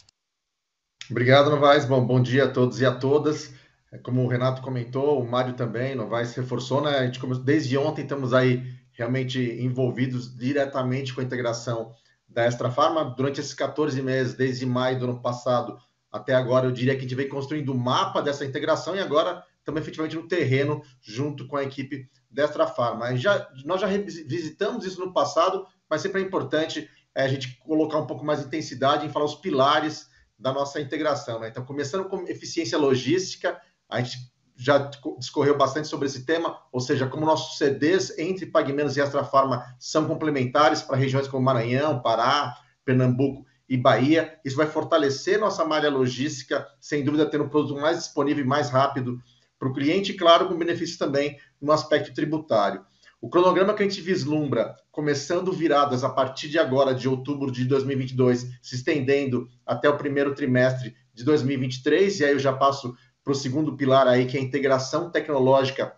Obrigado, 1.10 1.50
Novaes. 1.50 1.86
Bom, 1.86 2.06
bom 2.06 2.22
dia 2.22 2.46
a 2.46 2.50
todos 2.50 2.80
e 2.80 2.86
a 2.86 2.92
todas. 2.94 3.54
É, 3.92 3.98
como 3.98 4.24
o 4.24 4.28
Renato 4.28 4.62
comentou, 4.62 5.22
o 5.22 5.30
Mário 5.30 5.54
também, 5.54 5.96
Novaes 5.96 6.34
reforçou, 6.34 6.82
né? 6.82 6.98
A 6.98 7.06
gente 7.06 7.20
começou, 7.20 7.44
desde 7.44 7.78
ontem 7.78 8.04
estamos 8.04 8.34
aí 8.34 8.64
realmente 8.94 9.40
envolvidos 9.60 10.34
diretamente 10.34 11.14
com 11.14 11.20
a 11.20 11.24
integração 11.24 11.94
da 12.28 12.46
Extra 12.46 12.72
Farma. 12.72 13.04
Durante 13.04 13.42
esses 13.42 13.54
14 13.54 14.02
meses, 14.02 14.34
desde 14.34 14.66
maio 14.66 14.98
do 14.98 15.06
ano 15.06 15.22
passado 15.22 15.78
até 16.12 16.34
agora, 16.34 16.68
eu 16.68 16.72
diria 16.72 16.94
que 16.94 17.00
a 17.00 17.04
gente 17.04 17.16
vem 17.16 17.28
construindo 17.28 17.70
o 17.70 17.78
mapa 17.78 18.22
dessa 18.22 18.46
integração 18.46 18.96
e 18.96 19.00
agora 19.00 19.44
estamos 19.60 19.82
efetivamente 19.82 20.16
no 20.16 20.28
terreno 20.28 20.82
junto 21.02 21.48
com 21.48 21.58
a 21.58 21.64
equipe 21.64 22.08
da 22.32 22.44
Extra 22.44 22.66
Farma. 22.66 23.16
Já, 23.18 23.50
nós 23.66 23.82
já 23.82 23.88
visitamos 23.88 24.86
isso 24.86 25.00
no 25.04 25.12
passado, 25.12 25.66
mas 25.90 26.02
sempre 26.02 26.22
é 26.22 26.26
importante 26.26 26.90
é, 27.14 27.24
a 27.24 27.28
gente 27.28 27.58
colocar 27.58 27.98
um 27.98 28.08
pouco 28.08 28.24
mais 28.24 28.40
de 28.40 28.46
intensidade 28.46 29.06
em 29.06 29.10
falar 29.10 29.26
os 29.26 29.36
pilares 29.36 30.13
da 30.44 30.52
nossa 30.52 30.82
integração. 30.82 31.40
Né? 31.40 31.48
Então, 31.48 31.64
começando 31.64 32.04
com 32.04 32.28
eficiência 32.28 32.78
logística, 32.78 33.58
a 33.90 34.02
gente 34.02 34.34
já 34.58 34.92
discorreu 35.18 35.58
bastante 35.58 35.88
sobre 35.88 36.06
esse 36.06 36.26
tema, 36.26 36.60
ou 36.72 36.82
seja, 36.82 37.08
como 37.08 37.26
nossos 37.26 37.58
CDs 37.58 38.16
entre 38.20 38.46
PagMenos 38.46 38.98
e 38.98 39.02
Extra 39.02 39.24
Farma 39.24 39.66
são 39.80 40.06
complementares 40.06 40.82
para 40.82 40.98
regiões 40.98 41.30
como 41.30 41.44
Maranhão, 41.44 42.02
Pará, 42.02 42.56
Pernambuco 42.84 43.46
e 43.68 43.78
Bahia. 43.78 44.38
Isso 44.44 44.58
vai 44.58 44.68
fortalecer 44.68 45.40
nossa 45.40 45.64
malha 45.64 45.90
logística, 45.90 46.68
sem 46.80 47.04
dúvida, 47.04 47.26
tendo 47.26 47.46
um 47.46 47.50
produto 47.50 47.80
mais 47.80 47.98
disponível 47.98 48.44
e 48.44 48.48
mais 48.48 48.70
rápido 48.70 49.18
para 49.58 49.70
o 49.70 49.74
cliente, 49.74 50.12
e 50.12 50.18
claro, 50.18 50.50
com 50.50 50.58
benefícios 50.58 50.98
também 50.98 51.40
no 51.60 51.72
aspecto 51.72 52.14
tributário. 52.14 52.86
O 53.24 53.30
cronograma 53.30 53.74
que 53.74 53.82
a 53.82 53.88
gente 53.88 54.02
vislumbra, 54.02 54.76
começando 54.92 55.50
viradas 55.54 56.04
a 56.04 56.10
partir 56.10 56.50
de 56.50 56.60
agora, 56.60 56.94
de 56.94 57.08
outubro 57.08 57.50
de 57.50 57.64
2022, 57.64 58.50
se 58.62 58.76
estendendo 58.76 59.48
até 59.66 59.88
o 59.88 59.98
primeiro 59.98 60.36
trimestre 60.36 60.94
de 61.14 61.24
2023, 61.24 62.20
e 62.20 62.26
aí 62.26 62.34
eu 62.34 62.40
já 62.40 62.52
passo 62.52 62.94
para 63.24 63.32
o 63.32 63.36
segundo 63.36 63.78
pilar 63.78 64.10
aí, 64.10 64.26
que 64.26 64.36
é 64.36 64.42
a 64.42 64.44
integração 64.44 65.10
tecnológica, 65.10 65.96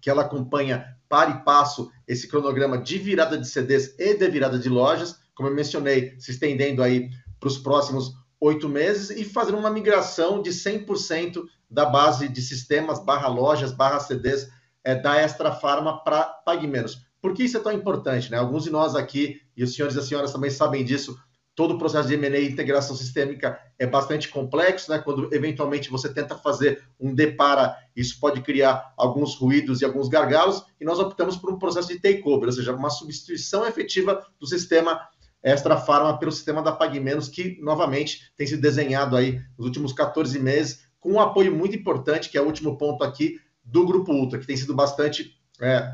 que 0.00 0.08
ela 0.08 0.22
acompanha 0.22 0.96
para 1.08 1.30
e 1.30 1.44
passo 1.44 1.90
esse 2.06 2.28
cronograma 2.28 2.78
de 2.78 2.98
virada 2.98 3.36
de 3.36 3.48
CDs 3.48 3.92
e 3.98 4.14
de 4.14 4.28
virada 4.28 4.56
de 4.56 4.68
lojas, 4.68 5.18
como 5.34 5.48
eu 5.48 5.54
mencionei, 5.56 6.14
se 6.20 6.30
estendendo 6.30 6.84
aí 6.84 7.10
para 7.40 7.48
os 7.48 7.58
próximos 7.58 8.12
oito 8.40 8.68
meses 8.68 9.10
e 9.10 9.24
fazendo 9.24 9.58
uma 9.58 9.70
migração 9.70 10.40
de 10.40 10.50
100% 10.50 11.42
da 11.68 11.84
base 11.84 12.28
de 12.28 12.40
sistemas 12.40 13.04
barra 13.04 13.26
lojas 13.26 13.72
barra 13.72 13.98
CDs 13.98 14.53
é, 14.84 14.94
da 14.94 15.16
Extra 15.16 15.50
Farma 15.50 16.04
para 16.04 16.24
Pague 16.24 16.66
Menos. 16.66 17.04
Por 17.20 17.32
que 17.32 17.44
isso 17.44 17.56
é 17.56 17.60
tão 17.60 17.72
importante? 17.72 18.30
Né? 18.30 18.36
Alguns 18.36 18.64
de 18.64 18.70
nós 18.70 18.94
aqui, 18.94 19.40
e 19.56 19.64
os 19.64 19.74
senhores 19.74 19.96
e 19.96 19.98
as 19.98 20.04
senhoras 20.04 20.32
também 20.32 20.50
sabem 20.50 20.84
disso, 20.84 21.16
todo 21.54 21.74
o 21.74 21.78
processo 21.78 22.08
de 22.08 22.14
M&A 22.14 22.38
e 22.38 22.50
integração 22.50 22.96
sistêmica 22.96 23.58
é 23.78 23.86
bastante 23.86 24.28
complexo, 24.28 24.90
né? 24.90 24.98
Quando 24.98 25.32
eventualmente 25.32 25.88
você 25.88 26.12
tenta 26.12 26.36
fazer 26.36 26.82
um 26.98 27.14
depara, 27.14 27.76
isso 27.94 28.18
pode 28.18 28.40
criar 28.40 28.92
alguns 28.96 29.36
ruídos 29.36 29.80
e 29.80 29.84
alguns 29.84 30.08
gargalos, 30.08 30.64
e 30.80 30.84
nós 30.84 30.98
optamos 30.98 31.36
por 31.36 31.52
um 31.52 31.58
processo 31.58 31.88
de 31.88 32.00
takeover, 32.00 32.48
ou 32.48 32.52
seja, 32.52 32.74
uma 32.74 32.90
substituição 32.90 33.64
efetiva 33.64 34.26
do 34.38 34.46
sistema 34.46 35.00
Extra 35.42 35.76
Farma 35.76 36.18
pelo 36.18 36.32
sistema 36.32 36.62
da 36.62 36.72
PagMenos, 36.72 37.28
que 37.28 37.58
novamente 37.60 38.32
tem 38.36 38.46
sido 38.46 38.60
desenhado 38.60 39.16
aí 39.16 39.40
nos 39.56 39.66
últimos 39.66 39.92
14 39.92 40.38
meses, 40.38 40.84
com 40.98 41.12
um 41.12 41.20
apoio 41.20 41.54
muito 41.54 41.76
importante, 41.76 42.30
que 42.30 42.38
é 42.38 42.40
o 42.40 42.46
último 42.46 42.78
ponto 42.78 43.04
aqui, 43.04 43.38
do 43.64 43.86
Grupo 43.86 44.12
Ultra, 44.12 44.38
que 44.38 44.46
tem 44.46 44.56
sido 44.56 44.74
bastante 44.74 45.34
é, 45.60 45.90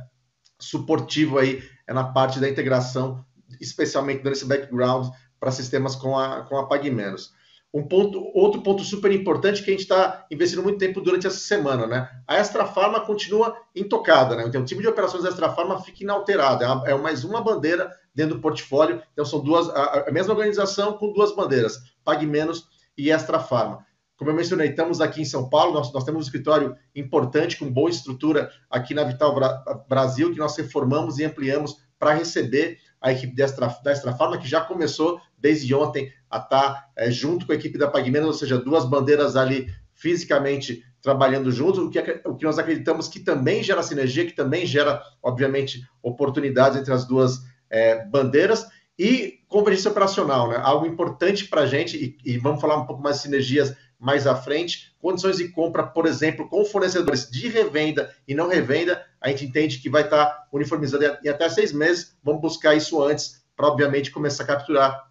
suportivo 0.59 1.38
aí 1.38 1.62
é 1.87 1.92
na 1.92 2.04
parte 2.04 2.38
da 2.38 2.48
integração, 2.48 3.24
especialmente 3.61 4.22
dando 4.22 4.35
esse 4.35 4.44
background 4.44 5.09
para 5.40 5.50
sistemas 5.50 5.96
com 5.96 6.16
a, 6.18 6.42
com 6.42 6.59
a 6.59 6.66
PagMenos. 6.66 7.33
Um 7.72 7.87
ponto, 7.87 8.20
outro 8.35 8.62
ponto 8.62 8.83
super 8.83 9.12
importante 9.12 9.62
que 9.62 9.70
a 9.70 9.72
gente 9.72 9.83
está 9.83 10.26
investindo 10.30 10.62
muito 10.62 10.78
tempo 10.78 11.00
durante 11.00 11.26
essa 11.26 11.38
semana, 11.38 11.87
né? 11.87 12.11
A 12.26 12.37
Extra 12.37 12.66
Farma 12.66 13.00
continua 13.00 13.56
intocada, 13.74 14.35
né? 14.35 14.44
Então, 14.46 14.61
o 14.61 14.64
time 14.64 14.83
de 14.83 14.88
operações 14.88 15.22
da 15.22 15.28
Extra 15.28 15.50
Farma 15.50 15.80
fica 15.80 16.02
inalterado, 16.02 16.64
é, 16.64 16.90
é 16.90 16.98
mais 16.98 17.22
uma 17.22 17.40
bandeira 17.40 17.90
dentro 18.12 18.35
do 18.35 18.40
portfólio. 18.40 19.00
Então, 19.12 19.24
são 19.24 19.38
duas, 19.40 19.68
a, 19.70 20.09
a 20.09 20.11
mesma 20.11 20.35
organização 20.35 20.94
com 20.94 21.12
duas 21.12 21.35
bandeiras, 21.35 21.78
Pague 22.04 22.26
Menos 22.26 22.68
e 22.98 23.11
Extra 23.11 23.38
Farma. 23.38 23.87
Como 24.20 24.30
eu 24.30 24.35
mencionei, 24.35 24.68
estamos 24.68 25.00
aqui 25.00 25.22
em 25.22 25.24
São 25.24 25.48
Paulo, 25.48 25.72
nós, 25.72 25.90
nós 25.94 26.04
temos 26.04 26.20
um 26.20 26.22
escritório 26.22 26.76
importante, 26.94 27.56
com 27.56 27.72
boa 27.72 27.88
estrutura 27.88 28.50
aqui 28.68 28.92
na 28.92 29.02
Vital 29.02 29.35
Bra 29.35 29.64
Brasil, 29.88 30.30
que 30.30 30.38
nós 30.38 30.54
reformamos 30.59 31.18
e 31.18 31.24
ampliamos 31.24 31.78
para 31.98 32.12
receber 32.12 32.76
a 33.00 33.11
equipe 33.11 33.35
da 33.35 33.44
Extra, 33.44 33.74
da 33.83 33.92
Extra 33.92 34.12
Farma, 34.12 34.37
que 34.37 34.46
já 34.46 34.61
começou 34.61 35.18
desde 35.38 35.74
ontem 35.74 36.12
a 36.28 36.37
estar 36.37 36.48
tá, 36.50 36.88
é, 36.96 37.11
junto 37.11 37.46
com 37.46 37.52
a 37.52 37.54
equipe 37.54 37.78
da 37.78 37.88
PagMenos, 37.88 38.26
ou 38.26 38.35
seja, 38.35 38.59
duas 38.59 38.85
bandeiras 38.85 39.37
ali 39.37 39.72
fisicamente 39.94 40.85
trabalhando 41.00 41.50
juntos, 41.50 41.78
o 41.78 41.88
que, 41.88 41.98
o 42.26 42.37
que 42.37 42.44
nós 42.44 42.59
acreditamos 42.59 43.09
que 43.09 43.20
também 43.20 43.62
gera 43.62 43.83
sinergia, 43.83 44.26
que 44.26 44.37
também 44.37 44.66
gera, 44.66 45.02
obviamente, 45.22 45.80
oportunidades 46.02 46.78
entre 46.78 46.92
as 46.92 47.06
duas 47.06 47.38
é, 47.70 48.04
bandeiras 48.04 48.66
e 48.98 49.38
convergência 49.48 49.90
operacional, 49.90 50.50
né? 50.50 50.61
algo 50.62 50.85
importante 50.85 51.48
para 51.48 51.62
a 51.62 51.66
gente, 51.66 51.96
e, 51.96 52.33
e 52.35 52.37
vamos 52.37 52.61
falar 52.61 52.76
um 52.76 52.85
pouco 52.85 53.02
mais 53.02 53.16
de 53.16 53.22
sinergias 53.22 53.74
mais 54.00 54.26
à 54.26 54.34
frente, 54.34 54.92
condições 54.98 55.36
de 55.36 55.48
compra, 55.48 55.86
por 55.86 56.06
exemplo, 56.06 56.48
com 56.48 56.64
fornecedores 56.64 57.30
de 57.30 57.48
revenda 57.48 58.10
e 58.26 58.34
não 58.34 58.48
revenda, 58.48 59.04
a 59.20 59.28
gente 59.28 59.44
entende 59.44 59.78
que 59.78 59.90
vai 59.90 60.02
estar 60.02 60.48
uniformizado 60.50 61.04
em 61.22 61.28
até 61.28 61.48
seis 61.50 61.72
meses. 61.72 62.16
Vamos 62.24 62.40
buscar 62.40 62.74
isso 62.74 63.02
antes, 63.02 63.42
para 63.54 63.68
obviamente 63.68 64.10
começar 64.10 64.44
a 64.44 64.46
capturar 64.46 65.10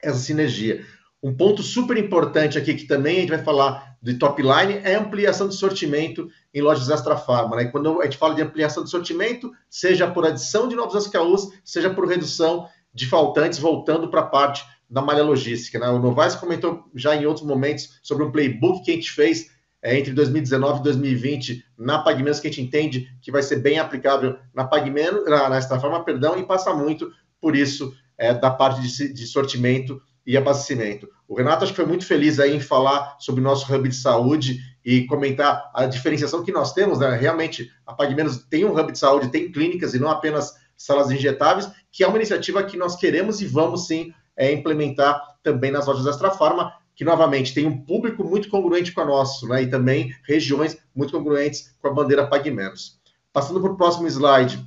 essa 0.00 0.18
sinergia. 0.18 0.86
Um 1.20 1.34
ponto 1.34 1.62
super 1.62 1.96
importante 1.96 2.56
aqui, 2.56 2.74
que 2.74 2.84
também 2.84 3.16
a 3.16 3.20
gente 3.20 3.30
vai 3.30 3.42
falar 3.42 3.96
de 4.02 4.14
top 4.14 4.42
line, 4.42 4.80
é 4.82 4.96
ampliação 4.96 5.48
de 5.48 5.54
sortimento 5.54 6.28
em 6.52 6.60
lojas 6.60 6.90
Extra 6.90 7.16
Farma. 7.16 7.56
Né? 7.56 7.66
Quando 7.66 8.00
a 8.00 8.04
gente 8.04 8.18
fala 8.18 8.34
de 8.34 8.42
ampliação 8.42 8.82
de 8.82 8.90
sortimento, 8.90 9.52
seja 9.70 10.10
por 10.10 10.26
adição 10.26 10.66
de 10.66 10.74
novos 10.74 11.06
SKUs, 11.06 11.48
seja 11.64 11.90
por 11.90 12.08
redução 12.08 12.68
de 12.92 13.06
faltantes, 13.06 13.58
voltando 13.58 14.08
para 14.08 14.20
a 14.20 14.26
parte 14.26 14.64
da 14.92 15.00
malha 15.00 15.24
logística. 15.24 15.78
Né? 15.78 15.88
O 15.88 15.98
Novaes 15.98 16.34
comentou 16.34 16.84
já 16.94 17.16
em 17.16 17.24
outros 17.24 17.46
momentos 17.46 17.98
sobre 18.02 18.24
um 18.24 18.30
playbook 18.30 18.84
que 18.84 18.90
a 18.90 18.94
gente 18.94 19.10
fez 19.10 19.50
é, 19.82 19.98
entre 19.98 20.12
2019 20.12 20.80
e 20.80 20.82
2020 20.82 21.64
na 21.78 21.98
PagMenos, 21.98 22.38
que 22.38 22.46
a 22.46 22.50
gente 22.50 22.62
entende 22.62 23.08
que 23.22 23.32
vai 23.32 23.42
ser 23.42 23.56
bem 23.56 23.78
aplicável 23.78 24.36
na 24.54 24.64
PagMenos, 24.64 25.24
na, 25.24 25.48
na 25.48 25.80
Farma, 25.80 26.04
perdão, 26.04 26.38
e 26.38 26.44
passa 26.44 26.74
muito 26.74 27.10
por 27.40 27.56
isso 27.56 27.92
é, 28.18 28.34
da 28.34 28.50
parte 28.50 28.82
de, 28.82 29.12
de 29.12 29.26
sortimento 29.26 30.00
e 30.26 30.36
abastecimento. 30.36 31.08
O 31.26 31.34
Renato 31.34 31.64
acho 31.64 31.72
que 31.72 31.80
foi 31.80 31.86
muito 31.86 32.06
feliz 32.06 32.38
aí 32.38 32.54
em 32.54 32.60
falar 32.60 33.16
sobre 33.18 33.40
o 33.40 33.44
nosso 33.44 33.74
hub 33.74 33.88
de 33.88 33.96
saúde 33.96 34.60
e 34.84 35.06
comentar 35.06 35.70
a 35.74 35.86
diferenciação 35.86 36.44
que 36.44 36.52
nós 36.52 36.74
temos, 36.74 36.98
né? 36.98 37.16
Realmente, 37.16 37.70
a 37.86 37.94
PagMenos 37.94 38.44
tem 38.48 38.64
um 38.64 38.78
hub 38.78 38.92
de 38.92 38.98
saúde, 38.98 39.30
tem 39.30 39.50
clínicas 39.50 39.94
e 39.94 39.98
não 39.98 40.10
apenas 40.10 40.52
salas 40.76 41.10
injetáveis, 41.10 41.68
que 41.90 42.04
é 42.04 42.06
uma 42.06 42.18
iniciativa 42.18 42.62
que 42.62 42.76
nós 42.76 42.94
queremos 42.94 43.40
e 43.40 43.46
vamos 43.46 43.86
sim 43.86 44.12
é, 44.42 44.50
implementar 44.50 45.22
também 45.40 45.70
nas 45.70 45.86
lojas 45.86 46.04
Extra 46.04 46.32
Farma, 46.32 46.72
que 46.96 47.04
novamente 47.04 47.54
tem 47.54 47.64
um 47.64 47.84
público 47.84 48.24
muito 48.24 48.48
congruente 48.48 48.90
com 48.90 49.00
o 49.00 49.06
nosso, 49.06 49.46
né? 49.46 49.62
E 49.62 49.70
também 49.70 50.12
regiões 50.26 50.76
muito 50.92 51.12
congruentes 51.12 51.72
com 51.80 51.86
a 51.86 51.92
bandeira 51.92 52.26
Pague 52.26 52.50
Menos. 52.50 53.00
Passando 53.32 53.60
para 53.60 53.70
o 53.70 53.76
próximo 53.76 54.08
slide, 54.08 54.60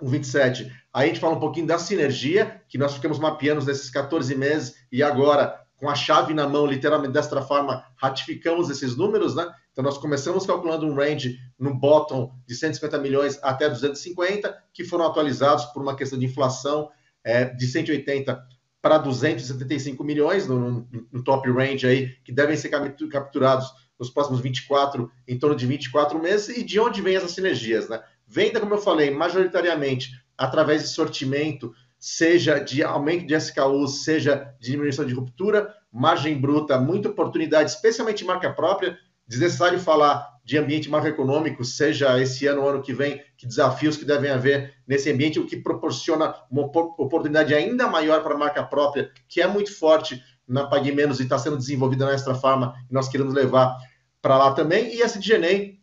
o 0.00 0.08
27, 0.08 0.72
aí 0.90 1.04
a 1.04 1.06
gente 1.06 1.20
fala 1.20 1.36
um 1.36 1.40
pouquinho 1.40 1.66
da 1.66 1.78
sinergia, 1.78 2.62
que 2.66 2.78
nós 2.78 2.94
ficamos 2.94 3.18
mapeando 3.18 3.62
nesses 3.64 3.90
14 3.90 4.34
meses 4.34 4.74
e 4.90 5.02
agora, 5.02 5.60
com 5.76 5.90
a 5.90 5.94
chave 5.94 6.32
na 6.32 6.48
mão, 6.48 6.66
literalmente, 6.66 7.12
desta 7.12 7.42
forma, 7.42 7.84
ratificamos 7.96 8.70
esses 8.70 8.96
números, 8.96 9.34
né? 9.34 9.46
Então, 9.70 9.84
nós 9.84 9.98
começamos 9.98 10.46
calculando 10.46 10.86
um 10.86 10.94
range 10.94 11.38
no 11.58 11.74
bottom 11.74 12.32
de 12.46 12.54
150 12.54 12.96
milhões 12.98 13.38
até 13.42 13.68
250, 13.68 14.56
que 14.72 14.82
foram 14.82 15.04
atualizados 15.04 15.66
por 15.66 15.82
uma 15.82 15.94
questão 15.94 16.18
de 16.18 16.24
inflação 16.24 16.88
é, 17.22 17.44
de 17.44 17.66
180 17.66 18.53
para 18.84 18.98
275 18.98 20.04
milhões 20.04 20.46
no, 20.46 20.86
no, 21.10 21.24
top 21.24 21.50
range 21.50 21.86
aí, 21.86 22.08
que 22.22 22.30
devem 22.30 22.54
ser 22.54 22.68
capturados 22.68 23.72
nos 23.98 24.10
próximos 24.10 24.42
24, 24.42 25.10
em 25.26 25.38
torno 25.38 25.56
de 25.56 25.66
24 25.66 26.18
meses. 26.20 26.54
E 26.54 26.62
de 26.62 26.78
onde 26.78 27.00
vem 27.00 27.16
essas 27.16 27.30
sinergias, 27.30 27.88
né? 27.88 28.02
Venda, 28.26 28.60
como 28.60 28.74
eu 28.74 28.78
falei, 28.78 29.10
majoritariamente 29.10 30.10
através 30.36 30.82
de 30.82 30.88
sortimento, 30.88 31.72
seja 31.98 32.58
de 32.58 32.82
aumento 32.82 33.26
de 33.26 33.34
SKU, 33.34 33.88
seja 33.88 34.54
de 34.60 34.72
diminuição 34.72 35.06
de 35.06 35.14
ruptura, 35.14 35.74
margem 35.90 36.38
bruta, 36.38 36.78
muita 36.78 37.08
oportunidade, 37.08 37.70
especialmente 37.70 38.22
marca 38.22 38.52
própria. 38.52 38.98
Desnecessário 39.26 39.78
falar 39.78 40.34
de 40.44 40.58
ambiente 40.58 40.90
macroeconômico, 40.90 41.64
seja 41.64 42.20
esse 42.20 42.46
ano 42.46 42.62
ou 42.62 42.68
ano 42.68 42.82
que 42.82 42.92
vem, 42.92 43.22
que 43.36 43.46
desafios 43.46 43.96
que 43.96 44.04
devem 44.04 44.30
haver 44.30 44.74
nesse 44.86 45.10
ambiente, 45.10 45.40
o 45.40 45.46
que 45.46 45.56
proporciona 45.56 46.34
uma 46.50 46.62
oportunidade 46.64 47.54
ainda 47.54 47.88
maior 47.88 48.22
para 48.22 48.34
a 48.34 48.38
marca 48.38 48.62
própria, 48.62 49.10
que 49.26 49.40
é 49.40 49.46
muito 49.46 49.74
forte 49.74 50.22
na 50.46 50.66
Pague 50.66 50.92
Menos 50.92 51.18
e 51.20 51.22
está 51.22 51.38
sendo 51.38 51.56
desenvolvida 51.56 52.04
na 52.04 52.12
Extra 52.12 52.34
Farma, 52.34 52.74
e 52.90 52.92
nós 52.92 53.08
queremos 53.08 53.32
levar 53.32 53.74
para 54.20 54.36
lá 54.36 54.52
também. 54.52 54.94
E 54.94 55.02
a 55.02 55.08
CDGNA, 55.08 55.74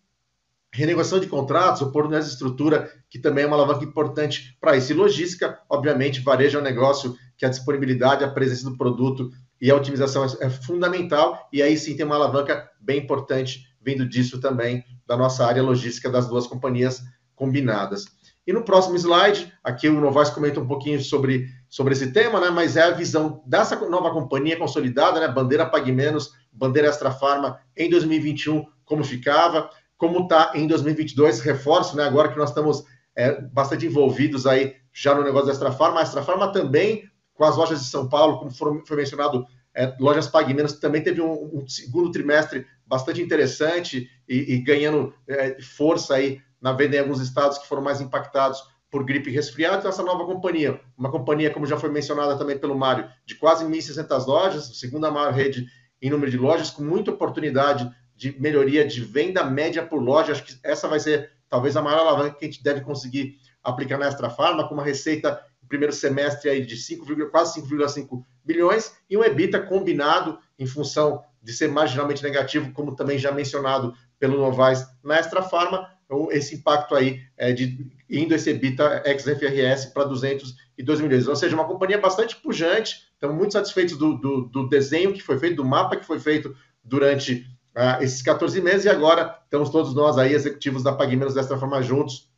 renegociação 0.72 1.20
de 1.20 1.26
contratos, 1.26 1.82
oportunidades 1.82 2.28
de 2.28 2.34
estrutura, 2.34 2.92
que 3.10 3.18
também 3.18 3.44
é 3.44 3.48
uma 3.48 3.56
alavanca 3.56 3.84
importante 3.84 4.56
para 4.62 4.78
isso. 4.78 4.92
E 4.92 4.96
logística, 4.96 5.60
obviamente, 5.68 6.22
varejo 6.22 6.60
é 6.60 6.62
um 6.62 6.64
negócio 6.64 7.16
que 7.36 7.46
a 7.46 7.50
disponibilidade, 7.50 8.24
a 8.24 8.30
presença 8.30 8.70
do 8.70 8.78
produto 8.78 9.32
e 9.62 9.70
a 9.70 9.76
otimização 9.76 10.26
é, 10.26 10.48
é 10.48 10.50
fundamental, 10.50 11.48
e 11.54 11.62
aí 11.62 11.78
sim 11.78 11.96
tem 11.96 12.06
uma 12.06 12.16
alavanca 12.16 12.70
bem 12.82 13.00
importante 13.00 13.72
vindo 13.80 14.08
disso 14.08 14.40
também, 14.40 14.84
da 15.08 15.16
nossa 15.16 15.46
área 15.46 15.62
logística 15.62 16.10
das 16.10 16.28
duas 16.28 16.48
companhias 16.48 17.02
combinadas. 17.36 18.06
E 18.46 18.52
no 18.52 18.64
próximo 18.64 18.96
slide, 18.96 19.52
aqui 19.64 19.88
o 19.88 20.02
Novaes 20.02 20.30
comenta 20.30 20.60
um 20.60 20.68
pouquinho 20.68 21.00
sobre, 21.00 21.48
sobre 21.70 21.94
esse 21.94 22.12
tema, 22.12 22.40
né? 22.40 22.50
mas 22.50 22.76
é 22.76 22.84
a 22.84 22.92
visão 22.92 23.44
dessa 23.46 23.76
nova 23.88 24.12
companhia 24.12 24.58
consolidada, 24.58 25.20
né? 25.20 25.28
bandeira 25.28 25.66
Pague 25.66 25.92
Menos, 25.92 26.32
bandeira 26.52 26.88
Extra 26.88 27.12
Farma, 27.12 27.60
em 27.78 27.90
2021, 27.90 28.66
como 28.84 29.04
ficava, 29.04 29.70
como 29.96 30.24
está 30.24 30.54
em 30.56 30.66
2022, 30.68 31.40
reforço, 31.42 31.96
né? 31.96 32.04
agora 32.04 32.30
que 32.30 32.38
nós 32.38 32.50
estamos 32.50 32.84
é, 33.16 33.42
bastante 33.42 33.86
envolvidos 33.86 34.48
aí 34.48 34.76
já 34.92 35.14
no 35.14 35.24
negócio 35.24 35.48
da 35.48 35.54
Extra 35.54 35.72
Farma, 35.72 36.00
a 36.00 36.04
Extra 36.04 36.24
Farma 36.24 36.52
também, 36.52 37.04
com 37.34 37.44
as 37.44 37.58
lojas 37.58 37.82
de 37.82 37.88
São 37.88 38.08
Paulo, 38.08 38.40
como 38.40 38.52
foi 38.86 38.98
mencionado, 38.98 39.46
é, 39.74 39.96
lojas 40.00 40.28
Pague 40.28 40.54
Menos, 40.54 40.74
também 40.74 41.02
teve 41.02 41.22
um, 41.22 41.62
um 41.62 41.68
segundo 41.68 42.12
trimestre 42.12 42.66
bastante 42.86 43.22
interessante 43.22 44.10
e, 44.28 44.56
e 44.56 44.62
ganhando 44.62 45.14
é, 45.28 45.62
força 45.62 46.16
aí 46.16 46.42
na 46.62 46.74
venda 46.74 46.98
em 46.98 47.00
alguns 47.00 47.22
estados 47.22 47.58
que 47.58 47.68
foram 47.68 47.82
mais 47.82 48.02
impactados 48.02 48.62
por 48.90 49.06
gripe 49.06 49.30
e 49.30 49.34
resfriado. 49.34 49.78
Então, 49.78 49.90
essa 49.90 50.04
nova 50.04 50.26
companhia, 50.26 50.80
uma 50.98 51.10
companhia, 51.10 51.50
como 51.50 51.66
já 51.66 51.78
foi 51.78 51.90
mencionada 51.90 52.38
também 52.38 52.58
pelo 52.58 52.78
Mário, 52.78 53.10
de 53.26 53.36
quase 53.36 53.66
1.600 53.66 54.26
lojas, 54.28 54.78
segunda 54.78 55.10
maior 55.10 55.32
rede 55.32 55.66
em 56.02 56.10
número 56.10 56.30
de 56.30 56.38
lojas, 56.38 56.70
com 56.70 56.84
muita 56.84 57.12
oportunidade 57.12 57.90
de 58.16 58.40
melhoria 58.40 58.86
de 58.86 59.02
venda 59.02 59.44
média 59.44 59.86
por 59.86 60.02
loja. 60.02 60.34
Acho 60.34 60.44
que 60.44 60.60
essa 60.64 60.88
vai 60.88 61.00
ser 61.00 61.32
talvez 61.48 61.78
a 61.78 61.82
maior 61.82 62.00
alavanca 62.00 62.36
que 62.38 62.46
a 62.46 62.48
gente 62.50 62.62
deve 62.62 62.82
conseguir 62.82 63.38
aplicar 63.64 63.98
na 63.98 64.08
Extra 64.08 64.30
Farma, 64.30 64.68
com 64.68 64.74
uma 64.74 64.84
receita 64.84 65.42
primeiro 65.72 65.94
semestre 65.94 66.50
aí 66.50 66.66
de 66.66 66.76
5, 66.76 67.06
quase 67.30 67.62
5,5 67.62 68.24
bilhões 68.44 68.94
e 69.10 69.18
um 69.18 69.24
EBITDA 69.24 69.62
combinado 69.62 70.38
em 70.60 70.66
função 70.66 71.24
de 71.42 71.54
ser 71.54 71.70
marginalmente 71.70 72.22
negativo, 72.22 72.74
como 72.74 72.94
também 72.94 73.18
já 73.18 73.32
mencionado 73.32 73.96
pelo 74.20 74.38
Novaes 74.38 74.86
na 75.02 75.18
Extra 75.18 75.42
Farma, 75.42 75.90
então, 76.12 76.30
esse 76.30 76.56
impacto 76.56 76.94
aí 76.94 77.22
é 77.38 77.54
de 77.54 77.90
indo 78.10 78.36
esse 78.36 78.50
EBITDA 78.50 79.04
ex-FRS 79.06 79.94
para 79.94 80.04
202 80.04 81.00
milhões. 81.00 81.26
Ou 81.26 81.36
seja, 81.38 81.56
uma 81.56 81.64
companhia 81.64 81.98
bastante 81.98 82.36
pujante, 82.36 83.08
estamos 83.14 83.38
muito 83.38 83.54
satisfeitos 83.54 83.98
do, 83.98 84.18
do, 84.18 84.42
do, 84.42 84.68
desenho 84.68 85.14
que 85.14 85.22
foi 85.22 85.40
feito, 85.40 85.56
do 85.56 85.64
mapa 85.64 85.96
que 85.96 86.06
foi 86.06 86.20
feito 86.20 86.54
durante 86.84 87.48
uh, 87.78 88.04
esses 88.04 88.22
14 88.22 88.60
meses, 88.60 88.84
e 88.84 88.90
agora 88.90 89.40
estamos 89.46 89.70
todos 89.70 89.96
nós 89.96 90.18
aí, 90.18 90.34
executivos 90.34 90.84
da 90.84 90.92
PagMenos 90.92 91.34
desta 91.34 91.58
forma 91.58 91.82
juntos, 91.82 92.30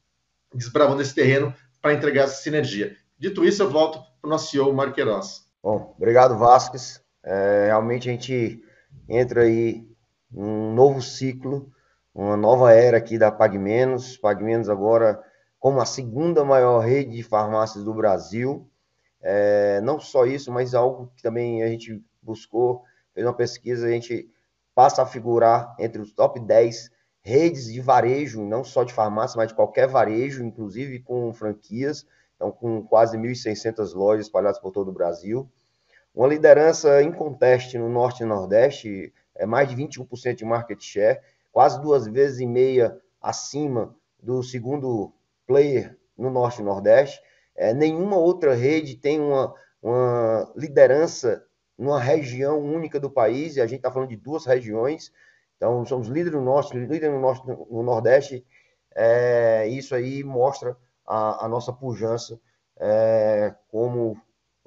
desbravando 0.54 1.02
esse 1.02 1.16
terreno 1.16 1.52
para 1.82 1.96
entregar 1.96 2.26
essa 2.26 2.44
sinergia. 2.44 2.96
Dito 3.24 3.46
isso, 3.46 3.64
eu 3.64 3.70
volto 3.70 4.00
para 4.20 4.28
o 4.28 4.30
nosso 4.30 4.52
CEO, 4.52 4.74
Marco 4.74 4.96
Queiroz. 4.96 5.46
Bom, 5.64 5.96
obrigado, 5.98 6.38
Vasques. 6.38 7.02
É, 7.24 7.68
realmente 7.68 8.10
a 8.10 8.12
gente 8.12 8.62
entra 9.08 9.44
aí 9.44 9.88
num 10.30 10.74
novo 10.74 11.02
ciclo 11.02 11.72
uma 12.14 12.36
nova 12.36 12.74
era 12.74 12.98
aqui 12.98 13.18
da 13.18 13.32
PagMenos. 13.32 14.18
PagMenos 14.18 14.68
agora 14.68 15.24
como 15.58 15.80
a 15.80 15.86
segunda 15.86 16.44
maior 16.44 16.80
rede 16.80 17.16
de 17.16 17.24
farmácias 17.24 17.86
do 17.86 17.94
Brasil. 17.94 18.70
É, 19.22 19.80
não 19.80 20.02
só 20.02 20.26
isso, 20.26 20.52
mas 20.52 20.76
algo 20.76 21.10
que 21.16 21.24
também 21.24 21.64
a 21.64 21.68
gente 21.70 22.04
buscou, 22.22 22.84
fez 23.14 23.26
uma 23.26 23.34
pesquisa, 23.34 23.88
a 23.88 23.92
gente 23.92 24.30
passa 24.76 25.02
a 25.02 25.06
figurar 25.06 25.74
entre 25.80 26.02
os 26.02 26.12
top 26.12 26.42
10 26.42 26.92
redes 27.22 27.72
de 27.72 27.80
varejo, 27.80 28.44
não 28.44 28.66
só 28.66 28.84
de 28.84 28.92
farmácia, 28.92 29.38
mas 29.38 29.48
de 29.48 29.56
qualquer 29.56 29.88
varejo, 29.88 30.44
inclusive 30.44 31.00
com 31.00 31.32
franquias, 31.32 32.06
então 32.44 32.52
com 32.52 32.84
quase 32.84 33.18
1.600 33.18 33.94
lojas 33.96 34.26
espalhadas 34.26 34.60
por 34.60 34.72
todo 34.72 34.90
o 34.90 34.94
Brasil. 34.94 35.50
Uma 36.14 36.28
liderança 36.28 37.02
inconteste 37.02 37.78
no 37.78 37.88
Norte 37.88 38.24
e 38.24 38.26
Nordeste, 38.26 39.14
é 39.34 39.46
mais 39.46 39.70
de 39.70 39.76
21% 39.76 40.36
de 40.36 40.46
market 40.46 40.80
share, 40.82 41.22
quase 41.52 41.82
duas 41.82 42.06
vezes 42.06 42.40
e 42.40 42.46
meia 42.46 43.00
acima 43.22 43.96
do 44.22 44.44
segundo 44.44 45.14
player 45.48 45.98
no 46.18 46.30
Norte 46.30 46.62
e 46.62 46.66
Nordeste. 46.66 47.22
É, 47.56 47.74
nenhuma 47.74 48.18
outra 48.18 48.54
rede 48.54 48.98
tem 48.98 49.20
uma, 49.20 49.54
uma 49.82 50.52
liderança 50.56 51.46
numa 51.78 52.00
região 52.00 52.60
única 52.60 53.00
do 53.00 53.10
país, 53.10 53.56
e 53.56 53.62
a 53.62 53.66
gente 53.66 53.80
está 53.80 53.92
falando 53.92 54.10
de 54.10 54.18
duas 54.18 54.46
regiões, 54.46 55.12
então 55.56 55.84
somos 55.86 56.08
líderes 56.08 56.34
no 56.34 56.46
Norte, 56.46 56.78
líderes 56.78 57.10
no, 57.10 57.68
no 57.72 57.84
Nordeste, 57.84 58.46
é, 58.96 59.68
isso 59.68 59.96
aí 59.96 60.24
mostra 60.24 60.78
a, 61.06 61.46
a 61.46 61.48
nossa 61.48 61.72
pujança 61.72 62.40
é, 62.78 63.56
como 63.70 64.18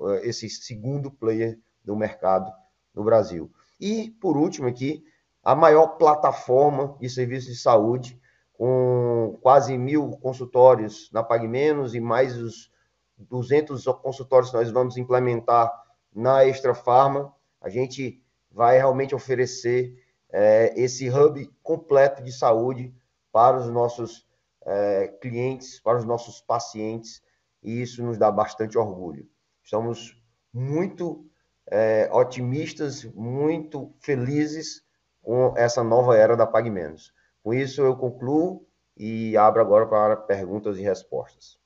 é, 0.00 0.28
esse 0.28 0.48
segundo 0.48 1.10
player 1.10 1.58
do 1.84 1.96
mercado 1.96 2.52
no 2.94 3.04
Brasil. 3.04 3.50
E, 3.80 4.10
por 4.20 4.36
último 4.36 4.68
aqui, 4.68 5.04
a 5.42 5.54
maior 5.54 5.96
plataforma 5.96 6.96
de 6.98 7.08
serviços 7.08 7.54
de 7.54 7.60
saúde, 7.60 8.20
com 8.52 9.38
quase 9.42 9.76
mil 9.76 10.10
consultórios 10.16 11.10
na 11.12 11.22
PagMenos 11.22 11.94
e 11.94 12.00
mais 12.00 12.36
os 12.36 12.70
200 13.18 13.84
consultórios 14.02 14.50
que 14.50 14.56
nós 14.56 14.70
vamos 14.70 14.96
implementar 14.96 15.70
na 16.14 16.44
Extra 16.44 16.74
Farma. 16.74 17.32
A 17.60 17.68
gente 17.68 18.22
vai 18.50 18.78
realmente 18.78 19.14
oferecer 19.14 20.02
é, 20.30 20.72
esse 20.76 21.08
hub 21.10 21.46
completo 21.62 22.22
de 22.22 22.32
saúde 22.32 22.94
para 23.30 23.58
os 23.58 23.68
nossos 23.68 24.25
é, 24.66 25.08
clientes, 25.20 25.80
para 25.80 25.96
os 25.96 26.04
nossos 26.04 26.40
pacientes, 26.40 27.22
e 27.62 27.80
isso 27.80 28.02
nos 28.02 28.18
dá 28.18 28.30
bastante 28.30 28.76
orgulho. 28.76 29.26
Estamos 29.62 30.20
muito 30.52 31.24
é, 31.66 32.08
otimistas, 32.12 33.04
muito 33.04 33.94
felizes 34.00 34.84
com 35.22 35.54
essa 35.56 35.82
nova 35.82 36.16
era 36.16 36.36
da 36.36 36.46
Pague 36.46 36.70
Menos. 36.70 37.12
Com 37.42 37.54
isso, 37.54 37.80
eu 37.80 37.96
concluo 37.96 38.66
e 38.96 39.36
abro 39.36 39.60
agora 39.60 39.86
para 39.86 40.16
perguntas 40.16 40.78
e 40.78 40.82
respostas. 40.82 41.58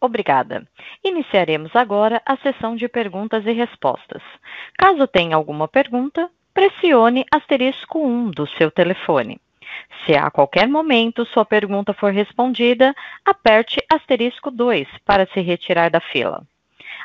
Obrigada. 0.00 0.66
Iniciaremos 1.04 1.74
agora 1.74 2.22
a 2.24 2.36
sessão 2.38 2.76
de 2.76 2.88
perguntas 2.88 3.44
e 3.46 3.52
respostas. 3.52 4.22
Caso 4.78 5.06
tenha 5.06 5.36
alguma 5.36 5.68
pergunta, 5.68 6.30
pressione 6.52 7.24
asterisco 7.32 7.98
1 7.98 8.30
do 8.30 8.46
seu 8.46 8.70
telefone. 8.70 9.40
Se 10.04 10.14
a 10.14 10.30
qualquer 10.30 10.68
momento 10.68 11.24
sua 11.26 11.44
pergunta 11.44 11.92
for 11.92 12.12
respondida, 12.12 12.94
aperte 13.24 13.84
asterisco 13.92 14.50
2 14.50 14.86
para 15.04 15.26
se 15.26 15.40
retirar 15.40 15.90
da 15.90 16.00
fila. 16.00 16.42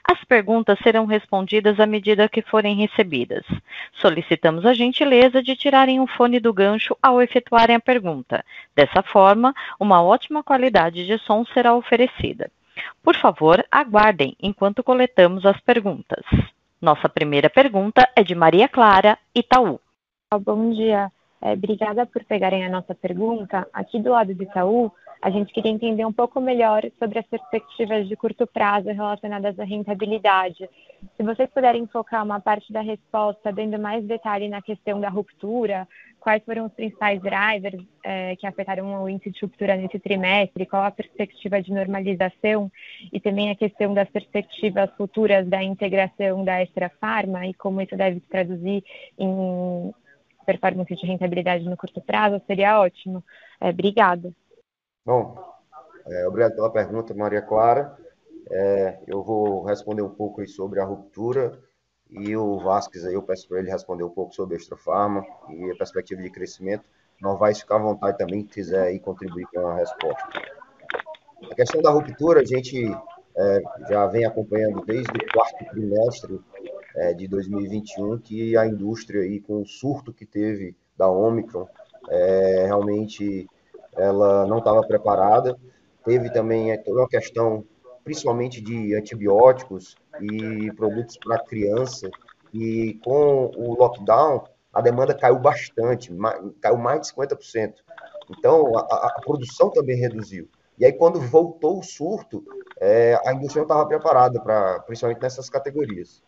As 0.03 0.24
perguntas 0.24 0.80
serão 0.80 1.05
respondidas 1.05 1.80
à 1.80 1.86
medida 1.86 2.28
que 2.28 2.41
forem 2.41 2.76
recebidas. 2.76 3.45
Solicitamos 3.93 4.65
a 4.65 4.74
gentileza 4.74 5.43
de 5.43 5.55
tirarem 5.55 5.99
o 5.99 6.07
fone 6.07 6.39
do 6.39 6.53
gancho 6.53 6.97
ao 7.01 7.22
efetuarem 7.22 7.76
a 7.76 7.80
pergunta. 7.80 8.43
Dessa 8.76 9.03
forma, 9.03 9.53
uma 9.80 10.01
ótima 10.01 10.43
qualidade 10.43 11.05
de 11.05 11.17
som 11.19 11.45
será 11.45 11.76
oferecida. 11.76 12.49
Por 13.03 13.15
favor, 13.15 13.63
aguardem 13.72 14.36
enquanto 14.41 14.84
coletamos 14.84 15.45
as 15.45 15.59
perguntas. 15.61 16.26
Nossa 16.82 17.07
primeira 17.07 17.49
pergunta 17.49 18.09
é 18.15 18.24
de 18.24 18.34
Maria 18.34 18.67
Clara, 18.67 19.17
Itaú. 19.36 19.80
Bom 20.43 20.72
dia. 20.72 21.11
É, 21.42 21.54
obrigada 21.54 22.06
por 22.06 22.24
pegarem 22.24 22.64
a 22.64 22.70
nossa 22.70 22.94
pergunta. 22.94 23.68
Aqui 23.74 24.00
do 24.00 24.12
lado 24.12 24.34
do 24.34 24.44
Itaú, 24.44 24.92
a 25.22 25.30
gente 25.30 25.52
queria 25.54 25.72
entender 25.72 26.06
um 26.06 26.14
pouco 26.14 26.39
melhor 26.39 26.84
sobre 27.00 27.20
as 27.20 27.26
perspectivas 27.26 28.08
de 28.08 28.16
curto 28.16 28.46
prazo 28.46 28.88
relacionadas 28.88 29.60
à 29.60 29.64
rentabilidade. 29.64 30.70
Se 31.18 31.24
vocês 31.24 31.50
puderem 31.50 31.88
focar 31.88 32.24
uma 32.24 32.39
parte 32.39 32.72
da 32.72 32.82
resposta, 32.82 33.52
dando 33.52 33.80
mais 33.80 34.04
detalhe 34.06 34.50
na 34.50 34.62
questão 34.62 35.00
da 35.00 35.10
ruptura, 35.10 35.88
quais 36.20 36.44
foram 36.44 36.66
os 36.68 36.74
principais 36.74 37.20
drivers 37.22 37.84
é, 38.04 38.36
que 38.36 38.46
afetaram 38.46 39.04
o 39.04 39.10
índice 39.10 39.32
de 39.32 39.42
ruptura 39.42 39.76
nesse 39.76 40.00
trimestre, 40.00 40.68
qual 40.68 40.84
a 40.84 40.92
perspectiva 40.92 41.62
de 41.62 41.72
normalização 41.72 42.72
e 43.12 43.20
também 43.20 43.50
a 43.50 43.56
questão 43.56 43.94
das 43.94 44.10
perspectivas 44.10 44.92
futuras 44.96 45.48
da 45.48 45.64
integração 45.64 46.46
da 46.46 46.62
Extra 46.62 46.89
Farma 47.02 47.48
e 47.48 47.54
como 47.56 47.82
isso 47.82 47.96
deve 47.96 48.20
se 48.20 48.28
traduzir 48.28 48.84
em 49.18 49.92
performance 50.46 50.96
de 50.96 51.06
rentabilidade 51.06 51.64
no 51.66 51.78
curto 51.78 52.02
prazo, 52.02 52.42
seria 52.46 52.80
ótimo. 52.80 53.24
É, 53.60 53.70
obrigada. 53.70 54.32
Bom, 55.06 55.36
é, 56.08 56.28
obrigado 56.28 56.56
pela 56.56 56.72
pergunta, 56.72 57.14
Maria 57.14 57.42
Clara. 57.42 57.98
É, 58.50 59.00
eu 59.08 59.24
vou 59.24 59.64
responder 59.64 60.02
um 60.02 60.10
pouco 60.10 60.46
sobre 60.48 60.80
a 60.80 60.86
ruptura 60.86 61.60
e 62.10 62.36
o 62.36 62.60
Vasquez 62.60 63.06
aí 63.06 63.14
eu 63.14 63.24
peço 63.24 63.48
para 63.48 63.60
ele 63.60 63.72
responder 63.72 64.04
um 64.04 64.10
pouco 64.10 64.34
sobre 64.34 64.56
a 64.56 64.58
Extra 64.58 64.78
Farma 64.78 65.26
e 65.50 65.72
a 65.72 65.76
perspectiva 65.76 66.22
de 66.22 66.30
crescimento. 66.30 66.84
Não 67.22 67.38
vai 67.38 67.54
ficar 67.56 67.76
à 67.76 67.80
vontade 67.80 68.18
também, 68.18 68.42
se 68.42 68.50
quiser 68.50 68.88
aí 68.88 69.00
contribuir 69.00 69.46
com 69.54 69.68
a 69.68 69.76
resposta. 69.76 70.28
A 71.50 71.56
questão 71.56 71.82
da 71.82 71.92
ruptura, 71.92 72.42
a 72.42 72.46
gente 72.46 72.92
é, 73.38 73.62
já 73.88 74.06
vem 74.08 74.26
acompanhando 74.26 74.84
desde 74.86 75.12
o 75.12 75.32
quarto 75.32 75.66
trimestre 75.66 76.39
é, 76.96 77.14
de 77.14 77.28
2021 77.28 78.18
que 78.20 78.58
a 78.58 78.66
indústria 78.66 79.22
aí 79.22 79.39
com 79.39 79.62
o 79.62 79.66
surto 79.66 80.14
que 80.14 80.26
teve 80.26 80.76
da 80.98 81.10
Omicron 81.10 81.68
é, 82.10 82.66
realmente 82.66 83.48
ela 83.98 84.46
não 84.46 84.60
estava 84.60 84.82
preparada. 84.82 85.58
Teve 86.04 86.32
também 86.32 86.72
é, 86.72 86.78
toda 86.78 87.02
uma 87.02 87.08
questão, 87.08 87.64
principalmente 88.04 88.62
de 88.62 88.96
antibióticos 88.96 89.96
e 90.20 90.72
produtos 90.74 91.18
para 91.18 91.44
criança, 91.44 92.10
e 92.54 93.00
com 93.04 93.52
o 93.56 93.76
lockdown, 93.76 94.44
a 94.74 94.82
demanda 94.82 95.14
caiu 95.14 95.39
bastante, 95.39 96.12
caiu 96.62 96.78
mais 96.78 97.02
de 97.02 97.14
50%. 97.14 97.76
Então, 98.30 98.78
a, 98.78 98.82
a 99.18 99.22
produção 99.22 99.70
também 99.70 99.98
reduziu. 99.98 100.50
E 100.78 100.86
aí, 100.86 100.94
quando 100.94 101.20
voltou 101.20 101.80
o 101.80 101.84
surto, 101.84 102.44
é, 102.80 103.20
a 103.26 103.34
indústria 103.34 103.62
não 103.62 103.68
estava 103.68 103.86
preparada, 103.86 104.42
para, 104.42 104.80
principalmente 104.80 105.22
nessas 105.22 105.50
categorias. 105.50 106.24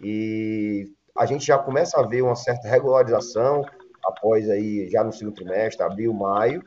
E 0.00 0.92
a 1.16 1.26
gente 1.26 1.46
já 1.46 1.58
começa 1.58 2.00
a 2.00 2.06
ver 2.06 2.22
uma 2.22 2.36
certa 2.36 2.68
regularização 2.68 3.64
após 4.04 4.48
aí, 4.50 4.88
já 4.90 5.02
no 5.02 5.12
segundo 5.12 5.34
trimestre, 5.34 5.82
abril, 5.82 6.12
maio, 6.12 6.62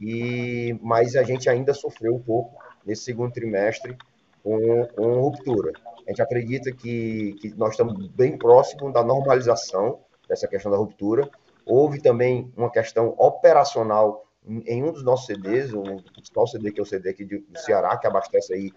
e 0.00 0.78
mas 0.82 1.16
a 1.16 1.22
gente 1.22 1.48
ainda 1.48 1.72
sofreu 1.72 2.14
um 2.14 2.20
pouco 2.20 2.62
nesse 2.84 3.04
segundo 3.04 3.32
trimestre 3.32 3.96
com, 4.42 4.86
com 4.94 5.20
ruptura. 5.20 5.72
A 6.06 6.10
gente 6.10 6.22
acredita 6.22 6.70
que, 6.70 7.34
que 7.40 7.54
nós 7.56 7.70
estamos 7.72 8.06
bem 8.08 8.38
próximos 8.38 8.92
da 8.92 9.02
normalização 9.02 10.00
dessa 10.28 10.46
questão 10.46 10.70
da 10.70 10.78
ruptura. 10.78 11.28
Houve 11.64 12.00
também 12.00 12.52
uma 12.56 12.70
questão 12.70 13.14
operacional 13.18 14.24
em 14.46 14.84
um 14.84 14.92
dos 14.92 15.02
nossos 15.02 15.26
CDs, 15.26 15.72
o 15.72 15.82
principal 16.12 16.46
CD 16.46 16.70
que 16.70 16.78
é 16.78 16.82
o 16.82 16.86
CD 16.86 17.10
aqui 17.10 17.24
do 17.24 17.58
Ceará, 17.58 17.96
que 17.96 18.06
abastece 18.06 18.54
aí 18.54 18.70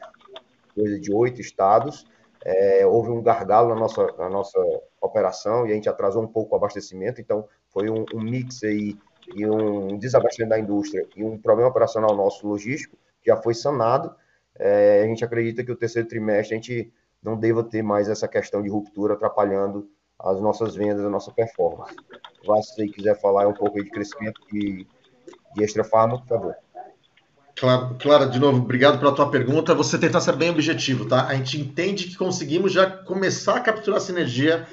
coisa 0.74 1.00
de 1.00 1.14
oito 1.14 1.40
estados. 1.40 2.08
É, 2.46 2.86
houve 2.86 3.10
um 3.10 3.22
gargalo 3.22 3.70
na 3.70 3.76
nossa, 3.76 4.08
na 4.18 4.30
nossa 4.30 4.60
operação 5.02 5.68
e 5.68 5.72
a 5.72 5.76
gente 5.76 5.90
atrasou 5.90 6.24
um 6.24 6.28
pouco 6.28 6.54
o 6.54 6.58
abastecimento, 6.58 7.20
então 7.20 7.48
foi 7.68 7.90
um, 7.90 8.06
um 8.14 8.22
mix 8.22 8.64
aí 8.64 8.98
e 9.36 9.46
um 9.46 9.98
desabastecimento 9.98 10.52
da 10.52 10.60
indústria 10.60 11.06
e 11.16 11.24
um 11.24 11.38
problema 11.38 11.70
operacional 11.70 12.16
nosso 12.16 12.48
logístico 12.48 12.98
já 13.26 13.38
foi 13.38 13.54
sanado. 13.54 14.16
É, 14.56 15.04
a 15.04 15.08
gente 15.08 15.24
acredita 15.24 15.64
que 15.64 15.72
o 15.72 15.76
terceiro 15.76 16.08
trimestre 16.08 16.56
a 16.56 16.58
gente 16.58 16.94
não 17.22 17.38
deva 17.38 17.64
ter 17.64 17.82
mais 17.82 18.10
essa 18.10 18.28
questão 18.28 18.62
de 18.62 18.70
ruptura 18.70 19.14
atrapalhando 19.14 19.90
as 20.18 20.40
nossas 20.42 20.76
vendas, 20.76 21.06
a 21.06 21.10
nossa 21.10 21.32
performance. 21.32 21.96
Vai, 22.46 22.62
se 22.62 22.88
quiser 22.88 23.20
falar 23.20 23.48
um 23.48 23.54
pouco 23.54 23.82
de 23.82 23.90
crescimento 23.90 24.42
de, 24.52 24.86
de 25.56 25.64
extra 25.64 25.84
farma, 25.84 26.20
por 26.20 26.28
favor. 26.28 26.56
Claro, 27.60 27.98
Clara, 28.00 28.26
de 28.26 28.40
novo, 28.40 28.60
obrigado 28.60 29.00
pela 29.00 29.14
tua 29.14 29.30
pergunta. 29.30 29.76
Você 29.76 29.98
tentar 29.98 30.22
ser 30.22 30.34
bem 30.38 30.50
objetivo, 30.50 31.06
tá? 31.06 31.28
A 31.28 31.36
gente 31.36 31.60
entende 31.60 32.06
que 32.06 32.16
conseguimos 32.16 32.72
já 32.72 32.90
começar 32.90 33.58
a 33.58 33.60
capturar 33.60 34.00
sinergia 34.00 34.66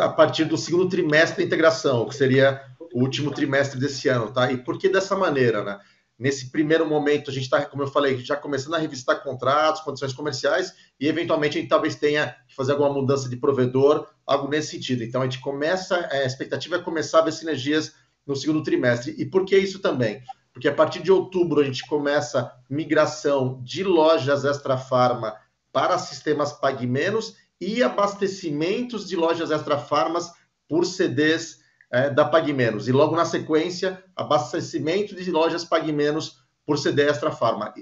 a 0.00 0.08
partir 0.08 0.44
do 0.44 0.56
segundo 0.56 0.88
trimestre 0.88 1.38
da 1.38 1.42
integração, 1.44 2.08
que 2.08 2.14
seria 2.14 2.62
o 2.94 3.00
último 3.00 3.32
trimestre 3.32 3.80
desse 3.80 4.08
ano, 4.08 4.30
tá? 4.30 4.52
E 4.52 4.56
por 4.56 4.78
que 4.78 4.88
dessa 4.88 5.16
maneira, 5.16 5.64
né? 5.64 5.80
Nesse 6.16 6.52
primeiro 6.52 6.86
momento, 6.86 7.28
a 7.28 7.34
gente 7.34 7.42
está, 7.42 7.64
como 7.64 7.82
eu 7.82 7.88
falei, 7.88 8.16
já 8.18 8.36
começando 8.36 8.74
a 8.74 8.78
revisitar 8.78 9.20
contratos, 9.24 9.82
condições 9.82 10.12
comerciais, 10.12 10.72
e 11.00 11.08
eventualmente 11.08 11.58
a 11.58 11.60
gente 11.60 11.70
talvez 11.70 11.96
tenha 11.96 12.36
que 12.46 12.54
fazer 12.54 12.70
alguma 12.70 12.92
mudança 12.92 13.28
de 13.28 13.36
provedor, 13.36 14.06
algo 14.24 14.48
nesse 14.48 14.70
sentido. 14.70 15.02
Então 15.02 15.22
a 15.22 15.24
gente 15.24 15.40
começa, 15.40 16.08
a 16.08 16.24
expectativa 16.24 16.76
é 16.76 16.78
começar 16.78 17.18
a 17.18 17.22
ver 17.22 17.32
sinergias 17.32 17.92
no 18.24 18.36
segundo 18.36 18.62
trimestre. 18.62 19.12
E 19.18 19.24
por 19.24 19.44
que 19.44 19.58
isso 19.58 19.80
também? 19.80 20.22
Porque 20.52 20.68
a 20.68 20.74
partir 20.74 21.02
de 21.02 21.10
outubro 21.10 21.60
a 21.60 21.64
gente 21.64 21.86
começa 21.86 22.52
migração 22.68 23.60
de 23.62 23.82
lojas 23.82 24.44
Extra 24.44 24.76
Farma 24.76 25.34
para 25.72 25.98
sistemas 25.98 26.52
Pague 26.52 26.86
Menos 26.86 27.36
e 27.60 27.82
abastecimentos 27.82 29.08
de 29.08 29.16
lojas 29.16 29.50
Extra 29.50 29.78
Farmas 29.78 30.30
por 30.68 30.84
CDs 30.84 31.60
é, 31.90 32.10
da 32.10 32.24
Pague 32.24 32.52
Menos. 32.52 32.88
E 32.88 32.92
logo 32.92 33.16
na 33.16 33.24
sequência, 33.24 34.02
abastecimento 34.16 35.14
de 35.14 35.30
lojas 35.30 35.64
Pague 35.64 35.92
Menos 35.92 36.42
por 36.66 36.78
CD 36.78 37.02
Extra 37.02 37.30
Farma. 37.30 37.72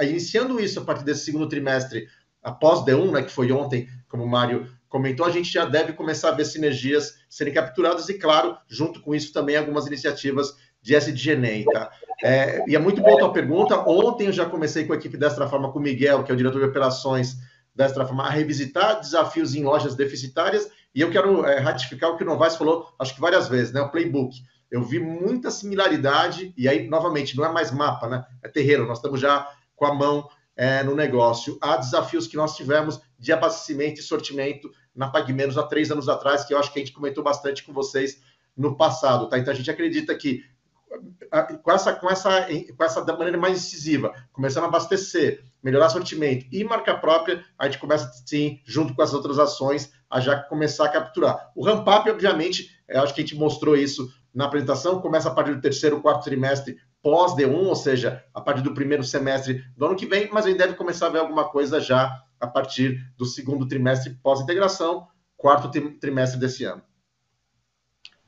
Iniciando 0.00 0.60
isso 0.60 0.80
a 0.80 0.84
partir 0.84 1.04
desse 1.04 1.24
segundo 1.24 1.48
trimestre, 1.48 2.08
após 2.42 2.80
D1, 2.80 3.12
né, 3.12 3.22
que 3.22 3.32
foi 3.32 3.50
ontem, 3.52 3.88
como 4.08 4.24
o 4.24 4.28
Mário 4.28 4.70
comentou, 4.88 5.26
a 5.26 5.30
gente 5.30 5.52
já 5.52 5.64
deve 5.64 5.92
começar 5.92 6.30
a 6.30 6.34
ver 6.34 6.44
sinergias 6.44 7.18
serem 7.28 7.52
capturadas 7.52 8.08
e, 8.08 8.14
claro, 8.14 8.56
junto 8.66 9.00
com 9.00 9.14
isso 9.14 9.32
também 9.32 9.56
algumas 9.56 9.86
iniciativas 9.86 10.54
de 10.80 10.94
SDGNEM, 10.94 11.64
tá? 11.64 11.90
É, 12.22 12.64
e 12.66 12.74
é 12.74 12.78
muito 12.78 13.00
boa 13.00 13.14
a 13.14 13.18
tua 13.18 13.32
pergunta. 13.32 13.78
Ontem 13.88 14.26
eu 14.26 14.32
já 14.32 14.44
comecei 14.44 14.84
com 14.84 14.92
a 14.92 14.96
equipe 14.96 15.16
da 15.16 15.30
Farma, 15.30 15.70
com 15.72 15.78
o 15.78 15.82
Miguel, 15.82 16.24
que 16.24 16.30
é 16.30 16.34
o 16.34 16.36
diretor 16.36 16.58
de 16.58 16.66
operações 16.66 17.36
da 17.74 17.88
Farma, 17.88 18.24
a 18.24 18.30
revisitar 18.30 19.00
desafios 19.00 19.54
em 19.54 19.62
lojas 19.62 19.94
deficitárias 19.94 20.68
e 20.94 21.00
eu 21.00 21.10
quero 21.10 21.44
é, 21.44 21.58
ratificar 21.58 22.10
o 22.10 22.16
que 22.16 22.24
o 22.24 22.26
Novaes 22.26 22.56
falou, 22.56 22.92
acho 22.98 23.14
que 23.14 23.20
várias 23.20 23.48
vezes, 23.48 23.72
né? 23.72 23.80
O 23.80 23.90
playbook. 23.90 24.36
Eu 24.70 24.82
vi 24.82 24.98
muita 24.98 25.50
similaridade, 25.50 26.52
e 26.56 26.68
aí, 26.68 26.88
novamente, 26.88 27.36
não 27.36 27.44
é 27.44 27.52
mais 27.52 27.70
mapa, 27.70 28.08
né? 28.08 28.24
É 28.42 28.48
terreiro, 28.48 28.86
nós 28.86 28.98
estamos 28.98 29.20
já 29.20 29.48
com 29.76 29.86
a 29.86 29.94
mão 29.94 30.28
é, 30.56 30.82
no 30.82 30.94
negócio. 30.94 31.56
Há 31.60 31.76
desafios 31.76 32.26
que 32.26 32.36
nós 32.36 32.56
tivemos 32.56 33.00
de 33.18 33.32
abastecimento 33.32 34.00
e 34.00 34.02
sortimento 34.02 34.70
na 34.94 35.08
PagMenos 35.08 35.56
há 35.56 35.62
três 35.62 35.90
anos 35.90 36.08
atrás, 36.08 36.44
que 36.44 36.52
eu 36.52 36.58
acho 36.58 36.72
que 36.72 36.80
a 36.80 36.84
gente 36.84 36.92
comentou 36.92 37.22
bastante 37.22 37.62
com 37.62 37.72
vocês 37.72 38.20
no 38.56 38.76
passado, 38.76 39.28
tá? 39.28 39.38
Então 39.38 39.52
a 39.52 39.56
gente 39.56 39.70
acredita 39.70 40.14
que 40.16 40.42
com 41.62 41.70
essa, 41.70 41.92
com 41.94 42.10
essa, 42.10 42.46
com 42.76 42.84
essa 42.84 43.04
da 43.04 43.16
maneira 43.16 43.38
mais 43.38 43.58
incisiva, 43.58 44.12
começando 44.32 44.64
a 44.64 44.68
abastecer, 44.68 45.42
melhorar 45.62 45.88
sortimento 45.88 46.46
e 46.50 46.64
marca 46.64 46.96
própria, 46.96 47.44
a 47.58 47.66
gente 47.66 47.78
começa, 47.78 48.10
sim, 48.26 48.60
junto 48.64 48.94
com 48.94 49.02
as 49.02 49.12
outras 49.12 49.38
ações, 49.38 49.92
a 50.10 50.20
já 50.20 50.40
começar 50.40 50.86
a 50.86 50.88
capturar. 50.88 51.50
O 51.54 51.64
ramp-up, 51.64 52.08
obviamente, 52.10 52.70
eu 52.88 53.02
acho 53.02 53.14
que 53.14 53.20
a 53.20 53.24
gente 53.24 53.36
mostrou 53.36 53.76
isso 53.76 54.08
na 54.34 54.46
apresentação, 54.46 55.00
começa 55.00 55.28
a 55.28 55.34
partir 55.34 55.54
do 55.54 55.60
terceiro, 55.60 56.00
quarto 56.00 56.24
trimestre 56.24 56.76
pós 57.02 57.32
D1, 57.34 57.52
ou 57.52 57.76
seja, 57.76 58.24
a 58.34 58.40
partir 58.40 58.62
do 58.62 58.74
primeiro 58.74 59.04
semestre 59.04 59.62
do 59.76 59.86
ano 59.86 59.96
que 59.96 60.06
vem, 60.06 60.28
mas 60.32 60.46
a 60.46 60.48
gente 60.48 60.58
deve 60.58 60.74
começar 60.74 61.06
a 61.06 61.10
ver 61.10 61.18
alguma 61.18 61.48
coisa 61.48 61.80
já 61.80 62.10
a 62.40 62.46
partir 62.46 62.98
do 63.16 63.24
segundo 63.24 63.66
trimestre 63.66 64.14
pós-integração, 64.22 65.06
quarto 65.36 65.70
trimestre 65.98 66.38
desse 66.38 66.64
ano. 66.64 66.82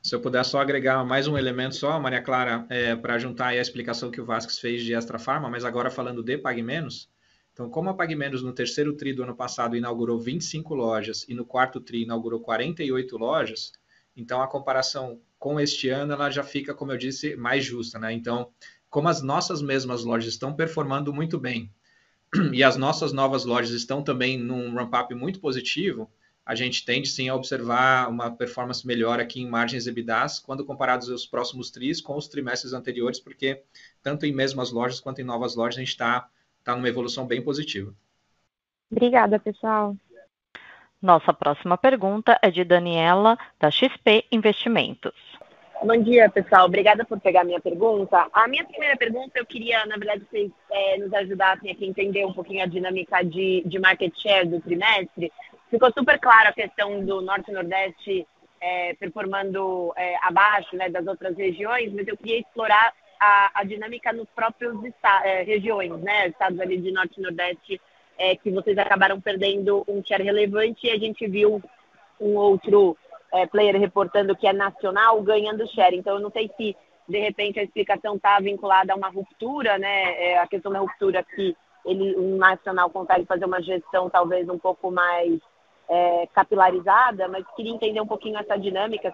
Se 0.01 0.15
eu 0.15 0.19
puder 0.19 0.43
só 0.43 0.59
agregar 0.59 1.03
mais 1.05 1.27
um 1.27 1.37
elemento 1.37 1.75
só, 1.75 1.99
Maria 1.99 2.21
Clara, 2.21 2.65
é, 2.69 2.95
para 2.95 3.19
juntar 3.19 3.47
a 3.47 3.55
explicação 3.55 4.09
que 4.09 4.19
o 4.19 4.25
Vasques 4.25 4.57
fez 4.57 4.83
de 4.83 4.93
Extra 4.93 5.19
Farma, 5.19 5.49
mas 5.49 5.63
agora 5.63 5.91
falando 5.91 6.23
de 6.23 6.37
Pague 6.37 6.63
Menos, 6.63 7.09
então, 7.53 7.69
como 7.69 7.89
a 7.89 7.93
PagMenos 7.93 8.41
no 8.41 8.53
terceiro 8.53 8.95
TRI 8.95 9.13
do 9.13 9.23
ano 9.23 9.35
passado 9.35 9.75
inaugurou 9.75 10.17
25 10.17 10.73
lojas 10.73 11.25
e 11.27 11.33
no 11.33 11.45
quarto 11.45 11.81
TRI 11.81 12.03
inaugurou 12.03 12.39
48 12.39 13.17
lojas, 13.17 13.73
então 14.15 14.41
a 14.41 14.47
comparação 14.47 15.19
com 15.37 15.59
este 15.59 15.89
ano 15.89 16.13
ela 16.13 16.29
já 16.29 16.43
fica, 16.43 16.73
como 16.73 16.91
eu 16.91 16.97
disse, 16.97 17.35
mais 17.35 17.65
justa, 17.65 17.99
né? 17.99 18.13
Então, 18.13 18.49
como 18.89 19.09
as 19.09 19.21
nossas 19.21 19.61
mesmas 19.61 20.03
lojas 20.03 20.29
estão 20.29 20.55
performando 20.55 21.13
muito 21.13 21.37
bem 21.39 21.71
e 22.53 22.63
as 22.63 22.77
nossas 22.77 23.11
novas 23.11 23.43
lojas 23.43 23.71
estão 23.71 24.01
também 24.01 24.37
num 24.37 24.73
ramp-up 24.73 25.13
muito 25.13 25.39
positivo, 25.39 26.09
a 26.45 26.55
gente 26.55 26.83
tende 26.83 27.07
sim 27.07 27.29
a 27.29 27.35
observar 27.35 28.09
uma 28.09 28.31
performance 28.31 28.85
melhor 28.85 29.19
aqui 29.19 29.41
em 29.41 29.49
margens 29.49 29.87
EBITDAs 29.87 30.39
quando 30.39 30.65
comparados 30.65 31.07
os 31.07 31.25
próximos 31.25 31.69
TRIs 31.69 32.01
com 32.01 32.15
os 32.15 32.27
trimestres 32.27 32.73
anteriores, 32.73 33.19
porque 33.19 33.61
tanto 34.01 34.25
em 34.25 34.33
mesmas 34.33 34.71
lojas 34.71 34.99
quanto 34.99 35.21
em 35.21 35.25
novas 35.25 35.55
lojas 35.55 35.77
a 35.77 35.79
gente 35.79 35.89
está 35.89 36.29
está 36.59 36.75
numa 36.75 36.87
evolução 36.87 37.25
bem 37.25 37.41
positiva. 37.41 37.93
Obrigada, 38.91 39.39
pessoal. 39.39 39.95
Nossa 41.01 41.33
próxima 41.33 41.77
pergunta 41.77 42.37
é 42.41 42.51
de 42.51 42.63
Daniela, 42.63 43.37
da 43.59 43.71
XP 43.71 44.25
Investimentos. 44.31 45.13
Bom 45.83 45.97
dia, 45.97 46.29
pessoal. 46.29 46.67
Obrigada 46.67 47.03
por 47.03 47.19
pegar 47.19 47.41
a 47.41 47.43
minha 47.43 47.59
pergunta. 47.59 48.27
A 48.31 48.47
minha 48.47 48.63
primeira 48.63 48.95
pergunta, 48.95 49.39
eu 49.39 49.45
queria, 49.45 49.83
na 49.87 49.97
verdade, 49.97 50.23
vocês 50.29 50.51
é, 50.69 50.97
nos 50.99 51.11
ajudassem 51.11 51.71
aqui 51.71 51.85
a 51.85 51.87
entender 51.87 52.23
um 52.23 52.33
pouquinho 52.33 52.61
a 52.61 52.67
dinâmica 52.67 53.23
de, 53.23 53.63
de 53.65 53.79
market 53.79 54.13
share 54.15 54.47
do 54.47 54.61
trimestre. 54.61 55.33
Ficou 55.71 55.89
super 55.97 56.19
clara 56.19 56.49
a 56.49 56.53
questão 56.53 57.03
do 57.05 57.21
Norte 57.21 57.49
e 57.49 57.53
Nordeste 57.53 58.27
é, 58.59 58.93
performando 58.95 59.93
é, 59.95 60.17
abaixo 60.21 60.75
né, 60.75 60.89
das 60.89 61.07
outras 61.07 61.35
regiões, 61.37 61.93
mas 61.93 62.05
eu 62.05 62.17
queria 62.17 62.39
explorar 62.39 62.93
a, 63.17 63.61
a 63.61 63.63
dinâmica 63.63 64.11
nos 64.11 64.27
próprios 64.35 64.77
é, 65.23 65.43
regiões, 65.43 65.97
né? 66.01 66.27
Estados 66.27 66.59
ali 66.59 66.77
de 66.77 66.91
Norte 66.91 67.17
e 67.17 67.23
Nordeste, 67.23 67.81
é, 68.17 68.35
que 68.35 68.51
vocês 68.51 68.77
acabaram 68.77 69.21
perdendo 69.21 69.85
um 69.87 70.03
share 70.03 70.23
relevante 70.23 70.87
e 70.87 70.91
a 70.91 70.99
gente 70.99 71.25
viu 71.25 71.63
um 72.19 72.35
outro 72.35 72.97
é, 73.33 73.47
player 73.47 73.79
reportando 73.79 74.35
que 74.35 74.47
é 74.47 74.51
nacional 74.51 75.21
ganhando 75.21 75.71
share. 75.71 75.95
Então, 75.95 76.15
eu 76.15 76.19
não 76.19 76.31
sei 76.31 76.51
se 76.57 76.75
de 77.07 77.17
repente 77.17 77.61
a 77.61 77.63
explicação 77.63 78.17
está 78.17 78.37
vinculada 78.41 78.91
a 78.91 78.97
uma 78.97 79.09
ruptura, 79.09 79.77
né? 79.77 80.31
É, 80.31 80.37
a 80.37 80.47
questão 80.47 80.69
da 80.69 80.79
ruptura 80.79 81.23
que 81.23 81.55
ele, 81.85 82.13
um 82.17 82.35
nacional 82.35 82.89
consegue 82.89 83.25
fazer 83.25 83.45
uma 83.45 83.61
gestão 83.61 84.09
talvez 84.09 84.49
um 84.49 84.59
pouco 84.59 84.91
mais 84.91 85.39
é, 85.91 86.25
capilarizada, 86.33 87.27
mas 87.27 87.43
queria 87.53 87.73
entender 87.73 87.99
um 87.99 88.07
pouquinho 88.07 88.39
essa 88.39 88.57
dinâmica, 88.57 89.13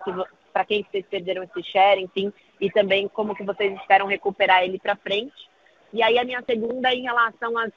para 0.54 0.64
quem 0.64 0.84
vocês 0.84 1.04
perderam 1.10 1.42
esse 1.42 1.64
share, 1.64 2.00
enfim, 2.00 2.32
e 2.62 2.70
também 2.70 3.08
como 3.08 3.36
que 3.36 3.44
vocês 3.44 3.76
esperam 3.82 4.06
recuperar 4.06 4.64
ele 4.64 4.78
para 4.78 4.96
frente. 4.96 5.50
E 5.92 6.04
aí 6.04 6.20
a 6.20 6.24
minha 6.24 6.44
segunda 6.44 6.94
em 6.94 7.02
relação 7.02 7.58
aos 7.58 7.72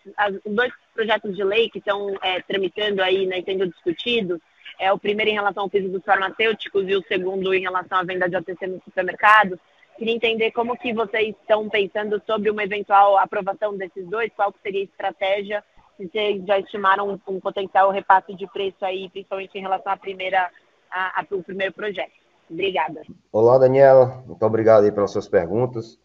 dois 0.44 0.70
projetos 0.92 1.34
de 1.34 1.42
lei 1.42 1.70
que 1.70 1.78
estão 1.78 2.14
é, 2.20 2.42
tramitando 2.42 3.03
aí, 3.03 3.24
né, 3.24 3.40
sendo 3.42 3.66
discutidos, 3.66 4.38
é 4.78 4.92
o 4.92 4.98
primeiro 4.98 5.30
em 5.30 5.34
relação 5.34 5.62
ao 5.62 5.70
piso 5.70 5.88
dos 5.88 6.05
farmacêuticos 6.05 6.86
e 6.86 6.94
o 6.94 7.05
segundo 7.09 7.55
em 7.55 7.62
relação 7.62 7.98
à 7.98 8.03
venda 8.03 8.28
de 8.28 8.36
OTC 8.36 8.66
no 8.66 8.82
supermercado. 8.84 9.59
Queria 9.96 10.14
entender 10.14 10.51
como 10.51 10.76
que 10.76 10.92
vocês 10.92 11.34
estão 11.40 11.68
pensando 11.70 12.20
sobre 12.26 12.51
uma 12.51 12.64
eventual 12.64 13.16
aprovação 13.16 13.76
desses 13.76 14.07
dois, 14.07 14.30
qual 14.36 14.55
seria 14.62 14.80
a 14.80 14.84
estratégia 14.84 15.64
vocês 16.07 16.44
já 16.46 16.59
estimaram 16.59 17.11
um, 17.11 17.34
um, 17.34 17.40
potencial 17.40 17.90
repasse 17.90 18.34
de 18.34 18.46
preço 18.46 18.84
aí, 18.84 19.09
principalmente 19.11 19.57
em 19.57 19.62
relação 19.62 19.92
à 19.92 19.96
primeira, 19.96 20.51
a, 20.90 21.20
a, 21.20 21.26
ao 21.30 21.42
primeiro 21.42 21.72
projeto. 21.74 22.12
Obrigada. 22.51 23.03
Olá, 23.30 23.59
Daniela. 23.59 24.22
Muito 24.26 24.44
obrigado 24.44 24.84
aí 24.84 24.92
pelas 24.92 25.11
suas 25.11 25.28
perguntas. 25.28 25.98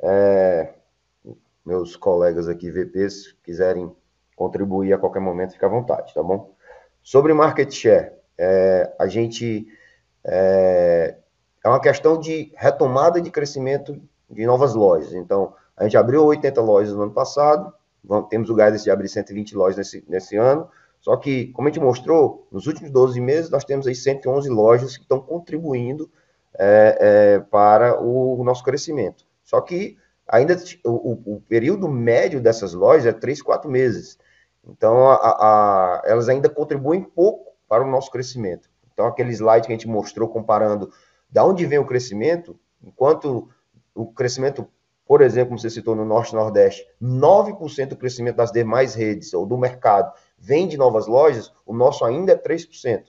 É, 0.00 0.74
meus 1.64 1.96
colegas 1.96 2.48
aqui, 2.48 2.70
VPs, 2.70 3.32
quiserem 3.42 3.90
contribuir 4.36 4.92
a 4.92 4.98
qualquer 4.98 5.20
momento, 5.20 5.54
fica 5.54 5.66
à 5.66 5.70
vontade, 5.70 6.12
tá 6.12 6.22
bom? 6.22 6.54
Sobre 7.02 7.32
market 7.32 7.72
share, 7.72 8.12
é, 8.36 8.94
a 8.98 9.06
gente 9.06 9.66
é, 10.22 11.16
é 11.64 11.68
uma 11.68 11.80
questão 11.80 12.18
de 12.18 12.52
retomada 12.56 13.20
de 13.20 13.30
crescimento 13.30 14.00
de 14.28 14.44
novas 14.44 14.74
lojas. 14.74 15.14
Então, 15.14 15.54
a 15.76 15.84
gente 15.84 15.96
abriu 15.96 16.24
80 16.24 16.60
lojas 16.60 16.94
no 16.94 17.04
ano 17.04 17.12
passado, 17.12 17.72
temos 18.28 18.50
o 18.50 18.54
guidance 18.54 18.84
de 18.84 18.90
abrir 18.90 19.08
120 19.08 19.56
lojas 19.56 19.76
nesse, 19.76 20.04
nesse 20.08 20.36
ano, 20.36 20.68
só 21.00 21.16
que, 21.16 21.52
como 21.52 21.68
a 21.68 21.70
gente 21.70 21.82
mostrou, 21.82 22.46
nos 22.50 22.66
últimos 22.66 22.90
12 22.90 23.20
meses 23.20 23.50
nós 23.50 23.64
temos 23.64 23.86
aí 23.86 23.94
111 23.94 24.48
lojas 24.48 24.96
que 24.96 25.02
estão 25.02 25.20
contribuindo 25.20 26.10
é, 26.58 26.98
é, 26.98 27.38
para 27.38 28.00
o, 28.02 28.40
o, 28.40 28.44
nosso 28.44 28.64
crescimento. 28.64 29.24
Só 29.44 29.60
que 29.60 29.96
ainda 30.26 30.56
o, 30.84 31.36
o, 31.36 31.40
período 31.48 31.88
médio 31.88 32.40
dessas 32.40 32.72
lojas 32.74 33.06
é 33.06 33.12
3, 33.12 33.40
4 33.42 33.70
meses. 33.70 34.18
Então, 34.66 35.08
a, 35.08 35.14
a, 35.14 36.02
elas 36.04 36.28
ainda 36.28 36.48
contribuem 36.48 37.02
pouco 37.02 37.52
para 37.68 37.84
o 37.84 37.90
nosso 37.90 38.10
crescimento. 38.10 38.68
Então, 38.92 39.06
aquele 39.06 39.30
slide 39.30 39.66
que 39.66 39.72
a 39.72 39.76
gente 39.76 39.86
mostrou 39.86 40.28
comparando 40.28 40.90
da 41.30 41.44
onde 41.44 41.66
vem 41.66 41.78
o 41.78 41.86
crescimento, 41.86 42.58
enquanto 42.82 43.48
o 43.94 44.06
crescimento 44.06 44.66
por 45.06 45.22
exemplo, 45.22 45.50
como 45.50 45.58
você 45.58 45.70
citou 45.70 45.94
no 45.94 46.04
Norte 46.04 46.32
e 46.32 46.34
Nordeste, 46.34 46.86
9% 47.00 47.88
do 47.88 47.96
crescimento 47.96 48.36
das 48.36 48.50
demais 48.50 48.94
redes 48.94 49.32
ou 49.32 49.46
do 49.46 49.56
mercado 49.56 50.12
vem 50.36 50.66
de 50.66 50.76
novas 50.76 51.06
lojas, 51.06 51.52
o 51.64 51.72
nosso 51.72 52.04
ainda 52.04 52.32
é 52.32 52.36
3%. 52.36 53.04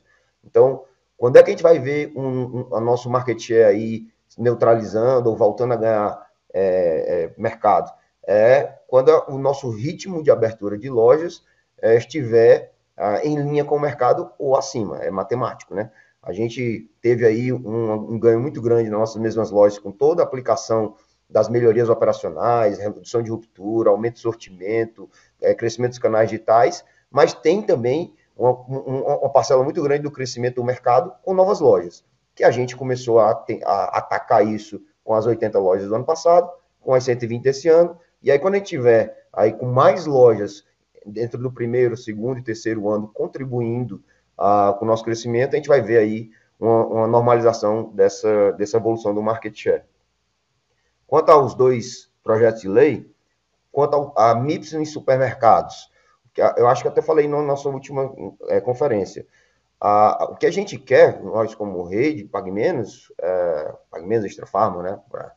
Então, 0.45 0.83
quando 1.17 1.37
é 1.37 1.43
que 1.43 1.49
a 1.49 1.53
gente 1.53 1.63
vai 1.63 1.79
ver 1.79 2.13
um, 2.15 2.21
um, 2.27 2.67
o 2.69 2.79
nosso 2.79 3.09
market 3.09 3.39
share 3.39 3.63
aí 3.63 4.07
neutralizando 4.37 5.29
ou 5.29 5.35
voltando 5.35 5.73
a 5.73 5.77
ganhar 5.77 6.27
é, 6.53 7.31
é, 7.33 7.41
mercado? 7.41 7.91
É 8.25 8.75
quando 8.87 9.09
o 9.27 9.37
nosso 9.39 9.69
ritmo 9.69 10.21
de 10.21 10.29
abertura 10.29 10.77
de 10.77 10.89
lojas 10.89 11.43
é, 11.81 11.97
estiver 11.97 12.73
ah, 12.95 13.21
em 13.23 13.41
linha 13.41 13.65
com 13.65 13.75
o 13.75 13.79
mercado 13.79 14.31
ou 14.37 14.55
acima, 14.55 14.97
é 14.99 15.09
matemático, 15.09 15.73
né? 15.73 15.91
A 16.21 16.33
gente 16.33 16.89
teve 17.01 17.25
aí 17.25 17.53
um, 17.53 17.93
um 17.93 18.19
ganho 18.19 18.39
muito 18.39 18.61
grande 18.61 18.89
nas 18.89 18.99
nossas 18.99 19.21
mesmas 19.21 19.49
lojas 19.49 19.79
com 19.79 19.91
toda 19.91 20.21
a 20.21 20.25
aplicação 20.25 20.95
das 21.29 21.49
melhorias 21.49 21.89
operacionais, 21.89 22.79
redução 22.79 23.21
de 23.21 23.29
ruptura, 23.29 23.89
aumento 23.89 24.15
de 24.15 24.21
sortimento, 24.21 25.09
é, 25.41 25.53
crescimento 25.53 25.91
dos 25.91 25.99
canais 25.99 26.29
digitais, 26.29 26.85
mas 27.11 27.33
tem 27.33 27.61
também 27.61 28.13
uma, 28.35 28.51
uma, 28.51 29.29
parcela 29.29 29.63
muito 29.63 29.81
grande 29.81 30.03
do 30.03 30.11
crescimento 30.11 30.55
do 30.55 30.63
mercado 30.63 31.11
com 31.23 31.33
novas 31.33 31.59
lojas, 31.59 32.03
que 32.35 32.43
a 32.43 32.51
gente 32.51 32.75
começou 32.75 33.19
a, 33.19 33.45
a, 33.65 33.97
atacar 33.97 34.45
isso 34.45 34.81
com 35.03 35.13
as 35.13 35.25
80 35.25 35.57
lojas 35.59 35.87
do 35.87 35.95
ano 35.95 36.05
passado, 36.05 36.49
com 36.79 36.93
as 36.93 37.03
120 37.03 37.41
desse 37.41 37.67
ano, 37.67 37.97
e 38.21 38.31
aí 38.31 38.39
quando 38.39 38.55
a 38.55 38.57
gente 38.57 38.67
tiver 38.67 39.25
aí 39.33 39.51
com 39.53 39.65
mais 39.65 40.05
lojas 40.05 40.63
dentro 41.05 41.41
do 41.41 41.51
primeiro, 41.51 41.97
segundo 41.97 42.39
e 42.39 42.43
terceiro 42.43 42.89
ano 42.89 43.07
contribuindo 43.07 44.03
uh, 44.37 44.77
com 44.77 44.85
o 44.85 44.87
nosso 44.87 45.03
crescimento, 45.03 45.53
a 45.53 45.57
gente 45.57 45.67
vai 45.67 45.81
ver 45.81 45.97
aí 45.97 46.29
uma, 46.59 46.85
uma 46.85 47.07
normalização 47.07 47.91
dessa, 47.93 48.51
dessa 48.53 48.77
evolução 48.77 49.13
do 49.13 49.21
market 49.21 49.55
share. 49.55 49.83
Quanto 51.07 51.31
aos 51.31 51.55
dois 51.55 52.11
projetos 52.21 52.61
de 52.61 52.67
lei, 52.67 53.09
quanto 53.71 54.11
a 54.17 54.35
MIPS 54.35 54.73
em 54.73 54.85
supermercados, 54.85 55.89
eu 56.57 56.67
acho 56.67 56.81
que 56.81 56.87
até 56.87 57.01
falei 57.01 57.27
na 57.27 57.41
nossa 57.41 57.69
última 57.69 58.13
é, 58.49 58.59
conferência. 58.59 59.25
A, 59.79 60.29
o 60.31 60.35
que 60.35 60.45
a 60.45 60.51
gente 60.51 60.77
quer, 60.77 61.21
nós 61.23 61.55
como 61.55 61.83
rede, 61.83 62.25
Pague 62.25 62.51
Menos, 62.51 63.11
é, 63.19 63.73
Pague 63.89 64.05
Menos 64.05 64.25
Extra 64.25 64.45
Farma, 64.45 64.83
né, 64.83 64.99
pra, 65.09 65.33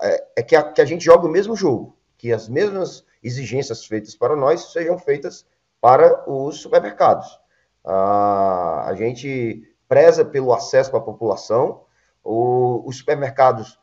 é, 0.00 0.24
é 0.36 0.42
que, 0.42 0.56
a, 0.56 0.62
que 0.62 0.80
a 0.80 0.84
gente 0.84 1.04
joga 1.04 1.26
o 1.26 1.30
mesmo 1.30 1.54
jogo, 1.54 1.96
que 2.16 2.32
as 2.32 2.48
mesmas 2.48 3.04
exigências 3.22 3.84
feitas 3.84 4.14
para 4.14 4.34
nós 4.34 4.72
sejam 4.72 4.98
feitas 4.98 5.46
para 5.80 6.28
os 6.30 6.60
supermercados. 6.60 7.38
A, 7.84 8.88
a 8.88 8.94
gente 8.94 9.68
preza 9.88 10.24
pelo 10.24 10.52
acesso 10.52 10.90
para 10.90 11.00
a 11.00 11.04
população, 11.04 11.82
o, 12.24 12.82
os 12.86 12.98
supermercados 12.98 13.78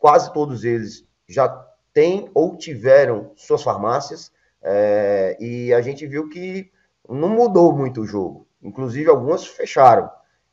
quase 0.00 0.32
todos 0.32 0.64
eles 0.64 1.06
já 1.28 1.48
têm 1.92 2.28
ou 2.34 2.56
tiveram 2.56 3.30
suas 3.36 3.62
farmácias, 3.62 4.32
é, 4.62 5.36
e 5.38 5.72
a 5.72 5.80
gente 5.80 6.06
viu 6.06 6.28
que 6.28 6.72
não 7.08 7.28
mudou 7.28 7.72
muito 7.72 8.00
o 8.00 8.06
jogo. 8.06 8.46
Inclusive, 8.62 9.08
algumas 9.08 9.46
fecharam, 9.46 10.10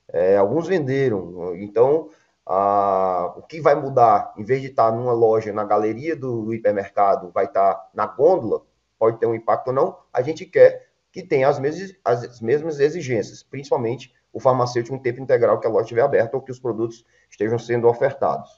é, 0.10 0.38
alguns 0.38 0.68
venderam. 0.68 1.56
Então, 1.56 2.10
a, 2.45 3.34
o 3.38 3.41
que 3.41 3.60
vai 3.60 3.76
mudar, 3.76 4.34
em 4.38 4.43
vez 4.43 4.62
de 4.62 4.68
estar 4.68 4.91
numa 4.91 5.14
loja, 5.14 5.52
na 5.52 5.64
galeria 5.64 6.16
do 6.16 6.54
hipermercado, 6.54 7.32
vai 7.32 7.45
estar 7.45 7.89
na 7.93 8.06
gôndola, 8.06 8.62
pode 9.00 9.18
ter 9.18 9.26
um 9.26 9.36
impacto 9.36 9.70
ou 9.70 9.74
não, 9.74 9.98
a 10.14 10.22
gente 10.22 10.45
quer 10.45 10.88
que 11.12 11.24
tenha 11.24 11.48
as 11.48 11.60
mesmas, 11.60 11.95
as 12.04 12.41
mesmas 12.41 12.80
exigências, 12.80 13.43
principalmente 13.43 14.14
o 14.32 14.39
farmacêutico 14.39 14.95
em 14.95 15.00
tempo 15.00 15.22
integral 15.22 15.60
que 15.60 15.68
a 15.68 15.70
loja 15.70 15.84
estiver 15.84 16.02
aberta 16.02 16.38
ou 16.38 16.43
que 16.43 16.52
os 16.52 16.60
produtos 16.60 17.04
estejam 17.30 17.58
sendo 17.58 17.88
ofertados. 17.88 18.57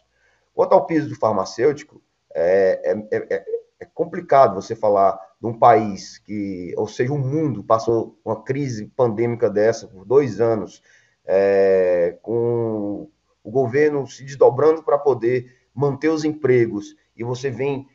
Quanto 0.60 0.74
ao 0.74 0.86
piso 0.86 1.08
do 1.08 1.16
farmacêutico, 1.16 2.02
é, 2.36 2.92
é, 2.92 3.18
é, 3.18 3.46
é, 3.80 3.86
complicado 3.94 4.56
você 4.56 4.76
falar 4.76 5.18
de 5.40 5.48
um 5.48 5.58
país 5.58 6.18
que, 6.18 6.74
ou 6.76 6.86
seja, 6.86 7.14
o 7.14 7.18
mundo 7.18 7.64
passou 7.64 8.20
uma 8.26 8.44
crise 8.44 8.88
pandêmica 8.88 9.50
dessa 9.50 9.88
por 9.88 10.04
dois 10.04 10.42
anos, 10.42 10.84
é, 11.26 12.18
com 12.22 13.10
o 13.42 13.50
governo 13.50 14.06
se 14.06 14.26
desdobrando 14.26 14.84
para 14.84 14.98
poder 14.98 15.50
manter 15.74 16.10
os 16.10 16.26
empregos 16.26 16.94
e 17.16 17.24
você 17.24 17.50
vem 17.50 17.88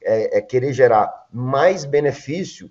é, 0.00 0.38
é, 0.38 0.40
querer 0.40 0.72
gerar 0.72 1.26
mais 1.32 1.84
benefício, 1.84 2.70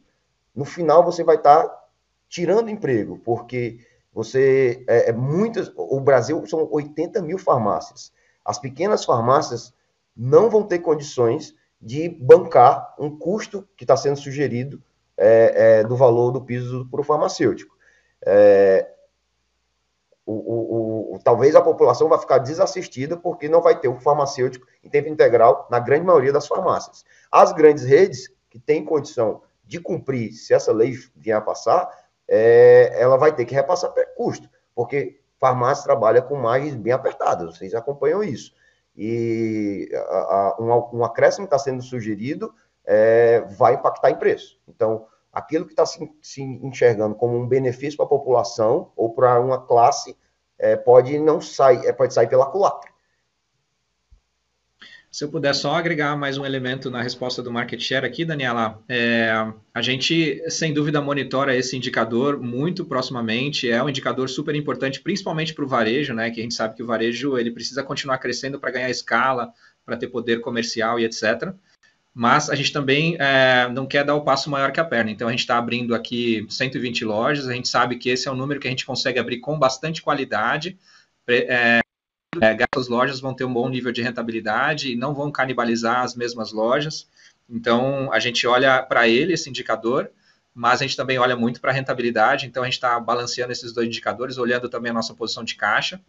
no 0.56 0.64
final 0.64 1.04
você 1.04 1.26
vai 1.26 1.36
estar 1.36 1.68
tá 1.68 1.88
tirando 2.30 2.70
emprego, 2.70 3.20
porque 3.20 3.80
você 4.14 4.82
é, 4.88 5.10
é 5.10 5.12
muitas. 5.12 5.70
O 5.76 5.99
Brasil 5.99 6.41
são 6.45 6.70
80 6.72 7.22
mil 7.22 7.38
farmácias 7.38 8.14
as 8.52 8.60
pequenas 8.60 9.06
farmácias 9.06 9.74
não 10.16 10.49
vão 10.49 10.64
ter 10.64 10.80
condições 10.80 11.56
de 11.82 12.10
bancar 12.10 12.93
um 12.99 13.18
custo 13.18 13.68
que 13.78 13.86
está 13.86 13.95
sendo 13.95 14.18
sugerido 14.18 14.84
é, 15.18 15.80
é, 15.80 15.84
do 15.84 15.95
valor 15.95 16.32
do 16.32 16.41
piso 16.41 16.86
para 16.91 17.02
o 17.02 17.04
farmacêutico. 17.04 17.76
É, 18.24 18.91
o, 20.26 20.34
o, 20.34 21.16
o, 21.16 21.20
talvez 21.24 21.56
a 21.56 21.62
população 21.62 22.10
vai 22.10 22.20
ficar 22.20 22.39
desassistida 22.39 23.18
porque 23.18 23.47
não 23.47 23.62
vai 23.62 23.80
ter 23.80 23.88
o 23.88 23.99
farmacêutico 23.99 24.68
em 24.84 24.89
tempo 24.89 25.08
integral 25.08 25.68
na 25.72 25.80
grande 25.80 26.06
maioria 26.06 26.34
das 26.34 26.45
farmácias. 26.47 27.06
As 27.32 27.54
grandes 27.54 27.86
redes 27.86 28.30
que 28.49 28.60
têm 28.60 28.84
condição 28.84 29.41
de 29.64 29.80
cumprir, 29.80 30.34
se 30.34 30.54
essa 30.54 30.74
lei 30.74 30.93
vier 31.16 31.38
a 31.38 31.41
passar, 31.41 31.89
é, 32.28 32.91
ela 33.02 33.18
vai 33.18 33.34
ter 33.34 33.45
que 33.45 33.56
repassar 33.56 33.93
custo, 34.16 34.49
porque 34.76 35.20
farmácia 35.42 35.84
trabalha 35.84 36.22
com 36.22 36.36
margens 36.36 36.76
bem 36.76 36.94
apertadas, 36.94 37.58
vocês 37.58 37.74
acompanham 37.74 38.24
isso. 38.24 38.54
E 38.96 39.89
a, 39.94 40.56
a, 40.56 40.58
um, 40.60 41.04
acréscimo 41.04 41.46
está 41.46 41.58
sendo 41.58 41.82
sugerido 41.82 42.54
é, 42.86 43.42
vai 43.58 43.74
impactar 43.74 44.12
em 44.12 44.16
preço. 44.16 44.60
Então, 44.68 45.08
aquilo 45.34 45.66
que 45.66 45.74
está 45.74 45.86
se, 45.86 46.12
se, 46.22 46.44
enxergando 46.44 47.16
como 47.16 47.36
um 47.38 47.48
benefício 47.48 47.98
para 47.98 48.06
a 48.06 48.10
população 48.10 48.92
ou 48.96 49.14
para 49.14 49.39
uma 49.39 49.66
classe 49.66 50.16
é, 50.60 50.76
pode 50.76 51.18
não 51.18 51.42
sair, 51.42 51.86
é, 51.88 51.92
pode 51.92 52.14
sair 52.14 52.28
pela 52.28 52.46
culatra. 52.46 52.91
Se 55.12 55.26
eu 55.26 55.30
puder 55.30 55.53
só 55.53 55.76
agregar 55.76 56.16
mais 56.16 56.38
um 56.38 56.45
elemento 56.45 56.89
na 56.89 57.01
resposta 57.01 57.43
do 57.43 57.51
market 57.51 57.82
share 57.82 58.05
aqui, 58.05 58.24
Daniela, 58.24 58.82
é, 58.88 59.30
a 59.74 59.82
gente 59.82 60.41
sem 60.49 60.74
dúvida 60.74 61.01
monitora 61.01 61.53
esse 61.53 61.76
indicador 61.76 62.39
muito 62.41 62.86
proximamente, 62.86 63.70
é 63.70 63.84
um 63.84 63.89
indicador 63.89 64.30
super 64.30 64.55
importante, 64.55 65.01
principalmente 65.01 65.53
para 65.53 65.66
o 65.66 65.68
varejo, 65.68 66.14
né? 66.14 66.32
Que 66.32 66.39
a 66.39 66.43
gente 66.43 66.55
sabe 66.55 66.78
que 66.78 66.84
o 66.84 66.86
varejo 66.86 67.38
ele 67.38 67.51
precisa 67.51 67.84
continuar 67.84 68.20
crescendo 68.20 68.57
para 68.57 68.72
ganhar 68.72 68.89
escala, 68.89 69.51
para 69.86 69.97
ter 69.97 70.07
poder 70.07 70.39
comercial 70.39 70.97
e 70.97 71.03
etc. 71.03 71.53
Mas 72.14 72.49
a 72.49 72.55
gente 72.55 72.72
também 72.72 73.18
é, 73.20 73.68
não 73.68 73.86
quer 73.86 74.05
dar 74.05 74.16
o 74.16 74.24
passo 74.24 74.49
maior 74.49 74.72
que 74.72 74.80
a 74.80 74.86
perna. 74.86 75.12
Então 75.12 75.28
a 75.28 75.32
gente 75.32 75.41
está 75.41 75.57
abrindo 75.57 75.93
aqui 75.93 76.47
120 76.49 77.03
lojas, 77.03 77.49
a 77.49 77.53
gente 77.53 77.68
sabe 77.68 77.97
que 77.97 78.09
esse 78.09 78.30
é 78.30 78.32
um 78.32 78.36
número 78.36 78.62
que 78.62 78.68
a 78.68 78.72
gente 78.72 78.86
consegue 78.86 79.20
abrir 79.20 79.39
com 79.39 79.59
bastante 79.59 80.01
qualidade. 80.01 80.80
É, 81.28 81.82
é, 82.40 82.56
lojas 82.88 83.20
vão 83.20 83.34
ter 83.34 83.44
um 83.44 83.54
bom 83.54 83.68
nível 83.68 83.92
de 83.92 84.02
rentabilidade 84.02 84.92
e 84.92 84.96
não 84.96 85.14
vão 85.14 85.32
canibalizar 85.32 86.02
as 86.02 86.16
mesmas 86.16 86.54
lojas. 86.54 87.08
Então, 87.50 88.12
a 88.14 88.20
gente 88.20 88.48
olha 88.48 88.82
para 88.82 89.08
ele, 89.08 89.34
esse 89.34 89.50
indicador, 89.50 90.10
mas 90.54 90.82
a 90.82 90.84
gente 90.86 90.96
também 90.96 91.18
olha 91.18 91.36
muito 91.36 91.60
para 91.60 91.72
a 91.72 91.74
rentabilidade, 91.74 92.46
então 92.46 92.64
a 92.64 92.66
gente 92.66 92.76
está 92.76 93.00
balanceando 93.00 93.52
esses 93.52 93.74
dois 93.74 93.88
indicadores, 93.88 94.38
olhando 94.38 94.70
também 94.70 94.92
a 94.92 94.94
nossa 94.94 95.14
posição 95.14 95.44
de 95.44 95.56
caixa. 95.56 96.00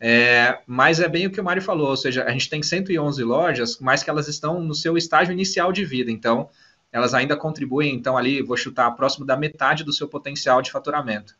É, 0.00 0.60
mas 0.66 1.00
é 1.00 1.08
bem 1.08 1.26
o 1.26 1.30
que 1.30 1.40
o 1.40 1.44
Mário 1.44 1.62
falou, 1.62 1.88
ou 1.88 1.96
seja, 1.96 2.24
a 2.24 2.30
gente 2.30 2.48
tem 2.48 2.62
111 2.62 3.22
lojas, 3.24 3.78
mas 3.80 4.02
que 4.02 4.10
elas 4.10 4.28
estão 4.28 4.60
no 4.60 4.74
seu 4.74 4.96
estágio 4.96 5.32
inicial 5.32 5.72
de 5.72 5.84
vida, 5.84 6.10
então 6.10 6.48
elas 6.92 7.14
ainda 7.14 7.36
contribuem, 7.36 7.94
então 7.94 8.16
ali, 8.16 8.42
vou 8.42 8.56
chutar, 8.56 8.90
próximo 8.92 9.26
da 9.26 9.36
metade 9.36 9.84
do 9.84 9.92
seu 9.92 10.08
potencial 10.08 10.62
de 10.62 10.70
faturamento. 10.70 11.36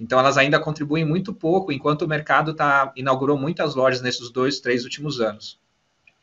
Então, 0.00 0.18
elas 0.18 0.38
ainda 0.38 0.58
contribuem 0.58 1.04
muito 1.04 1.34
pouco, 1.34 1.70
enquanto 1.70 2.02
o 2.02 2.08
mercado 2.08 2.54
tá, 2.54 2.90
inaugurou 2.96 3.36
muitas 3.36 3.74
lojas 3.74 4.00
nesses 4.00 4.30
dois, 4.30 4.58
três 4.58 4.84
últimos 4.84 5.20
anos. 5.20 5.60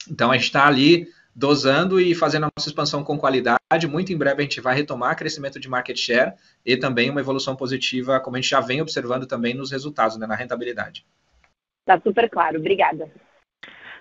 Então, 0.09 0.31
a 0.31 0.33
gente 0.33 0.45
está 0.45 0.65
ali 0.65 1.07
dosando 1.35 2.01
e 2.01 2.15
fazendo 2.15 2.45
a 2.45 2.49
nossa 2.57 2.67
expansão 2.67 3.03
com 3.03 3.19
qualidade. 3.19 3.59
Muito 3.87 4.11
em 4.11 4.17
breve 4.17 4.41
a 4.41 4.43
gente 4.43 4.59
vai 4.59 4.75
retomar 4.75 5.15
crescimento 5.15 5.59
de 5.59 5.69
market 5.69 5.95
share 5.95 6.33
e 6.65 6.75
também 6.75 7.11
uma 7.11 7.19
evolução 7.19 7.55
positiva, 7.55 8.19
como 8.19 8.35
a 8.35 8.41
gente 8.41 8.49
já 8.49 8.59
vem 8.59 8.81
observando 8.81 9.27
também 9.27 9.53
nos 9.53 9.69
resultados, 9.69 10.17
né, 10.17 10.25
na 10.25 10.35
rentabilidade. 10.35 11.05
Está 11.81 12.01
super 12.01 12.27
claro. 12.31 12.57
Obrigada. 12.57 13.11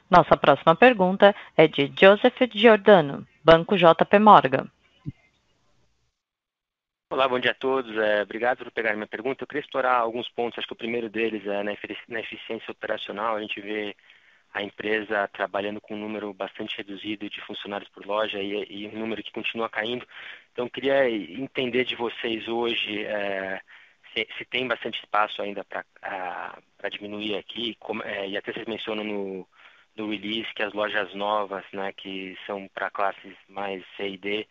Nossa 0.08 0.36
próxima 0.38 0.74
pergunta 0.74 1.34
é 1.54 1.68
de 1.68 1.92
Joseph 2.00 2.38
Giordano, 2.54 3.26
Banco 3.44 3.76
JP 3.76 4.18
Morgan. 4.20 4.70
Olá, 7.08 7.28
bom 7.28 7.38
dia 7.38 7.52
a 7.52 7.54
todos. 7.54 7.96
É, 7.96 8.22
obrigado 8.22 8.58
por 8.58 8.70
pegar 8.72 8.94
minha 8.94 9.06
pergunta. 9.06 9.42
Eu 9.44 9.46
queria 9.46 9.60
explorar 9.60 9.94
alguns 9.94 10.28
pontos. 10.30 10.58
Acho 10.58 10.66
que 10.66 10.72
o 10.72 10.76
primeiro 10.76 11.08
deles 11.08 11.46
é 11.46 11.62
na 11.62 12.20
eficiência 12.20 12.72
operacional. 12.72 13.36
A 13.36 13.40
gente 13.40 13.60
vê 13.60 13.94
a 14.52 14.60
empresa 14.62 15.28
trabalhando 15.28 15.80
com 15.80 15.94
um 15.94 16.00
número 16.00 16.34
bastante 16.34 16.76
reduzido 16.76 17.30
de 17.30 17.40
funcionários 17.42 17.88
por 17.90 18.04
loja 18.04 18.42
e, 18.42 18.66
e 18.68 18.88
um 18.88 18.98
número 18.98 19.22
que 19.22 19.30
continua 19.32 19.68
caindo. 19.68 20.04
Então, 20.52 20.68
queria 20.68 21.08
entender 21.08 21.84
de 21.84 21.94
vocês 21.94 22.48
hoje 22.48 23.04
é, 23.04 23.60
se, 24.12 24.26
se, 24.36 24.44
tem 24.44 24.66
bastante 24.66 24.98
espaço 24.98 25.40
ainda 25.40 25.64
para 25.64 25.84
diminuir 26.90 27.36
aqui, 27.36 27.76
como, 27.78 28.02
é, 28.02 28.28
e 28.28 28.36
até 28.36 28.52
vocês 28.52 28.66
mencionam 28.66 29.04
no, 29.04 29.48
do 29.94 30.10
release 30.10 30.52
que 30.54 30.62
as 30.62 30.72
lojas 30.72 31.14
novas, 31.14 31.64
né, 31.72 31.92
que 31.92 32.36
são 32.46 32.68
para 32.74 32.90
classes 32.90 33.36
mais 33.48 33.84
C 33.96 34.08
e 34.08 34.18
D, 34.18 34.48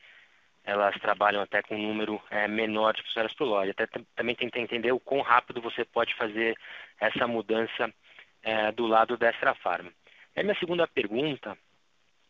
elas 0.66 0.95
trabalham 0.99 1.41
até 1.41 1.61
com 1.61 1.76
um 1.76 1.88
número 1.88 2.22
é, 2.30 2.47
menor 2.47 2.93
de 2.93 3.03
funcionários 3.03 3.38
por 3.38 3.45
loja. 3.45 3.72
Até 3.72 3.88
também 4.16 4.36
tenta 4.36 4.59
entender 4.59 4.91
o 4.91 4.99
quão 4.99 5.22
rápido 5.22 5.61
você 5.61 5.86
pode 5.86 6.13
fazer 6.16 6.57
essa 6.99 7.28
mudança 7.28 7.93
é, 8.41 8.72
do 8.72 8.88
lado 8.88 9.16
da 9.16 9.30
Extra 9.30 9.53
Farm. 9.53 9.88
E 10.36 10.39
a 10.39 10.43
minha 10.43 10.57
segunda 10.59 10.88
pergunta, 10.88 11.55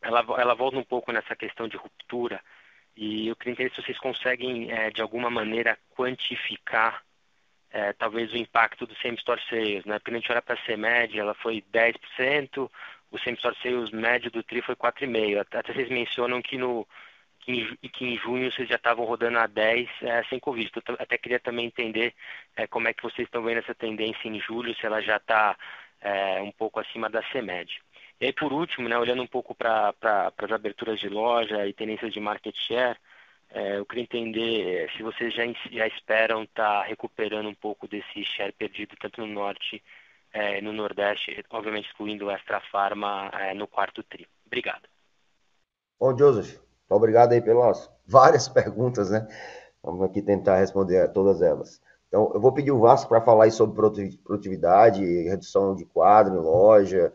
ela, 0.02 0.20
ela 0.38 0.54
volta 0.54 0.78
um 0.78 0.84
pouco 0.84 1.12
nessa 1.12 1.36
questão 1.36 1.68
de 1.68 1.78
ruptura, 1.78 2.42
e 2.96 3.28
eu 3.28 3.36
queria 3.36 3.54
entender 3.54 3.74
se 3.74 3.82
vocês 3.82 3.98
conseguem, 3.98 4.72
é, 4.72 4.90
de 4.90 5.02
alguma 5.02 5.30
maneira, 5.30 5.78
quantificar 5.90 7.04
é, 7.72 7.92
talvez 7.94 8.32
o 8.32 8.38
impacto 8.38 8.86
do 8.86 8.96
Same 8.96 9.18
Store 9.18 9.42
Sales, 9.50 9.84
né? 9.86 10.00
Porque 10.00 10.12
a 10.12 10.14
gente 10.14 10.32
olha 10.32 10.42
para 10.42 10.56
a 10.56 10.66
CMED, 10.66 11.20
ela 11.20 11.34
foi 11.34 11.62
10%, 11.74 12.72
o 13.12 13.20
Same 13.20 13.36
Store 13.36 13.56
Sales 13.62 13.92
médio 13.92 14.32
do 14.32 14.44
TRI 14.44 14.62
foi 14.62 14.76
4,5%. 14.76 15.40
Até 15.40 15.74
vocês 15.74 15.90
mencionam 15.90 16.42
que 16.42 16.58
no, 16.58 16.88
que 17.46 17.52
em, 17.52 17.90
que 17.90 18.06
em 18.06 18.18
junho 18.18 18.52
vocês 18.52 18.68
já 18.68 18.76
estavam 18.76 19.06
rodando 19.06 19.38
a 19.38 19.46
10 19.46 19.88
é, 20.02 20.24
sem 20.26 20.40
Covid. 20.40 20.72
Então, 20.76 20.96
até 20.98 21.18
queria 21.18 21.40
também 21.40 21.68
entender 21.68 22.14
é, 22.56 22.66
como 22.66 22.88
é 22.88 22.94
que 22.94 23.04
vocês 23.04 23.28
estão 23.28 23.44
vendo 23.44 23.60
essa 23.60 23.76
tendência 23.76 24.28
em 24.28 24.40
julho, 24.40 24.76
se 24.76 24.86
ela 24.86 25.02
já 25.02 25.18
está 25.18 25.56
é, 26.02 26.42
um 26.42 26.52
pouco 26.52 26.80
acima 26.80 27.10
da 27.10 27.24
CEMED. 27.32 27.80
E 28.20 28.26
aí, 28.26 28.34
por 28.34 28.52
último, 28.52 28.90
né, 28.90 28.98
olhando 28.98 29.22
um 29.22 29.28
pouco 29.28 29.54
para 29.54 29.94
pra, 29.94 30.34
as 30.36 30.52
aberturas 30.52 31.00
de 31.00 31.08
loja 31.08 31.68
e 31.68 31.74
tendências 31.74 32.12
de 32.12 32.20
market 32.20 32.56
share, 32.56 32.98
é, 33.52 33.78
eu 33.78 33.86
queria 33.86 34.04
entender 34.04 34.92
se 34.98 35.04
vocês 35.04 35.34
já, 35.34 35.44
já 35.72 35.88
esperam 35.88 36.44
estar 36.44 36.82
tá 36.82 36.84
recuperando 36.84 37.48
um 37.48 37.54
pouco 37.54 37.88
desse 37.88 38.24
share 38.24 38.52
perdido 38.54 38.96
tanto 39.00 39.22
no 39.22 39.28
norte 39.28 39.84
é, 40.34 40.60
no 40.62 40.74
nordeste, 40.74 41.46
obviamente 41.52 41.88
excluindo 41.88 42.26
o 42.26 42.32
Extra 42.32 42.60
Farma 42.60 43.30
é, 43.34 43.54
no 43.54 43.68
quarto 43.68 44.04
tri. 44.04 44.28
Obrigado. 44.46 44.90
Bom, 45.98 46.18
Joseph, 46.18 46.65
obrigado 46.90 47.34
aí 47.34 47.42
pelas 47.42 47.90
várias 48.06 48.48
perguntas, 48.50 49.10
né? 49.10 49.28
Vamos 49.84 50.04
aqui 50.04 50.22
tentar 50.22 50.58
responder 50.58 51.08
todas 51.10 51.42
elas. 51.42 51.82
Então, 52.08 52.32
eu 52.34 52.40
vou 52.40 52.52
pedir 52.52 52.72
o 52.72 52.80
Vasco 52.80 53.10
para 53.10 53.22
falar 53.22 53.52
sobre 53.52 53.76
produtividade, 54.24 55.04
redução 55.24 55.76
de 55.76 55.86
quadro 55.86 56.36
em 56.36 56.40
loja, 56.40 57.12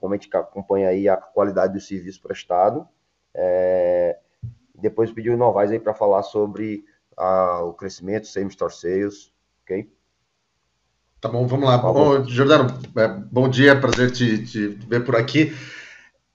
como 0.00 0.14
a 0.14 0.16
gente 0.16 0.34
acompanha 0.34 0.88
aí 0.88 1.08
a 1.08 1.16
qualidade 1.16 1.74
do 1.74 1.80
serviço 1.80 2.22
prestado. 2.22 2.88
É, 3.34 4.18
depois 4.74 5.12
pedir 5.12 5.30
o 5.30 5.36
Novaes 5.36 5.70
aí 5.70 5.78
para 5.78 5.92
falar 5.92 6.22
sobre 6.22 6.84
o 7.62 7.72
crescimento, 7.74 8.24
store 8.24 8.72
sales, 8.72 9.32
ok? 9.64 9.90
Tá 11.20 11.28
bom, 11.28 11.46
vamos 11.46 11.68
lá. 11.68 11.76
Bom, 11.76 12.24
Jordano, 12.24 12.72
é, 12.96 13.08
bom 13.08 13.48
dia, 13.48 13.78
prazer 13.78 14.12
te, 14.12 14.46
te 14.46 14.68
ver 14.68 15.04
por 15.04 15.16
aqui. 15.16 15.52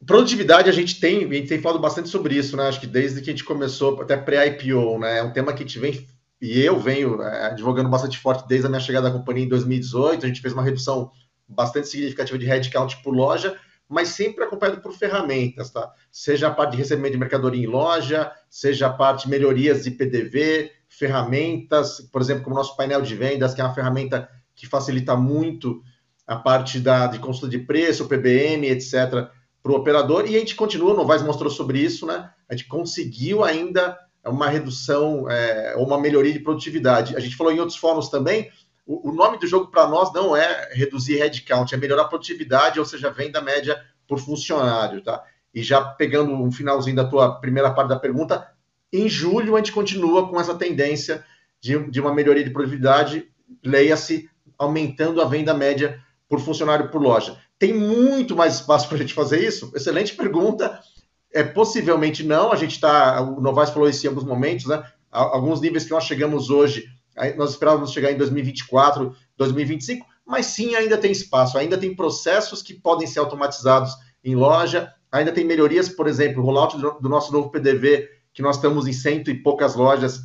Produtividade, 0.05 0.69
a 0.69 0.73
gente 0.73 0.99
tem, 0.99 1.23
a 1.23 1.33
gente 1.33 1.47
tem 1.47 1.61
falado 1.61 1.79
bastante 1.79 2.09
sobre 2.09 2.35
isso, 2.35 2.57
né? 2.57 2.67
Acho 2.67 2.79
que 2.79 2.87
desde 2.87 3.21
que 3.21 3.29
a 3.29 3.33
gente 3.33 3.43
começou, 3.43 4.01
até 4.01 4.17
pré-IPO, 4.17 4.99
né? 4.99 5.19
É 5.19 5.23
um 5.23 5.31
tema 5.31 5.53
que 5.53 5.63
a 5.63 5.65
gente 5.65 5.79
vem, 5.79 6.07
e 6.41 6.59
eu 6.59 6.79
venho 6.79 7.21
é, 7.21 7.45
advogando 7.45 7.89
bastante 7.89 8.17
forte 8.17 8.47
desde 8.47 8.67
a 8.67 8.69
minha 8.69 8.81
chegada 8.81 9.07
à 9.07 9.11
companhia 9.11 9.45
em 9.45 9.49
2018. 9.49 10.25
A 10.25 10.27
gente 10.27 10.41
fez 10.41 10.53
uma 10.53 10.63
redução 10.63 11.11
bastante 11.47 11.87
significativa 11.87 12.37
de 12.37 12.45
headcount 12.45 13.01
por 13.01 13.13
loja, 13.13 13.57
mas 13.87 14.09
sempre 14.09 14.43
acompanhado 14.43 14.81
por 14.81 14.91
ferramentas, 14.93 15.71
tá? 15.71 15.91
Seja 16.11 16.47
a 16.47 16.51
parte 16.51 16.71
de 16.71 16.77
recebimento 16.77 17.13
de 17.13 17.19
mercadoria 17.19 17.63
em 17.63 17.67
loja, 17.67 18.31
seja 18.49 18.87
a 18.87 18.93
parte 18.93 19.23
de 19.23 19.29
melhorias 19.29 19.83
de 19.83 19.91
PDV, 19.91 20.71
ferramentas, 20.89 22.01
por 22.11 22.21
exemplo, 22.21 22.43
como 22.43 22.55
o 22.55 22.59
nosso 22.59 22.75
painel 22.75 23.01
de 23.01 23.15
vendas, 23.15 23.53
que 23.53 23.61
é 23.61 23.63
uma 23.63 23.73
ferramenta 23.73 24.27
que 24.55 24.67
facilita 24.67 25.15
muito 25.15 25.81
a 26.27 26.35
parte 26.35 26.79
da, 26.79 27.07
de 27.07 27.19
consulta 27.19 27.49
de 27.49 27.59
preço, 27.59 28.07
PBM, 28.07 28.67
etc., 28.67 29.29
para 29.64 29.72
o 29.72 29.76
operador, 29.76 30.26
e 30.28 30.36
a 30.36 30.39
gente 30.39 30.55
continua, 30.55 30.93
o 30.93 30.97
Novaes 30.97 31.24
mostrou 31.24 31.49
sobre 31.49 31.80
isso, 31.80 32.05
né? 32.05 32.30
A 32.49 32.53
gente 32.53 32.68
conseguiu 32.68 33.45
ainda 33.45 33.97
uma 34.26 34.49
redução 34.49 35.30
é, 35.30 35.74
uma 35.78 35.97
melhoria 35.97 36.34
de 36.34 36.39
produtividade. 36.39 37.16
A 37.16 37.20
gente 37.22 37.36
falou 37.36 37.51
em 37.51 37.59
outros 37.59 37.78
fóruns 37.78 38.09
também, 38.09 38.51
o, 38.86 39.09
o 39.09 39.14
nome 39.14 39.38
do 39.38 39.47
jogo 39.47 39.72
para 39.72 39.88
nós 39.88 40.14
não 40.14 40.36
é 40.36 40.70
reduzir 40.74 41.16
headcount, 41.18 41.74
é 41.74 41.78
melhorar 41.78 42.03
a 42.03 42.07
produtividade, 42.07 42.80
ou 42.80 42.86
seja, 42.86 43.09
venda 43.09 43.41
média 43.41 43.82
por 44.05 44.20
funcionário, 44.20 45.01
tá? 45.01 45.24
E 45.53 45.64
já 45.64 45.82
pegando 45.82 46.34
um 46.34 46.51
finalzinho 46.51 46.95
da 46.95 47.05
tua 47.05 47.39
primeira 47.39 47.72
parte 47.72 47.89
da 47.89 47.99
pergunta, 47.99 48.45
em 48.91 49.07
julho 49.07 49.55
a 49.55 49.59
gente 49.59 49.72
continua 49.72 50.28
com 50.28 50.39
essa 50.39 50.55
tendência 50.55 51.24
de, 51.61 51.89
de 51.89 52.01
uma 52.01 52.14
melhoria 52.14 52.43
de 52.43 52.49
produtividade, 52.49 53.30
leia-se 53.64 54.30
aumentando 54.57 55.22
a 55.22 55.26
venda 55.26 55.53
média 55.53 56.01
por 56.28 56.39
funcionário 56.39 56.89
por 56.89 57.01
loja. 57.01 57.38
Tem 57.59 57.73
muito 57.73 58.35
mais 58.35 58.55
espaço 58.55 58.87
para 58.87 58.97
a 58.97 58.99
gente 59.01 59.13
fazer 59.13 59.45
isso? 59.45 59.71
Excelente 59.75 60.15
pergunta. 60.15 60.79
É 61.31 61.43
possivelmente 61.43 62.23
não. 62.23 62.51
A 62.51 62.55
gente 62.55 62.71
está. 62.71 63.21
O 63.21 63.41
Novaes 63.41 63.69
falou 63.69 63.89
isso 63.89 64.05
em 64.05 64.09
alguns 64.09 64.23
momentos, 64.23 64.65
né? 64.65 64.83
Alguns 65.11 65.61
níveis 65.61 65.85
que 65.85 65.91
nós 65.91 66.05
chegamos 66.05 66.49
hoje, 66.49 66.85
nós 67.37 67.51
esperávamos 67.51 67.91
chegar 67.91 68.11
em 68.11 68.17
2024, 68.17 69.15
2025, 69.37 70.07
mas 70.25 70.47
sim 70.47 70.73
ainda 70.73 70.97
tem 70.97 71.11
espaço, 71.11 71.55
ainda 71.55 71.77
tem 71.77 71.95
processos 71.95 72.63
que 72.63 72.73
podem 72.73 73.05
ser 73.05 73.19
automatizados 73.19 73.93
em 74.23 74.33
loja, 74.35 74.91
ainda 75.11 75.31
tem 75.31 75.45
melhorias, 75.45 75.87
por 75.87 76.07
exemplo, 76.07 76.41
o 76.41 76.45
rollout 76.45 76.77
do 76.77 77.09
nosso 77.09 77.31
novo 77.31 77.51
PDV, 77.51 78.09
que 78.33 78.41
nós 78.41 78.55
estamos 78.55 78.87
em 78.87 78.93
cento 78.93 79.29
e 79.29 79.35
poucas 79.35 79.75
lojas 79.75 80.21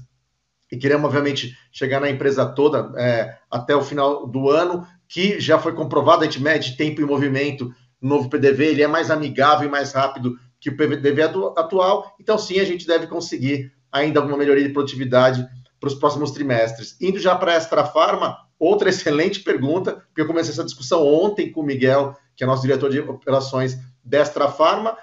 e 0.71 0.77
queremos, 0.77 1.07
obviamente, 1.07 1.57
chegar 1.73 2.01
na 2.01 2.11
empresa 2.11 2.45
toda 2.47 2.93
é, 3.01 3.37
até 3.51 3.75
o 3.75 3.83
final 3.83 4.27
do 4.27 4.51
ano, 4.51 4.87
que 5.09 5.41
já 5.41 5.59
foi 5.59 5.73
comprovado, 5.73 6.23
a 6.23 6.25
gente 6.25 6.41
mede 6.41 6.77
tempo 6.77 7.01
e 7.01 7.05
movimento 7.05 7.73
no 8.01 8.11
novo 8.11 8.29
PDV, 8.29 8.67
ele 8.67 8.83
é 8.83 8.87
mais 8.87 9.11
amigável 9.11 9.67
e 9.67 9.71
mais 9.71 9.93
rápido 9.93 10.37
que 10.61 10.71
o 10.71 10.77
PDV 10.77 11.23
atual, 11.57 12.15
então 12.21 12.37
sim, 12.37 12.61
a 12.61 12.65
gente 12.65 12.87
deve 12.87 13.07
conseguir 13.07 13.73
ainda 13.91 14.21
alguma 14.21 14.37
melhoria 14.37 14.67
de 14.67 14.73
produtividade 14.73 15.47
para 15.81 15.89
os 15.89 15.95
próximos 15.95 16.33
trimestres. 16.33 16.97
Indo 17.01 17.19
já 17.19 17.35
para 17.35 17.53
a 17.53 17.55
Extra 17.55 17.85
Farma, 17.85 18.37
outra 18.59 18.89
excelente 18.91 19.41
pergunta, 19.41 20.03
porque 20.09 20.21
eu 20.21 20.27
comecei 20.27 20.53
essa 20.53 20.65
discussão 20.65 21.07
ontem 21.07 21.51
com 21.51 21.61
o 21.61 21.65
Miguel, 21.65 22.17
que 22.37 22.45
é 22.45 22.47
nosso 22.47 22.63
diretor 22.63 22.91
de 22.91 23.01
operações 23.01 23.77
da 24.05 24.19
Extra 24.19 24.49
Farma, 24.49 24.97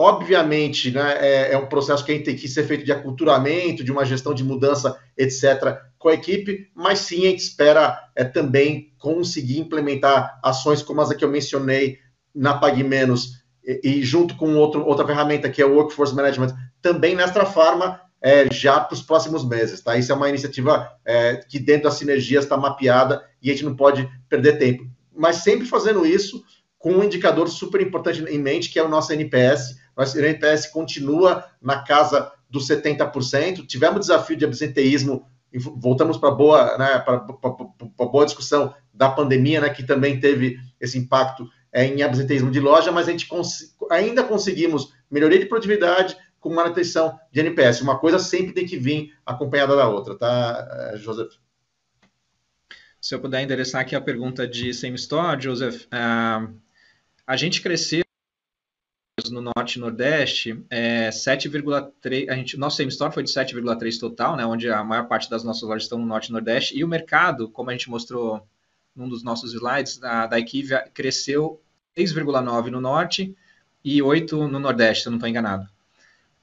Obviamente, 0.00 0.92
né, 0.92 1.16
é, 1.18 1.52
é, 1.54 1.58
um 1.58 1.66
processo 1.66 2.04
que 2.04 2.16
tem 2.20 2.36
que 2.36 2.46
ser 2.46 2.62
feito 2.62 2.84
de 2.84 2.92
aculturamento, 2.92 3.82
de 3.82 3.90
uma 3.90 4.04
gestão 4.04 4.32
de 4.32 4.44
mudança, 4.44 4.96
etc., 5.16 5.76
com 5.98 6.08
a 6.08 6.14
equipe, 6.14 6.70
mas 6.72 7.00
sim 7.00 7.26
a 7.26 7.30
gente 7.30 7.40
espera 7.40 7.98
é, 8.14 8.22
também 8.22 8.92
conseguir 8.96 9.58
implementar 9.58 10.38
ações 10.40 10.82
como 10.82 11.00
as 11.00 11.12
que 11.12 11.24
eu 11.24 11.28
mencionei 11.28 11.98
na 12.32 12.56
Pague 12.56 12.84
Menos 12.84 13.42
e, 13.66 13.80
e 13.82 14.02
junto 14.04 14.36
com 14.36 14.54
outro, 14.54 14.86
outra 14.86 15.04
ferramenta 15.04 15.50
que 15.50 15.60
é 15.60 15.66
o 15.66 15.74
Workforce 15.74 16.14
Management, 16.14 16.54
também 16.80 17.16
nesta 17.16 17.44
Farma, 17.44 18.00
é, 18.22 18.48
já 18.52 18.78
para 18.78 18.94
os 18.94 19.02
próximos 19.02 19.44
meses. 19.44 19.80
Tá? 19.80 19.96
Isso 19.96 20.12
é 20.12 20.14
uma 20.14 20.28
iniciativa 20.28 20.88
é, 21.04 21.40
que 21.48 21.58
dentro 21.58 21.84
das 21.84 21.94
sinergias 21.94 22.44
está 22.44 22.56
mapeada 22.56 23.24
e 23.42 23.50
a 23.50 23.52
gente 23.52 23.64
não 23.64 23.74
pode 23.74 24.08
perder 24.28 24.58
tempo. 24.58 24.88
Mas 25.12 25.38
sempre 25.38 25.66
fazendo 25.66 26.06
isso 26.06 26.40
com 26.78 26.92
um 26.92 27.04
indicador 27.04 27.48
super 27.48 27.80
importante 27.80 28.22
em 28.22 28.38
mente, 28.38 28.70
que 28.70 28.78
é 28.78 28.82
o 28.82 28.88
nosso 28.88 29.12
NPS, 29.12 29.76
nosso 29.98 30.18
NPS 30.18 30.68
continua 30.68 31.44
na 31.60 31.82
casa 31.82 32.32
dos 32.48 32.68
70%. 32.68 33.66
Tivemos 33.66 34.00
desafio 34.00 34.36
de 34.36 34.44
absenteísmo, 34.44 35.26
voltamos 35.76 36.16
para 36.16 36.30
boa, 36.30 36.78
né, 36.78 36.98
para 37.00 38.06
boa 38.06 38.24
discussão 38.24 38.74
da 38.94 39.10
pandemia, 39.10 39.60
né, 39.60 39.70
que 39.70 39.82
também 39.82 40.20
teve 40.20 40.58
esse 40.80 40.96
impacto 40.96 41.48
é, 41.72 41.84
em 41.84 42.02
absenteísmo 42.02 42.50
de 42.50 42.60
loja, 42.60 42.90
mas 42.90 43.08
a 43.08 43.10
gente 43.10 43.26
cons 43.26 43.76
ainda 43.90 44.24
conseguimos 44.24 44.92
melhoria 45.10 45.38
de 45.38 45.46
produtividade 45.46 46.16
com 46.40 46.54
manutenção 46.54 47.18
de 47.32 47.40
NPS. 47.40 47.80
Uma 47.80 47.98
coisa 47.98 48.18
sempre 48.18 48.52
tem 48.52 48.66
que 48.66 48.76
vir 48.76 49.12
acompanhada 49.26 49.76
da 49.76 49.88
outra, 49.88 50.16
tá, 50.16 50.92
Joseph? 50.96 51.32
Se 53.00 53.14
eu 53.14 53.20
puder 53.20 53.42
endereçar 53.42 53.80
aqui 53.80 53.94
a 53.94 54.00
pergunta 54.00 54.46
de 54.46 54.72
Same 54.72 54.96
Store, 54.96 55.40
Joseph, 55.40 55.84
uh, 55.86 56.54
a 57.26 57.36
gente 57.36 57.60
cresceu 57.60 58.07
no 59.30 59.40
Norte 59.40 59.76
e 59.76 59.80
Nordeste, 59.80 60.64
é 60.70 61.08
7,3. 61.10 62.28
A 62.28 62.34
gente, 62.34 62.56
nosso 62.56 62.76
same 62.76 62.90
store 62.90 63.12
foi 63.12 63.22
de 63.22 63.30
7,3 63.30 63.98
total, 63.98 64.36
né? 64.36 64.46
Onde 64.46 64.68
a 64.70 64.82
maior 64.84 65.06
parte 65.06 65.28
das 65.28 65.42
nossas 65.44 65.62
lojas 65.62 65.84
estão 65.84 65.98
no 65.98 66.06
Norte 66.06 66.28
e 66.28 66.32
Nordeste. 66.32 66.78
E 66.78 66.84
o 66.84 66.88
mercado, 66.88 67.48
como 67.48 67.70
a 67.70 67.72
gente 67.72 67.90
mostrou 67.90 68.46
num 68.94 69.08
dos 69.08 69.22
nossos 69.22 69.52
slides, 69.52 69.98
da, 69.98 70.26
da 70.26 70.38
Equivia 70.38 70.88
cresceu 70.92 71.60
6,9 71.96 72.70
no 72.70 72.80
Norte 72.80 73.36
e 73.84 74.00
8 74.02 74.48
no 74.48 74.58
Nordeste, 74.58 75.02
se 75.02 75.08
eu 75.08 75.10
não 75.10 75.18
estou 75.18 75.28
enganado. 75.28 75.68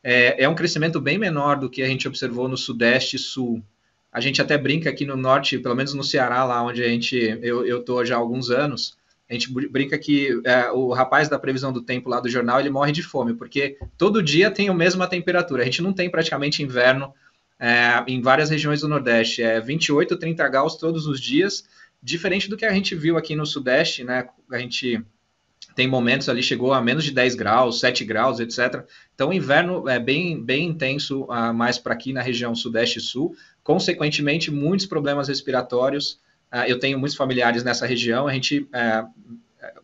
É, 0.04 0.44
é 0.44 0.50
um 0.50 0.56
crescimento 0.56 1.02
bem 1.02 1.18
menor 1.18 1.58
do 1.58 1.70
que 1.70 1.82
a 1.82 1.88
gente 1.88 2.08
observou 2.08 2.48
no 2.48 2.58
Sudeste 2.58 3.16
e 3.16 3.20
Sul. 3.20 3.64
A 4.12 4.22
gente 4.22 4.42
até 4.42 4.58
brinca 4.58 4.90
aqui 4.90 5.06
no 5.06 5.18
Norte, 5.18 5.58
pelo 5.60 5.76
menos 5.76 5.94
no 5.94 6.04
Ceará, 6.04 6.44
lá 6.44 6.64
onde 6.64 6.84
a 6.84 6.88
gente 6.88 7.18
eu 7.42 7.80
estou 7.80 8.06
já 8.06 8.16
há 8.16 8.20
alguns 8.20 8.50
anos 8.50 8.96
a 9.30 9.34
gente 9.34 9.52
brinca 9.52 9.98
que 9.98 10.40
é, 10.44 10.70
o 10.72 10.94
rapaz 10.94 11.28
da 11.28 11.40
previsão 11.40 11.74
do 11.74 11.82
tempo 11.82 12.10
lá 12.10 12.20
do 12.20 12.30
jornal 12.30 12.60
ele 12.60 12.70
morre 12.70 12.92
de 12.92 13.02
fome, 13.02 13.34
porque 13.34 13.78
todo 13.98 14.22
dia 14.22 14.52
tem 14.52 14.70
a 14.70 14.74
mesma 14.74 15.08
temperatura. 15.08 15.64
A 15.64 15.66
gente 15.66 15.82
não 15.82 15.94
tem 15.94 16.10
praticamente 16.10 16.62
inverno 16.62 17.12
é, 17.60 18.04
em 18.08 18.22
várias 18.22 18.50
regiões 18.50 18.82
do 18.82 18.88
Nordeste. 18.88 19.42
É 19.42 19.60
28, 19.60 20.18
30 20.18 20.48
graus 20.48 20.76
todos 20.76 21.08
os 21.08 21.20
dias, 21.20 21.68
diferente 22.02 22.48
do 22.48 22.56
que 22.56 22.66
a 22.66 22.74
gente 22.74 22.94
viu 22.94 23.18
aqui 23.18 23.36
no 23.36 23.46
Sudeste, 23.46 24.04
né? 24.04 24.28
A 24.52 24.60
gente 24.60 25.04
tem 25.76 25.88
momentos 25.88 26.30
ali 26.30 26.42
chegou 26.42 26.74
a 26.74 26.82
menos 26.82 27.04
de 27.04 27.12
10 27.12 27.36
graus, 27.36 27.80
7 27.80 28.06
graus, 28.06 28.40
etc. 28.40 28.86
Então 29.14 29.30
o 29.30 29.34
inverno 29.34 29.90
é 29.90 30.00
bem, 30.00 30.42
bem 30.42 30.68
intenso 30.68 31.24
uh, 31.24 31.54
mais 31.54 31.78
para 31.78 31.94
aqui 31.94 32.14
na 32.14 32.22
região 32.22 32.56
sudeste 32.56 33.00
e 33.00 33.02
sul, 33.02 33.36
consequentemente 33.64 34.50
muitos 34.52 34.86
problemas 34.86 35.28
respiratórios. 35.28 36.20
Uh, 36.56 36.64
eu 36.68 36.80
tenho 36.80 36.98
muitos 36.98 37.18
familiares 37.18 37.66
nessa 37.66 37.86
região, 37.86 38.28
a 38.28 38.34
gente 38.34 38.62
uh, 38.62 39.12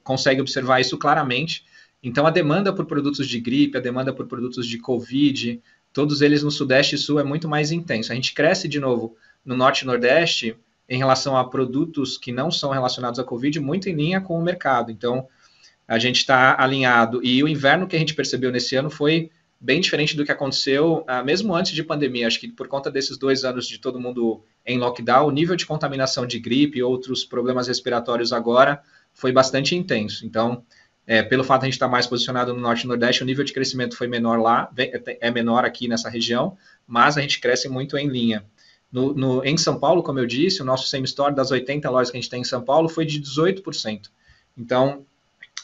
consegue 0.05 0.39
observar 0.39 0.79
isso 0.79 0.97
claramente. 0.97 1.65
Então 2.01 2.25
a 2.25 2.29
demanda 2.29 2.71
por 2.71 2.85
produtos 2.85 3.27
de 3.27 3.41
gripe, 3.41 3.77
a 3.77 3.81
demanda 3.81 4.13
por 4.13 4.25
produtos 4.25 4.65
de 4.65 4.77
covid, 4.77 5.61
todos 5.91 6.21
eles 6.21 6.43
no 6.43 6.49
sudeste 6.49 6.95
e 6.95 6.97
sul 6.97 7.19
é 7.19 7.25
muito 7.25 7.49
mais 7.49 7.73
intenso. 7.73 8.13
A 8.13 8.15
gente 8.15 8.33
cresce 8.33 8.69
de 8.69 8.79
novo 8.79 9.17
no 9.43 9.57
norte 9.57 9.81
e 9.81 9.85
nordeste 9.85 10.55
em 10.87 10.97
relação 10.97 11.35
a 11.35 11.43
produtos 11.43 12.17
que 12.17 12.31
não 12.31 12.49
são 12.49 12.71
relacionados 12.71 13.19
à 13.19 13.23
covid, 13.23 13.59
muito 13.59 13.89
em 13.89 13.93
linha 13.93 14.21
com 14.21 14.39
o 14.39 14.41
mercado. 14.41 14.91
Então 14.91 15.27
a 15.85 15.99
gente 15.99 16.19
está 16.19 16.55
alinhado. 16.57 17.19
E 17.21 17.43
o 17.43 17.49
inverno 17.49 17.85
que 17.85 17.97
a 17.97 17.99
gente 17.99 18.13
percebeu 18.13 18.49
nesse 18.49 18.77
ano 18.77 18.89
foi 18.89 19.29
bem 19.61 19.79
diferente 19.79 20.17
do 20.17 20.25
que 20.25 20.31
aconteceu 20.31 21.05
uh, 21.07 21.23
mesmo 21.23 21.53
antes 21.53 21.73
de 21.73 21.83
pandemia. 21.83 22.25
Acho 22.25 22.39
que 22.39 22.47
por 22.47 22.67
conta 22.67 22.89
desses 22.89 23.15
dois 23.15 23.45
anos 23.45 23.67
de 23.67 23.77
todo 23.77 23.99
mundo 23.99 24.43
em 24.65 24.79
lockdown, 24.79 25.27
o 25.27 25.31
nível 25.31 25.55
de 25.55 25.67
contaminação 25.67 26.25
de 26.25 26.39
gripe 26.39 26.79
e 26.79 26.83
outros 26.83 27.23
problemas 27.23 27.67
respiratórios 27.67 28.33
agora 28.33 28.81
foi 29.13 29.31
bastante 29.31 29.75
intenso. 29.75 30.25
Então, 30.25 30.63
é, 31.05 31.21
pelo 31.21 31.43
fato 31.43 31.61
de 31.61 31.65
a 31.65 31.67
gente 31.67 31.75
estar 31.75 31.87
mais 31.87 32.07
posicionado 32.07 32.53
no 32.53 32.59
Norte 32.59 32.85
e 32.85 32.87
Nordeste, 32.87 33.21
o 33.21 33.25
nível 33.25 33.43
de 33.43 33.53
crescimento 33.53 33.95
foi 33.95 34.07
menor 34.07 34.39
lá, 34.39 34.71
é 35.19 35.29
menor 35.29 35.63
aqui 35.63 35.87
nessa 35.87 36.09
região, 36.09 36.57
mas 36.87 37.17
a 37.17 37.21
gente 37.21 37.39
cresce 37.39 37.69
muito 37.69 37.97
em 37.97 38.07
linha. 38.07 38.43
No, 38.91 39.13
no, 39.13 39.45
em 39.45 39.57
São 39.57 39.79
Paulo, 39.79 40.03
como 40.03 40.19
eu 40.19 40.25
disse, 40.25 40.61
o 40.61 40.65
nosso 40.65 40.87
same 40.87 41.05
store 41.05 41.35
das 41.35 41.51
80 41.51 41.89
lojas 41.89 42.11
que 42.11 42.17
a 42.17 42.21
gente 42.21 42.29
tem 42.29 42.41
em 42.41 42.45
São 42.45 42.61
Paulo 42.61 42.89
foi 42.89 43.05
de 43.05 43.21
18%. 43.21 44.09
Então, 44.57 45.05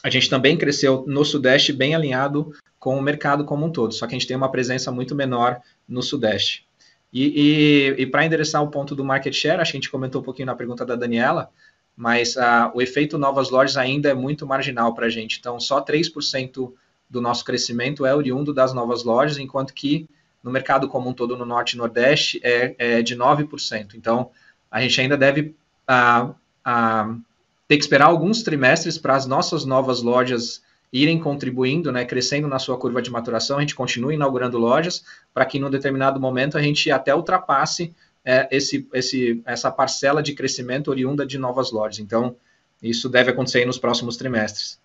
a 0.02 0.08
gente 0.08 0.30
também 0.30 0.56
cresceu 0.56 1.04
no 1.06 1.24
Sudeste 1.24 1.72
bem 1.72 1.94
alinhado 1.94 2.52
com 2.78 2.96
o 2.96 3.02
mercado 3.02 3.44
como 3.44 3.66
um 3.66 3.70
todo, 3.70 3.92
só 3.92 4.06
que 4.06 4.14
a 4.14 4.18
gente 4.18 4.26
tem 4.26 4.36
uma 4.36 4.50
presença 4.50 4.92
muito 4.92 5.14
menor 5.14 5.60
no 5.88 6.02
Sudeste. 6.02 6.66
E, 7.12 7.94
e, 7.96 8.02
e 8.02 8.06
para 8.06 8.24
endereçar 8.24 8.62
o 8.62 8.70
ponto 8.70 8.94
do 8.94 9.04
market 9.04 9.34
share, 9.34 9.60
acho 9.60 9.72
que 9.72 9.76
a 9.76 9.80
gente 9.80 9.90
comentou 9.90 10.20
um 10.20 10.24
pouquinho 10.24 10.46
na 10.46 10.54
pergunta 10.54 10.84
da 10.84 10.94
Daniela, 10.94 11.50
mas 11.96 12.36
uh, 12.36 12.70
o 12.74 12.80
efeito 12.80 13.18
novas 13.18 13.50
lojas 13.50 13.76
ainda 13.76 14.10
é 14.10 14.14
muito 14.14 14.46
marginal 14.46 14.94
para 14.94 15.06
a 15.06 15.10
gente. 15.10 15.38
Então, 15.38 15.58
só 15.58 15.82
3% 15.84 16.72
do 17.10 17.20
nosso 17.20 17.44
crescimento 17.44 18.06
é 18.06 18.14
oriundo 18.14 18.54
das 18.54 18.72
novas 18.72 19.02
lojas, 19.02 19.38
enquanto 19.38 19.74
que 19.74 20.08
no 20.42 20.50
mercado 20.50 20.88
como 20.88 21.08
um 21.08 21.12
todo, 21.12 21.36
no 21.36 21.44
Norte 21.44 21.72
e 21.72 21.76
Nordeste, 21.76 22.40
é, 22.44 22.74
é 22.78 23.02
de 23.02 23.16
9%. 23.16 23.94
Então, 23.94 24.30
a 24.70 24.80
gente 24.80 25.00
ainda 25.00 25.16
deve 25.16 25.56
uh, 25.90 26.30
uh, 26.30 27.20
ter 27.66 27.76
que 27.76 27.82
esperar 27.82 28.06
alguns 28.06 28.42
trimestres 28.42 28.96
para 28.96 29.16
as 29.16 29.26
nossas 29.26 29.64
novas 29.64 30.00
lojas 30.00 30.62
irem 30.92 31.18
contribuindo, 31.18 31.92
né, 31.92 32.04
crescendo 32.04 32.48
na 32.48 32.58
sua 32.58 32.78
curva 32.78 33.02
de 33.02 33.10
maturação, 33.10 33.58
a 33.58 33.60
gente 33.60 33.74
continua 33.74 34.14
inaugurando 34.14 34.58
lojas, 34.58 35.04
para 35.34 35.44
que 35.44 35.58
num 35.58 35.70
determinado 35.70 36.20
momento 36.20 36.56
a 36.56 36.62
gente 36.62 36.90
até 36.90 37.14
ultrapasse 37.14 37.94
é, 38.24 38.48
esse, 38.50 38.88
esse, 38.92 39.42
essa 39.46 39.70
parcela 39.70 40.22
de 40.22 40.34
crescimento 40.34 40.88
oriunda 40.88 41.26
de 41.26 41.38
novas 41.38 41.70
lojas. 41.72 41.98
Então, 41.98 42.36
isso 42.82 43.08
deve 43.08 43.30
acontecer 43.30 43.64
nos 43.66 43.78
próximos 43.78 44.16
trimestres. 44.16 44.80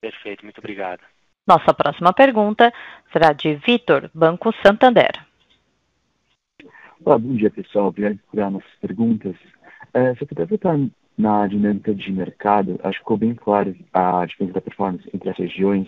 Perfeito, 0.00 0.44
muito 0.44 0.58
obrigado. 0.58 1.00
Nossa 1.46 1.74
próxima 1.74 2.12
pergunta 2.12 2.72
será 3.12 3.32
de 3.32 3.54
Vitor, 3.56 4.10
Banco 4.14 4.52
Santander. 4.64 5.10
Olá, 7.04 7.18
bom 7.18 7.34
dia, 7.34 7.50
pessoal. 7.50 7.88
Obrigado 7.88 8.18
por 8.30 8.50
nossas 8.50 8.70
perguntas. 8.80 9.34
É, 9.92 10.14
se 10.14 10.22
eu 10.22 10.28
puder 10.28 10.46
voltar 10.46 10.76
na 11.20 11.46
dinâmica 11.46 11.94
de 11.94 12.10
mercado, 12.10 12.80
acho 12.82 12.98
que 12.98 13.04
ficou 13.04 13.16
bem 13.16 13.34
claro 13.34 13.76
a 13.92 14.24
diferença 14.24 14.54
da 14.54 14.60
performance 14.60 15.08
entre 15.12 15.28
as 15.28 15.36
regiões, 15.36 15.86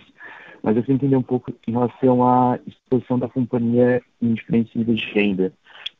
mas 0.63 0.77
eu 0.77 0.83
queria 0.83 0.97
entender 0.97 1.17
um 1.17 1.23
pouco 1.23 1.53
em 1.67 1.73
relação 1.73 2.23
à 2.27 2.59
exposição 2.67 3.19
da 3.19 3.29
companhia 3.29 4.03
em 4.21 4.35
diferentes 4.35 4.75
níveis 4.75 5.01
de 5.01 5.07
renda, 5.13 5.53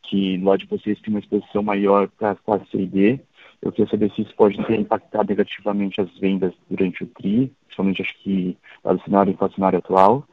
que 0.03 0.39
lá 0.39 0.57
de 0.57 0.67
vocês 0.67 1.01
tem 1.01 1.13
uma 1.13 1.21
exposição 1.21 1.63
maior 1.63 2.09
para 2.09 2.33
a 2.33 2.37
classe 2.37 2.87
D. 2.87 3.19
Eu 3.61 3.73
queria 3.73 3.91
saber 3.91 4.13
se 4.13 4.23
isso 4.23 4.35
pode 4.37 4.63
ter 4.65 4.79
impactado 4.79 5.29
negativamente 5.29 6.01
as 6.01 6.11
vendas 6.19 6.53
durante 6.69 7.03
o 7.03 7.07
TRI, 7.07 7.53
principalmente 7.67 8.03
acho 8.03 8.19
que 8.23 8.57
no 8.85 9.01
cenário 9.03 9.33
inflacionário 9.33 9.79
atual. 9.79 10.27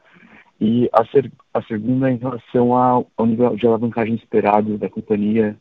E 0.60 0.90
a, 0.92 1.04
ser, 1.06 1.32
a 1.54 1.62
segunda 1.62 2.10
em 2.10 2.16
relação 2.16 2.74
ao, 2.76 3.10
ao 3.16 3.26
nível 3.26 3.56
de 3.56 3.66
alavancagem 3.66 4.14
esperado 4.14 4.76
da 4.76 4.90
companhia 4.90 5.56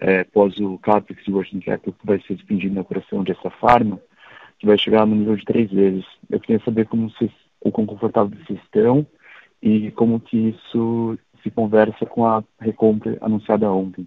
é, 0.00 0.20
após 0.20 0.58
o 0.58 0.78
CAPEX 0.78 1.26
e 1.26 1.30
o 1.30 1.34
Working 1.34 1.60
Capital 1.60 1.94
que 1.94 2.06
vai 2.06 2.20
ser 2.20 2.34
despendido 2.34 2.74
na 2.74 2.82
operação 2.82 3.22
de 3.22 3.32
essa 3.32 3.50
farma, 3.50 4.00
que 4.58 4.66
vai 4.66 4.78
chegar 4.78 5.06
no 5.06 5.14
nível 5.14 5.36
de 5.36 5.44
três 5.44 5.70
vezes. 5.70 6.04
Eu 6.28 6.40
queria 6.40 6.62
saber 6.64 6.86
como 6.86 7.10
vocês, 7.10 7.30
o 7.60 7.70
quão 7.70 7.86
confortável 7.86 8.36
vocês 8.44 8.58
estão 8.60 9.06
e 9.62 9.90
como 9.92 10.20
que 10.20 10.50
isso 10.50 11.18
se 11.42 11.50
conversa 11.50 12.04
com 12.06 12.24
a 12.26 12.42
recompra 12.60 13.16
anunciada 13.20 13.70
ontem. 13.70 14.06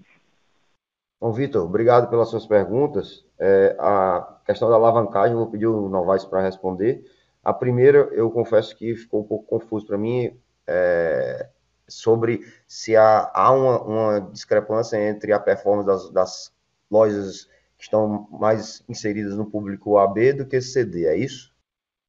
Bom, 1.19 1.31
Vitor, 1.31 1.63
obrigado 1.63 2.09
pelas 2.09 2.29
suas 2.29 2.45
perguntas. 2.45 3.23
É, 3.39 3.75
a 3.79 4.39
questão 4.45 4.69
da 4.69 4.75
alavancagem, 4.75 5.33
eu 5.33 5.37
vou 5.37 5.51
pedir 5.51 5.67
o 5.67 5.87
Novaes 5.87 6.25
para 6.25 6.41
responder. 6.41 7.05
A 7.43 7.53
primeira, 7.53 7.99
eu 8.11 8.29
confesso 8.31 8.75
que 8.75 8.95
ficou 8.95 9.21
um 9.21 9.27
pouco 9.27 9.45
confuso 9.45 9.85
para 9.85 9.97
mim. 9.97 10.31
É, 10.67 11.47
sobre 11.91 12.41
se 12.67 12.95
há, 12.95 13.29
há 13.33 13.51
uma, 13.51 13.81
uma, 13.81 14.21
discrepância 14.31 14.97
entre 14.97 15.33
a 15.33 15.39
performance 15.39 15.85
das, 15.85 16.09
das, 16.11 16.61
lojas 16.89 17.45
que 17.77 17.83
estão 17.83 18.27
mais 18.31 18.83
inseridas 18.89 19.35
no 19.35 19.49
público 19.49 19.97
AB 19.97 20.33
do 20.33 20.45
que 20.45 20.61
CD, 20.61 21.05
é 21.05 21.15
isso? 21.15 21.51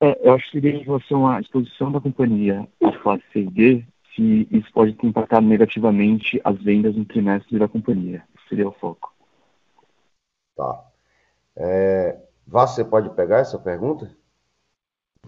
É, 0.03 0.29
eu 0.29 0.35
acho 0.35 0.45
que 0.47 0.61
seria 0.61 0.73
em 0.73 0.83
relação 0.83 1.27
à 1.29 1.41
exposição 1.41 1.93
da 1.93 2.01
companhia 2.01 2.67
à 2.83 2.99
classe 2.99 3.23
CD, 3.33 3.85
se 4.15 4.49
isso 4.51 4.71
pode 4.73 4.97
impactar 5.03 5.41
negativamente 5.41 6.41
as 6.45 6.61
vendas 6.63 6.97
no 6.97 7.05
trimestre 7.05 7.59
da 7.59 7.69
companhia. 7.69 8.25
Esse 8.37 8.49
seria 8.49 8.69
o 8.69 8.73
foco. 8.73 9.15
Tá. 10.57 10.85
É, 11.57 12.21
você 12.47 12.85
pode 12.85 13.11
pegar 13.11 13.39
essa 13.39 13.59
pergunta? 13.59 14.15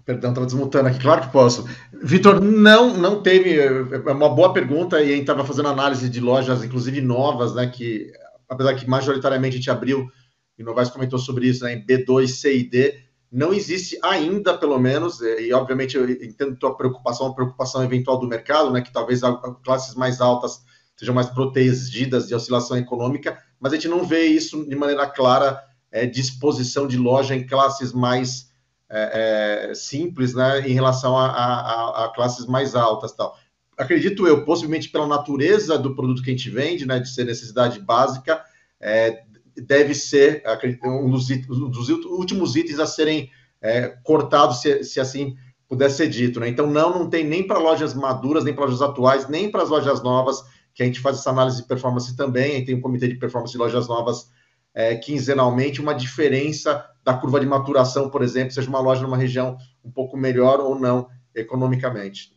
Perdão, 0.05 0.31
estava 0.31 0.47
desmutando 0.47 0.89
aqui. 0.89 1.01
Claro 1.01 1.23
que 1.23 1.33
posso. 1.33 1.67
Vitor, 2.03 2.41
não, 2.41 2.95
não 2.95 3.23
teve. 3.23 3.59
É 3.59 4.13
uma 4.13 4.29
boa 4.29 4.53
pergunta 4.53 5.01
e 5.01 5.05
a 5.05 5.09
gente 5.09 5.21
estava 5.21 5.45
fazendo 5.45 5.69
análise 5.69 6.09
de 6.09 6.21
lojas, 6.21 6.63
inclusive 6.63 7.01
novas, 7.01 7.55
né? 7.55 7.67
Que, 7.67 8.13
apesar 8.49 8.75
que 8.75 8.89
majoritariamente 8.89 9.55
a 9.55 9.59
gente 9.59 9.71
abriu, 9.71 10.11
e 10.59 10.63
o 10.63 10.67
Novaes 10.67 10.91
comentou 10.91 11.19
sobre 11.19 11.49
isso, 11.49 11.65
né, 11.65 11.75
em 11.75 11.85
B2, 11.85 12.29
C 12.29 12.57
e 12.59 12.69
D, 12.69 13.01
não 13.33 13.53
existe 13.53 13.99
ainda, 14.03 14.57
pelo 14.57 14.79
menos, 14.79 15.21
e 15.21 15.53
obviamente 15.53 15.97
eu 15.97 16.09
entendo 16.09 16.57
tua 16.57 16.77
preocupação, 16.77 17.29
a 17.29 17.35
preocupação 17.35 17.83
eventual 17.83 18.19
do 18.21 18.29
mercado, 18.29 18.71
né? 18.71 18.83
Que 18.83 18.93
talvez 18.93 19.21
classes 19.65 19.95
mais 19.95 20.21
altas 20.21 20.63
sejam 20.97 21.15
mais 21.15 21.31
protegidas 21.31 22.29
de 22.29 22.35
oscilação 22.35 22.77
econômica, 22.77 23.39
mas 23.59 23.73
a 23.73 23.77
gente 23.77 23.89
não 23.89 24.05
vê 24.05 24.27
isso 24.27 24.65
de 24.69 24.77
maneira 24.77 25.07
clara, 25.07 25.61
é, 25.91 26.05
disposição 26.07 26.87
de 26.87 26.97
loja 26.97 27.35
em 27.35 27.47
classes 27.47 27.93
mais 27.93 28.53
é, 28.97 29.71
é, 29.71 29.75
simples 29.75 30.35
né, 30.35 30.61
em 30.61 30.73
relação 30.73 31.19
a, 31.19 31.27
a, 31.27 32.05
a, 32.05 32.09
classes 32.15 32.47
mais 32.47 32.77
altas 32.77 33.13
tal. 33.13 33.37
Acredito 33.77 34.25
eu, 34.25 34.45
possivelmente 34.45 34.89
pela 34.89 35.05
natureza 35.05 35.77
do 35.77 35.97
produto 35.97 36.23
que 36.23 36.31
a 36.31 36.33
gente 36.33 36.49
vende, 36.49 36.87
né, 36.87 37.01
de 37.01 37.09
ser 37.09 37.25
necessidade 37.25 37.81
básica, 37.81 38.41
é, 38.81 39.25
deve 39.57 39.95
ser 39.97 40.45
um 40.85 41.11
dos, 41.11 41.29
um 41.29 41.69
dos, 41.69 41.89
últimos 41.89 42.55
itens 42.55 42.79
a 42.79 42.87
serem 42.87 43.29
é, 43.61 43.89
cortados, 44.05 44.61
se, 44.61 44.85
se, 44.85 45.01
assim 45.01 45.37
puder 45.69 45.91
ser 45.91 46.09
dito. 46.09 46.39
Né? 46.39 46.49
Então, 46.49 46.69
não, 46.69 46.97
não 46.97 47.11
tem 47.11 47.25
nem 47.25 47.45
para 47.45 47.59
lojas 47.59 47.95
maduras, 47.95 48.45
nem 48.45 48.55
para 48.55 48.65
lojas 48.65 48.81
atuais, 48.81 49.29
nem 49.29 49.51
para 49.51 49.65
as 49.65 49.71
lojas 49.71 50.05
novas, 50.05 50.45
que 50.73 50.85
a 50.85 50.87
gente 50.87 51.01
faz 51.01 51.19
essa 51.19 51.31
análise 51.31 51.63
de 51.63 51.67
performance 51.67 52.17
também, 52.17 52.65
tem 52.65 52.77
um 52.77 52.81
comitê 52.81 53.09
de 53.09 53.17
performance 53.17 53.53
de 53.53 53.59
lojas 53.59 53.89
novas 53.89 54.31
é, 54.73 54.95
quinzenalmente, 54.95 55.81
uma 55.81 55.95
diferença 55.95 56.85
da 57.05 57.15
curva 57.15 57.39
de 57.39 57.47
maturação, 57.47 58.09
por 58.09 58.23
exemplo, 58.23 58.53
seja 58.53 58.69
uma 58.69 58.81
loja 58.81 59.03
numa 59.03 59.17
região 59.17 59.59
um 59.85 59.91
pouco 59.91 60.17
melhor 60.17 60.59
ou 60.61 60.79
não 60.79 61.09
economicamente. 61.35 62.35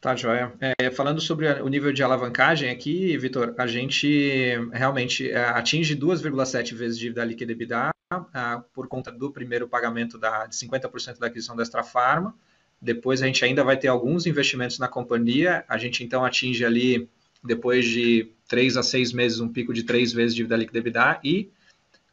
Tá, 0.00 0.16
joia. 0.16 0.52
É, 0.80 0.90
falando 0.90 1.20
sobre 1.20 1.48
o 1.60 1.68
nível 1.68 1.92
de 1.92 2.02
alavancagem 2.02 2.70
aqui, 2.70 3.16
Vitor, 3.16 3.54
a 3.56 3.68
gente 3.68 4.52
realmente 4.72 5.30
é, 5.30 5.44
atinge 5.44 5.96
2,7 5.96 6.74
vezes 6.74 6.98
dívida 6.98 7.24
líquida 7.24 7.52
EBITDA 7.52 7.92
ah, 8.34 8.64
por 8.72 8.88
conta 8.88 9.12
do 9.12 9.30
primeiro 9.30 9.68
pagamento 9.68 10.18
da, 10.18 10.46
de 10.46 10.56
50% 10.56 11.18
da 11.18 11.28
aquisição 11.28 11.54
da 11.54 11.62
Extra. 11.62 12.34
Depois 12.80 13.22
a 13.22 13.26
gente 13.26 13.44
ainda 13.44 13.62
vai 13.62 13.76
ter 13.76 13.86
alguns 13.86 14.26
investimentos 14.26 14.78
na 14.80 14.88
companhia. 14.88 15.64
A 15.68 15.78
gente 15.78 16.02
então 16.02 16.24
atinge 16.24 16.64
ali 16.64 17.08
depois 17.42 17.84
de 17.84 18.30
três 18.48 18.76
a 18.76 18.82
seis 18.82 19.12
meses, 19.12 19.40
um 19.40 19.48
pico 19.48 19.72
de 19.72 19.82
três 19.82 20.12
vezes 20.12 20.34
dívida 20.34 20.56
líquida 20.56 20.78
EBITDA 20.78 21.20
e 21.24 21.50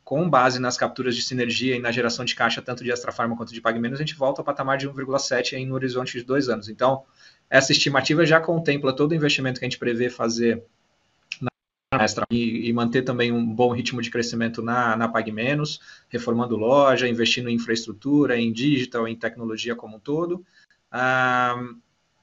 com 0.09 0.27
base 0.27 0.59
nas 0.59 0.75
capturas 0.75 1.15
de 1.15 1.21
sinergia 1.21 1.75
e 1.75 1.80
na 1.80 1.91
geração 1.91 2.25
de 2.25 2.34
caixa, 2.34 2.63
tanto 2.63 2.84
de 2.84 2.91
extra 2.91 3.11
farma 3.11 3.38
quanto 3.38 3.53
de 3.53 3.61
PagMenos, 3.61 3.99
a 3.99 4.01
gente 4.01 4.15
volta 4.15 4.41
ao 4.41 4.45
patamar 4.45 4.75
de 4.75 4.89
1,7 4.89 5.53
em 5.53 5.67
no 5.67 5.75
horizonte 5.75 6.17
de 6.17 6.23
dois 6.23 6.49
anos. 6.49 6.67
Então, 6.67 7.03
essa 7.47 7.71
estimativa 7.71 8.25
já 8.25 8.39
contempla 8.41 8.91
todo 8.95 9.11
o 9.11 9.15
investimento 9.15 9.59
que 9.59 9.65
a 9.65 9.69
gente 9.69 9.77
prevê 9.77 10.09
fazer 10.09 10.63
na 11.39 11.49
e, 12.32 12.67
e, 12.67 12.73
manter 12.73 13.03
também 13.03 13.32
um 13.32 13.45
bom 13.45 13.71
ritmo 13.71 14.01
de 14.01 14.09
crescimento 14.09 14.63
na, 14.63 14.97
na 14.97 15.07
Pag 15.07 15.32
Menos, 15.32 15.80
reformando 16.09 16.55
loja, 16.55 17.07
investindo 17.07 17.47
em 17.47 17.53
infraestrutura, 17.53 18.36
em 18.36 18.51
digital, 18.51 19.07
em 19.07 19.15
tecnologia 19.15 19.75
como 19.75 19.97
um 19.97 19.99
todo. 19.99 20.43
Ah, 20.91 21.55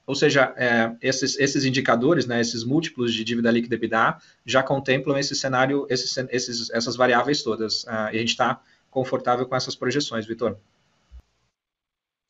ou 0.06 0.14
seja, 0.14 0.54
é, 0.56 0.94
esses, 1.02 1.36
esses 1.38 1.64
indicadores, 1.64 2.26
né, 2.26 2.40
esses 2.40 2.62
múltiplos 2.62 3.12
de 3.12 3.24
dívida 3.24 3.50
líquida 3.50 3.74
EBITDA, 3.74 4.18
já 4.44 4.62
contemplam 4.62 5.18
esse 5.18 5.34
cenário, 5.34 5.86
esses, 5.90 6.16
esses, 6.30 6.70
essas 6.70 6.94
variáveis 6.94 7.42
todas. 7.42 7.86
Ah, 7.88 8.10
e 8.12 8.16
a 8.16 8.20
gente 8.20 8.30
está 8.30 8.60
confortável 8.90 9.46
com 9.46 9.56
essas 9.56 9.74
projeções, 9.74 10.26
Vitor. 10.26 10.56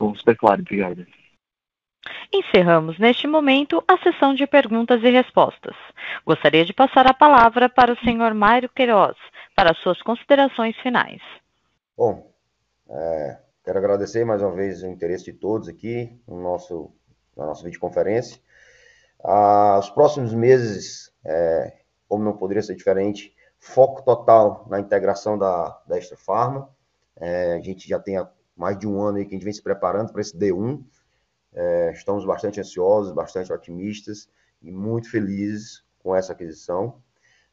Bom, 0.00 0.14
super 0.14 0.36
claro, 0.36 0.62
obrigado. 0.62 1.06
Encerramos 2.32 2.98
neste 2.98 3.26
momento 3.26 3.82
a 3.86 3.98
sessão 3.98 4.34
de 4.34 4.46
perguntas 4.46 5.02
e 5.02 5.10
respostas. 5.10 5.76
Gostaria 6.24 6.64
de 6.64 6.72
passar 6.72 7.06
a 7.06 7.14
palavra 7.14 7.68
para 7.68 7.92
o 7.92 7.98
senhor 8.00 8.34
Mário 8.34 8.68
Queiroz, 8.68 9.16
para 9.54 9.74
suas 9.74 10.00
considerações 10.02 10.76
finais. 10.78 11.20
Bom, 11.96 12.30
é, 12.88 13.38
quero 13.64 13.78
agradecer 13.78 14.24
mais 14.24 14.42
uma 14.42 14.52
vez 14.52 14.82
o 14.82 14.86
interesse 14.86 15.32
de 15.32 15.34
todos 15.34 15.68
aqui 15.68 16.10
no 16.26 16.42
nosso, 16.42 16.90
na 17.36 17.46
nossa 17.46 17.64
videoconferência. 17.64 18.40
Ah, 19.22 19.78
os 19.78 19.90
próximos 19.90 20.32
meses, 20.32 21.12
é, 21.24 21.80
como 22.08 22.24
não 22.24 22.36
poderia 22.36 22.62
ser 22.62 22.74
diferente, 22.74 23.34
foco 23.58 24.02
total 24.02 24.66
na 24.68 24.78
integração 24.78 25.36
da, 25.36 25.80
da 25.86 25.98
Extra 25.98 26.16
Farma. 26.16 26.68
É, 27.16 27.54
a 27.54 27.60
gente 27.60 27.88
já 27.88 27.98
tem 27.98 28.16
mais 28.56 28.78
de 28.78 28.86
um 28.86 29.00
ano 29.00 29.18
aí 29.18 29.24
que 29.24 29.34
a 29.34 29.36
gente 29.36 29.44
vem 29.44 29.52
se 29.52 29.62
preparando 29.62 30.12
para 30.12 30.20
esse 30.20 30.36
D1. 30.36 30.82
É, 31.52 31.92
estamos 31.92 32.24
bastante 32.24 32.60
ansiosos, 32.60 33.12
bastante 33.12 33.52
otimistas 33.52 34.28
e 34.62 34.70
muito 34.70 35.10
felizes 35.10 35.84
com 35.98 36.14
essa 36.14 36.32
aquisição. 36.32 37.00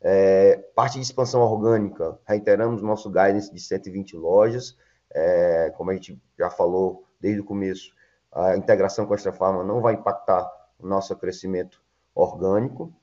É, 0.01 0.57
parte 0.75 0.95
de 0.95 1.01
expansão 1.01 1.41
orgânica, 1.41 2.19
reiteramos 2.25 2.81
nosso 2.81 3.09
guidance 3.09 3.53
de 3.53 3.59
120 3.59 4.17
lojas. 4.17 4.77
É, 5.09 5.71
como 5.77 5.91
a 5.91 5.93
gente 5.93 6.21
já 6.38 6.49
falou 6.49 7.07
desde 7.19 7.39
o 7.39 7.45
começo, 7.45 7.93
a 8.34 8.57
integração 8.57 9.05
com 9.05 9.13
a 9.13 9.15
Extra 9.15 9.31
Farma 9.31 9.63
não 9.63 9.81
vai 9.81 9.93
impactar 9.93 10.51
o 10.79 10.88
nosso 10.88 11.15
crescimento 11.15 11.81
orgânico. 12.15 12.93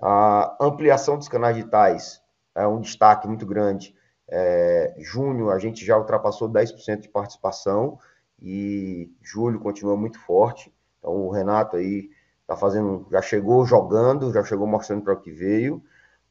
A 0.00 0.56
ampliação 0.60 1.16
dos 1.16 1.28
canais 1.28 1.56
digitais 1.56 2.22
é 2.54 2.66
um 2.66 2.80
destaque 2.80 3.26
muito 3.28 3.46
grande. 3.46 3.94
É, 4.28 4.94
junho, 4.98 5.50
a 5.50 5.58
gente 5.58 5.84
já 5.84 5.96
ultrapassou 5.96 6.48
10% 6.48 7.00
de 7.00 7.08
participação 7.08 7.98
e 8.40 9.10
julho 9.22 9.60
continua 9.60 9.96
muito 9.96 10.18
forte. 10.18 10.72
Então 10.98 11.26
o 11.26 11.30
Renato 11.30 11.76
aí 11.76 12.10
tá 12.46 12.56
fazendo, 12.56 13.06
já 13.10 13.22
chegou 13.22 13.64
jogando, 13.64 14.32
já 14.32 14.42
chegou 14.42 14.66
mostrando 14.66 15.02
para 15.02 15.14
o 15.14 15.20
que 15.20 15.30
veio. 15.30 15.82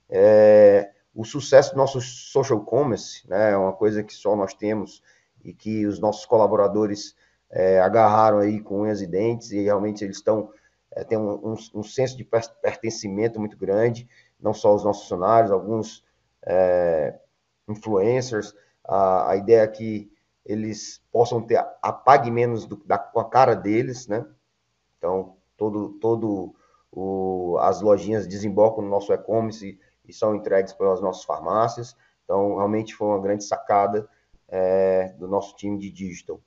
É, 0.09 0.91
o 1.15 1.23
sucesso 1.23 1.71
do 1.71 1.77
nosso 1.77 2.01
social 2.01 2.59
commerce, 2.61 3.27
né, 3.29 3.51
é 3.51 3.57
uma 3.57 3.73
coisa 3.73 4.03
que 4.03 4.13
só 4.13 4.35
nós 4.35 4.53
temos 4.53 5.01
e 5.43 5.53
que 5.53 5.85
os 5.85 5.99
nossos 5.99 6.25
colaboradores 6.25 7.15
é, 7.51 7.79
agarraram 7.81 8.39
aí 8.39 8.61
com 8.61 8.81
unhas 8.81 9.01
e 9.01 9.07
dentes 9.07 9.51
e 9.51 9.61
realmente 9.61 10.03
eles 10.03 10.17
estão 10.17 10.51
é, 10.91 11.03
têm 11.03 11.17
um, 11.17 11.53
um, 11.53 11.55
um, 11.75 11.83
senso 11.83 12.17
de 12.17 12.23
pertencimento 12.23 13.39
muito 13.39 13.57
grande, 13.57 14.09
não 14.39 14.53
só 14.53 14.75
os 14.75 14.83
nossos 14.83 15.03
funcionários, 15.03 15.51
alguns 15.51 16.03
é, 16.43 17.17
influencers. 17.67 18.53
A, 18.83 19.31
a 19.31 19.35
ideia 19.37 19.61
é 19.61 19.67
que 19.67 20.11
eles 20.45 21.01
possam 21.11 21.41
ter 21.41 21.57
a 21.81 21.93
pague 21.93 22.29
menos 22.29 22.65
do, 22.65 22.75
da, 22.85 22.97
com 22.97 23.19
a 23.19 23.29
cara 23.29 23.55
deles, 23.55 24.07
né? 24.07 24.25
Então, 24.97 25.37
todo, 25.55 25.93
todo 25.99 26.53
o, 26.91 27.57
as 27.59 27.79
lojinhas 27.81 28.27
desembocam 28.27 28.83
no 28.83 28.89
nosso 28.89 29.13
e-commerce 29.13 29.65
e, 29.65 29.79
e, 30.09 30.13
são 30.13 30.35
entregues 30.35 30.73
pelas 30.73 30.99
nossas 31.01 31.23
farmácias. 31.23 31.95
Então, 32.23 32.57
realmente 32.57 32.95
foi 32.95 33.07
uma 33.07 33.21
grande 33.21 33.43
sacada 33.43 34.09
é, 34.47 35.09
do 35.17 35.27
nosso 35.27 35.55
time 35.55 35.77
de 35.77 35.89
digital. 35.89 36.41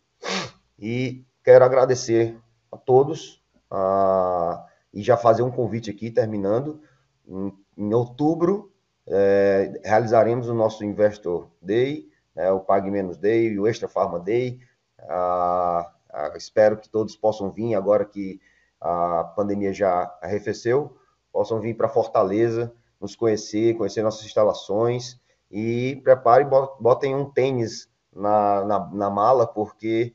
E 0.79 1.25
quero 1.43 1.65
agradecer 1.65 2.39
a 2.71 2.77
todos 2.77 3.43
a, 3.71 4.67
e 4.93 5.03
já 5.03 5.17
fazer 5.17 5.43
um 5.43 5.51
convite 5.51 5.91
aqui, 5.91 6.11
terminando. 6.11 6.81
Em, 7.27 7.53
em 7.77 7.95
outubro, 7.95 8.73
é, 9.07 9.81
realizaremos 9.85 10.49
o 10.49 10.55
nosso 10.55 10.85
Investor 10.85 11.49
Day, 11.61 12.09
né, 12.35 12.51
o 12.51 12.61
Pague 12.61 12.91
Menos 12.91 13.17
Day 13.17 13.59
o 13.59 13.67
Extra 13.67 13.89
Farma 13.89 14.19
Day. 14.19 14.61
Ah, 15.01 15.93
ah, 16.13 16.33
espero 16.37 16.77
que 16.77 16.89
todos 16.89 17.17
possam 17.17 17.51
vir 17.51 17.75
agora 17.75 18.05
que 18.05 18.41
a 18.81 19.25
pandemia 19.37 19.73
já 19.73 20.17
arrefeceu, 20.23 20.97
possam 21.33 21.61
vir 21.61 21.75
para 21.75 21.89
Fortaleza, 21.89 22.73
nos 23.01 23.17
conhecer, 23.17 23.77
conhecer 23.77 24.03
nossas 24.03 24.25
instalações 24.25 25.21
e 25.51 26.01
preparem, 26.05 26.47
botem 26.81 27.15
um 27.15 27.31
tênis 27.31 27.89
na, 28.15 28.65
na, 28.65 28.91
na 28.91 29.11
mala, 29.11 29.47
porque 29.47 30.15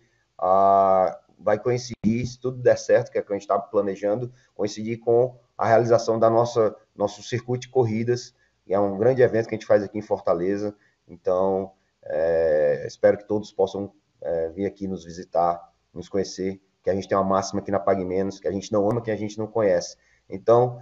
vai 1.37 1.59
coincidir, 1.59 2.25
se 2.25 2.39
tudo 2.39 2.61
der 2.61 2.77
certo, 2.77 3.11
que 3.11 3.17
é 3.17 3.21
o 3.21 3.25
que 3.25 3.31
a 3.31 3.35
gente 3.35 3.43
está 3.43 3.57
planejando, 3.57 4.31
coincidir 4.53 4.99
com 4.99 5.37
a 5.57 5.67
realização 5.67 6.19
da 6.19 6.29
nossa 6.29 6.75
nosso 6.95 7.23
circuito 7.23 7.67
de 7.67 7.69
corridas, 7.69 8.35
que 8.65 8.73
é 8.73 8.79
um 8.79 8.97
grande 8.97 9.21
evento 9.21 9.47
que 9.47 9.55
a 9.55 9.57
gente 9.57 9.65
faz 9.65 9.81
aqui 9.83 9.97
em 9.97 10.01
Fortaleza. 10.01 10.75
Então, 11.07 11.71
é, 12.03 12.83
espero 12.85 13.17
que 13.17 13.25
todos 13.25 13.51
possam 13.51 13.91
é, 14.21 14.49
vir 14.49 14.65
aqui 14.65 14.87
nos 14.87 15.05
visitar, 15.05 15.71
nos 15.93 16.09
conhecer, 16.09 16.61
que 16.83 16.89
a 16.89 16.93
gente 16.93 17.07
tem 17.07 17.17
uma 17.17 17.23
máxima 17.23 17.61
aqui 17.61 17.71
na 17.71 17.79
Pague 17.79 18.05
Menos, 18.05 18.39
que 18.39 18.47
a 18.47 18.51
gente 18.51 18.71
não 18.71 18.89
ama 18.89 19.01
quem 19.01 19.13
a 19.13 19.17
gente 19.17 19.37
não 19.37 19.47
conhece. 19.47 19.97
Então, 20.29 20.79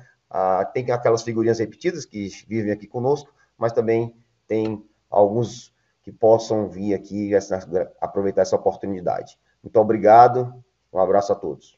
tem 0.73 0.91
aquelas 0.91 1.23
figurinhas 1.23 1.59
repetidas 1.59 2.05
que 2.05 2.29
vivem 2.47 2.71
aqui 2.71 2.87
conosco, 2.87 3.33
mas 3.57 3.71
também 3.71 4.15
tem 4.45 4.83
alguns 5.09 5.73
que 6.03 6.11
possam 6.11 6.69
vir 6.69 6.93
aqui 6.93 7.33
essa, 7.33 7.59
aproveitar 7.99 8.41
essa 8.41 8.55
oportunidade. 8.55 9.37
Muito 9.63 9.79
obrigado, 9.79 10.63
um 10.91 10.99
abraço 10.99 11.31
a 11.31 11.35
todos. 11.35 11.76